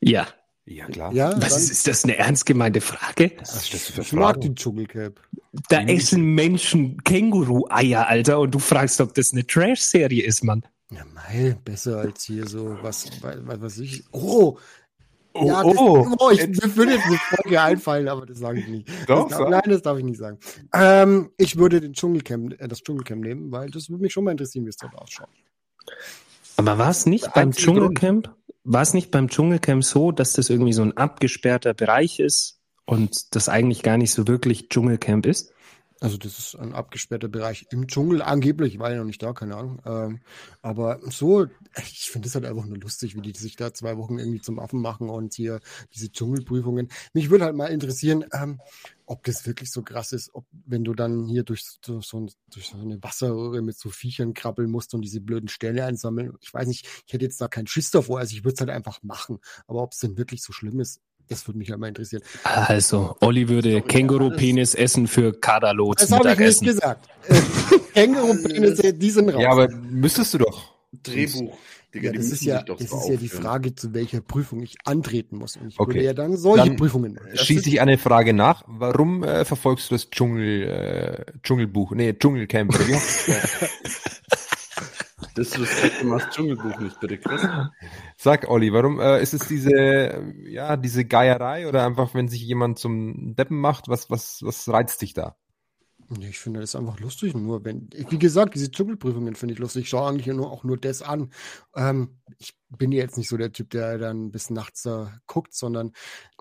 [0.00, 0.26] Ja.
[0.66, 1.12] Ja, klar.
[1.12, 3.32] Ja, Was ist, ist das eine ernst gemeinte Frage?
[3.38, 5.20] Was ist das für ich mag den Dschungelcamp.
[5.68, 10.64] Da die essen Menschen Känguru-Eier, Alter, und du fragst, ob das eine Trash-Serie ist, Mann.
[10.90, 14.04] Ja, mei, besser als hier so, was, was, was ich.
[14.12, 14.58] Oh!
[15.36, 18.60] Oh, ja, das, oh, oh, ich, mir würde jetzt eine Folge einfallen, aber das sage
[18.60, 18.88] ich nicht.
[19.08, 20.38] Doch, das, nein, das darf ich nicht sagen.
[20.72, 24.30] Ähm, ich würde den Dschungelcamp, äh, das Dschungelcamp nehmen, weil das würde mich schon mal
[24.30, 25.28] interessieren, wie es dort ausschaut.
[26.56, 28.32] Aber war es nicht beim Dschungelcamp?
[28.64, 33.34] War es nicht beim Dschungelcamp so, dass das irgendwie so ein abgesperrter Bereich ist und
[33.34, 35.52] das eigentlich gar nicht so wirklich Dschungelcamp ist?
[36.00, 39.56] Also das ist ein abgesperrter Bereich im Dschungel, angeblich, war ja noch nicht da, keine
[39.56, 39.80] Ahnung.
[39.86, 40.20] Ähm,
[40.60, 41.46] aber so,
[41.78, 44.58] ich finde es halt einfach nur lustig, wie die sich da zwei Wochen irgendwie zum
[44.58, 45.60] Affen machen und hier
[45.94, 46.88] diese Dschungelprüfungen.
[47.12, 48.60] Mich würde halt mal interessieren, ähm,
[49.06, 52.68] ob das wirklich so krass ist, ob wenn du dann hier durch so, so, durch
[52.68, 56.32] so eine Wasserröhre mit so Viechern krabbeln musst und diese blöden Sterne einsammeln.
[56.40, 58.70] Ich weiß nicht, ich hätte jetzt da keinen Schiss davor, also ich würde es halt
[58.70, 59.38] einfach machen.
[59.66, 62.22] Aber ob es denn wirklich so schlimm ist, Das würde mich ja mal interessieren.
[62.44, 66.02] Also, Olli würde Känguru-Penis essen für Kaderlot.
[66.02, 67.08] Das habe ich nicht gesagt.
[67.94, 69.42] Känguru-Penisse, die sind raus.
[69.42, 70.74] Ja, aber müsstest du doch.
[71.02, 71.56] Drehbuch.
[71.94, 75.38] Digga, ja, das ist ja, das ist ja die Frage, zu welcher Prüfung ich antreten
[75.38, 75.56] muss.
[75.56, 75.94] Und ich okay.
[75.94, 77.20] würde ja dann solche dann Prüfungen.
[77.34, 78.64] Schließe ich eine Frage nach.
[78.66, 81.92] Warum äh, verfolgst du das Dschungel, äh, Dschungelbuch?
[81.92, 82.76] Nee, Dschungelcamp.
[85.36, 87.46] Disrespect, du machst Dschungelbuch nicht, bitte, Chris.
[88.16, 92.78] Sag, Olli, warum äh, ist es diese, ja, diese Geierei oder einfach, wenn sich jemand
[92.78, 95.36] zum Deppen macht, was, was, was reizt dich da?
[96.08, 97.34] Nee, ich finde das einfach lustig.
[97.34, 99.84] Nur wenn, wie gesagt, diese Dschungelprüfungen finde ich lustig.
[99.84, 101.32] Ich schaue eigentlich nur, auch nur das an.
[101.74, 105.54] Ähm, ich bin ja jetzt nicht so der Typ, der dann bis nachts äh, guckt,
[105.54, 105.92] sondern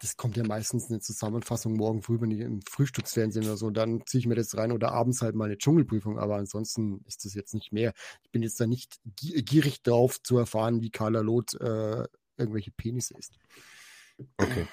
[0.02, 4.04] das kommt ja meistens eine Zusammenfassung morgen früh, wenn ich im Frühstücksfernsehen oder so, dann
[4.06, 6.20] ziehe ich mir das rein oder abends halt mal eine Dschungelprüfung.
[6.20, 7.94] Aber ansonsten ist das jetzt nicht mehr.
[8.24, 12.04] Ich bin jetzt da nicht gierig drauf zu erfahren, wie Carla Loth äh,
[12.38, 13.38] irgendwelche Penisse ist.
[14.38, 14.68] Okay.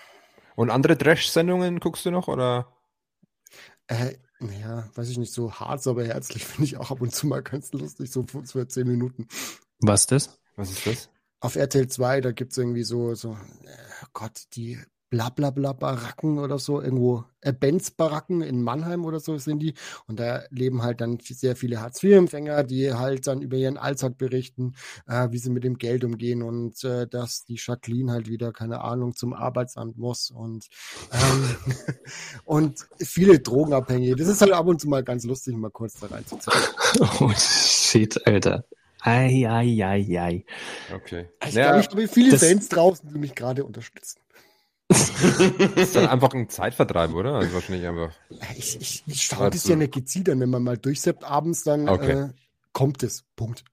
[0.57, 2.75] Und andere Trash-Sendungen guckst du noch oder?
[3.87, 4.15] Äh,
[4.61, 7.43] ja, weiß ich nicht, so hart, aber herzlich finde ich auch ab und zu mal
[7.43, 9.29] ganz lustig, so für zehn Minuten.
[9.81, 10.39] Was das?
[10.57, 11.11] Was ist das?
[11.41, 14.79] Auf RTL 2, da gibt es irgendwie so, so, oh Gott, die
[15.11, 19.75] blablabla Baracken oder so, irgendwo, äh, Benz Baracken in Mannheim oder so sind die.
[20.07, 24.75] Und da leben halt dann sehr viele Hartz-IV-Empfänger, die halt dann über ihren Alltag berichten,
[25.09, 28.83] äh, wie sie mit dem Geld umgehen und äh, dass die Jacqueline halt wieder, keine
[28.83, 30.69] Ahnung, zum Arbeitsamt muss und,
[31.13, 31.57] ähm,
[32.45, 34.15] und viele Drogenabhängige.
[34.15, 36.61] Das ist halt ab und zu mal ganz lustig, mal kurz da reinzuzeigen.
[37.21, 38.65] Oh shit, Alter.
[39.01, 40.45] Ei, ei, ei, ei.
[40.95, 41.29] Okay.
[41.47, 44.21] Ich ja, glaube, ich habe viele Fans draußen, die mich gerade unterstützen
[44.91, 47.35] das ist dann einfach ein Zeitvertreib, oder?
[47.35, 48.11] Also wahrscheinlich einfach.
[48.57, 51.89] Ich, ich, ich schaue das ja nicht gezielt an, wenn man mal durchseppt abends, dann
[51.89, 52.13] okay.
[52.13, 52.29] äh,
[52.73, 53.25] kommt es.
[53.37, 53.65] Punkt.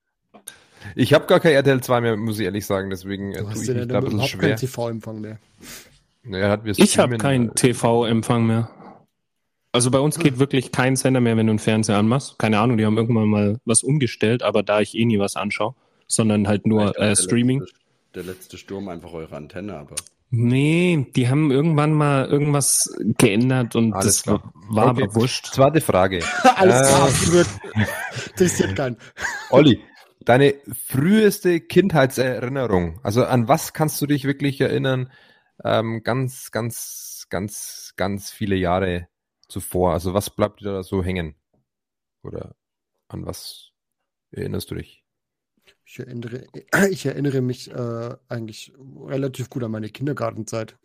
[0.95, 3.67] Ich habe gar kein RTL 2 mehr, muss ich ehrlich sagen, deswegen äh, tue ich
[3.67, 4.41] mich da ein bisschen schwer.
[4.41, 5.39] keinen TV-Empfang mehr.
[6.23, 8.69] Naja, hat ich habe keinen TV-Empfang mehr.
[9.71, 10.23] Also bei uns hm.
[10.23, 12.37] geht wirklich kein Sender mehr, wenn du einen Fernseher anmachst.
[12.37, 15.73] Keine Ahnung, die haben irgendwann mal was umgestellt, aber da ich eh nie was anschaue,
[16.07, 17.59] sondern halt nur äh, Streaming.
[17.59, 17.79] Der letzte,
[18.13, 19.95] der letzte Sturm einfach eure Antenne, aber.
[20.29, 24.53] Nee, die haben irgendwann mal irgendwas geändert und Alles das klar.
[24.69, 25.03] war okay.
[25.03, 25.53] aber wurscht.
[25.53, 26.21] Zweite Frage.
[26.55, 27.47] Alles klar, äh, wird
[28.31, 28.97] interessiert keinen.
[29.51, 29.81] Olli,
[30.19, 30.55] deine
[30.85, 35.11] früheste Kindheitserinnerung, also an was kannst du dich wirklich erinnern,
[35.63, 39.07] ähm, ganz, ganz, ganz, ganz viele Jahre
[39.47, 39.93] zuvor?
[39.93, 41.35] Also was bleibt dir da so hängen?
[42.21, 42.55] Oder
[43.07, 43.71] an was
[44.31, 45.06] erinnerst du dich?
[45.85, 46.45] Ich erinnere,
[46.89, 48.73] ich erinnere mich äh, eigentlich
[49.05, 50.77] relativ gut an meine Kindergartenzeit.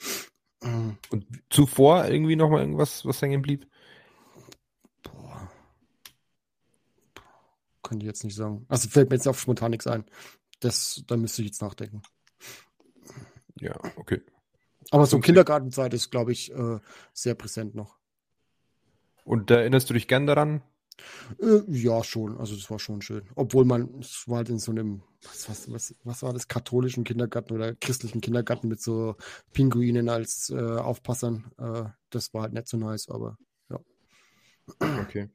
[1.10, 3.66] Und zuvor irgendwie noch mal irgendwas, was hängen blieb?
[5.02, 5.50] Boah.
[7.82, 8.64] Kann ich jetzt nicht sagen.
[8.68, 10.04] Also fällt mir jetzt auf spontan nichts ein.
[10.60, 12.02] Das, da müsste ich jetzt nachdenken.
[13.58, 14.22] Ja, okay.
[14.90, 15.18] Aber so.
[15.18, 16.78] Kindergartenzeit ist, glaube ich, äh,
[17.12, 17.98] sehr präsent noch.
[19.24, 20.62] Und erinnerst du dich gern daran?
[21.40, 22.38] Äh, ja, schon.
[22.38, 23.22] Also das war schon schön.
[23.34, 27.04] Obwohl man, es war halt in so einem, was, was, was, was war das, katholischen
[27.04, 29.16] Kindergarten oder christlichen Kindergarten mit so
[29.52, 31.50] Pinguinen als äh, Aufpassern.
[31.58, 33.36] Äh, das war halt nicht so nice, aber
[33.70, 33.78] ja.
[35.00, 35.28] Okay.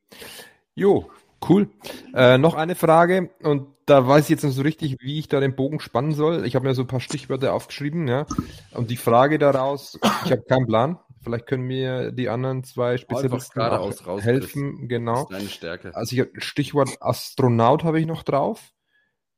[0.75, 1.09] Jo,
[1.47, 1.69] cool.
[2.13, 5.39] Äh, noch eine Frage und da weiß ich jetzt nicht so richtig, wie ich da
[5.39, 6.45] den Bogen spannen soll.
[6.45, 8.25] Ich habe mir so ein paar Stichwörter aufgeschrieben, ja.
[8.71, 10.99] Und die Frage daraus, ich habe keinen Plan.
[11.21, 14.87] Vielleicht können mir die anderen zwei Spezialisten auch helfen.
[14.87, 15.15] Genau.
[15.15, 15.95] Das ist deine Stärke.
[15.95, 18.73] Also ich Stichwort Astronaut habe ich noch drauf.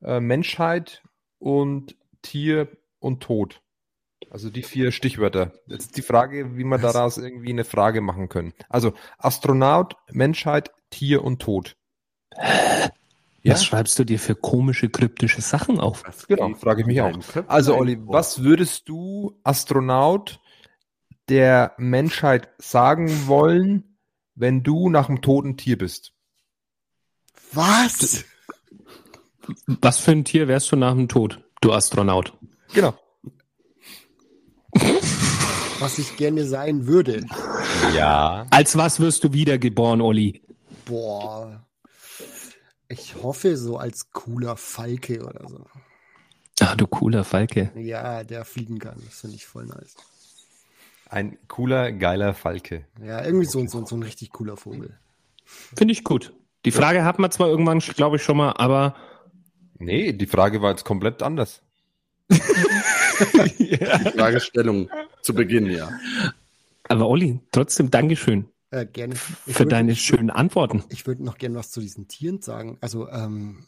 [0.02, 1.02] Äh, Menschheit
[1.38, 2.68] und Tier
[2.98, 3.60] und Tod.
[4.30, 5.52] Also die vier Stichwörter.
[5.66, 8.52] Jetzt die Frage, wie wir daraus irgendwie eine Frage machen können.
[8.68, 11.76] Also Astronaut, Menschheit, Tier und Tod.
[13.42, 13.54] Ja?
[13.54, 16.04] Was schreibst du dir für komische, kryptische Sachen auf?
[16.28, 17.18] Genau, frage ich mich auch.
[17.46, 20.39] Also Olli, was würdest du Astronaut,
[21.30, 23.96] der Menschheit sagen wollen,
[24.34, 26.12] wenn du nach einem toten Tier bist?
[27.52, 28.24] Was?
[29.66, 32.36] Was für ein Tier wärst du nach dem Tod, du Astronaut?
[32.72, 32.94] Genau.
[35.78, 37.24] Was ich gerne sein würde.
[37.94, 38.46] Ja.
[38.50, 40.42] Als was wirst du wiedergeboren, Olli?
[40.84, 41.66] Boah.
[42.88, 45.64] Ich hoffe so als cooler Falke oder so.
[46.60, 47.72] Ah, du cooler Falke.
[47.76, 49.00] Ja, der fliegen kann.
[49.06, 49.94] Das finde ich voll nice.
[51.10, 52.86] Ein cooler, geiler Falke.
[53.04, 54.96] Ja, irgendwie so, so, so ein richtig cooler Vogel.
[55.44, 56.32] Finde ich gut.
[56.64, 57.04] Die Frage ja.
[57.04, 58.94] hat man zwar irgendwann, glaube ich, schon mal, aber.
[59.80, 61.62] Nee, die Frage war jetzt komplett anders.
[63.58, 63.76] Die
[64.16, 64.88] Fragestellung
[65.20, 65.90] zu Beginn, ja.
[66.88, 68.48] Aber Olli, trotzdem Dankeschön.
[68.70, 69.16] Äh, gerne.
[69.46, 70.84] Ich für deine schönen Antworten.
[70.90, 72.78] Ich würde noch gerne was zu diesen Tieren sagen.
[72.80, 73.66] Also, ähm,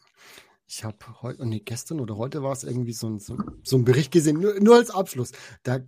[0.68, 3.84] ich habe heute, nee, gestern oder heute war es irgendwie so ein, so, so ein
[3.84, 5.32] Bericht gesehen, nur, nur als Abschluss.
[5.64, 5.80] Da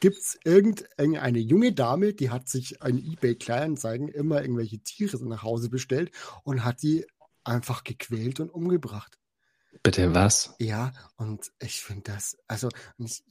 [0.00, 5.42] gibt es irgendeine junge Dame, die hat sich ein eBay Kleinanzeigen immer irgendwelche Tiere nach
[5.42, 6.10] Hause bestellt
[6.44, 7.06] und hat die
[7.44, 9.18] einfach gequält und umgebracht.
[9.82, 10.54] Bitte was?
[10.58, 12.68] Ja, und ich finde das, also
[12.98, 13.22] ich,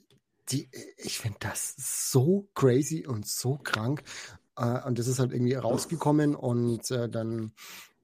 [0.49, 4.03] die, ich finde das so crazy und so krank.
[4.55, 7.51] Äh, und das ist halt irgendwie rausgekommen und äh, dann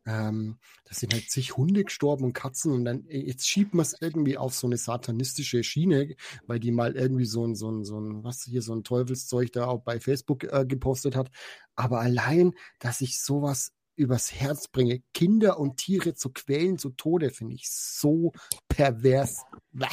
[0.05, 3.83] ähm, da sind halt zig Hunde gestorben und Katzen und dann äh, jetzt schiebt man
[3.83, 6.15] es irgendwie auf so eine satanistische Schiene,
[6.45, 9.51] weil die mal irgendwie so ein, so ein, so ein, was hier, so ein Teufelszeug
[9.51, 11.31] da auch bei Facebook äh, gepostet hat.
[11.75, 17.31] Aber allein, dass ich sowas übers Herz bringe, Kinder und Tiere zu quälen zu Tode,
[17.31, 18.31] finde ich so
[18.67, 19.43] pervers.
[19.71, 19.87] Bäh.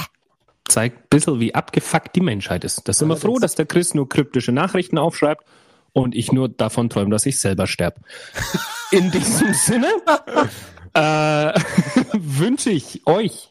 [0.69, 2.87] Zeigt ein bisschen, wie abgefuckt die Menschheit ist.
[2.87, 5.45] Da sind wir froh, dass der Chris nur kryptische Nachrichten aufschreibt
[5.93, 8.01] und ich nur davon träume, dass ich selber sterbe.
[8.90, 9.89] In diesem Sinne
[10.94, 11.52] äh,
[12.12, 13.51] wünsche ich euch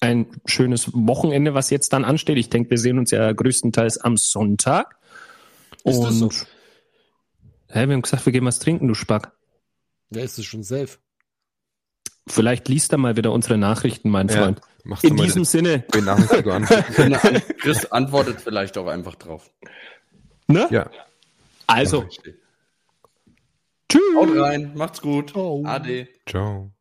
[0.00, 2.38] ein schönes Wochenende, was jetzt dann ansteht.
[2.38, 4.96] Ich denke, wir sehen uns ja größtenteils am Sonntag.
[5.84, 6.28] Ist und so?
[7.68, 9.32] hä, wir haben gesagt, wir gehen was trinken, du Spack.
[10.10, 10.98] Ja, ist es schon safe.
[12.26, 14.60] Vielleicht liest er mal wieder unsere Nachrichten, mein ja, Freund.
[15.02, 15.84] In diesem Sinne.
[17.58, 19.50] Chris antwortet vielleicht auch einfach drauf.
[20.46, 20.68] Ne?
[20.70, 20.90] Ja.
[21.72, 22.06] Also.
[23.88, 24.16] Tschüss.
[24.16, 25.34] Haut rein, macht's gut.
[25.36, 25.62] Oh.
[25.66, 26.08] Ade.
[26.26, 26.72] Ciao.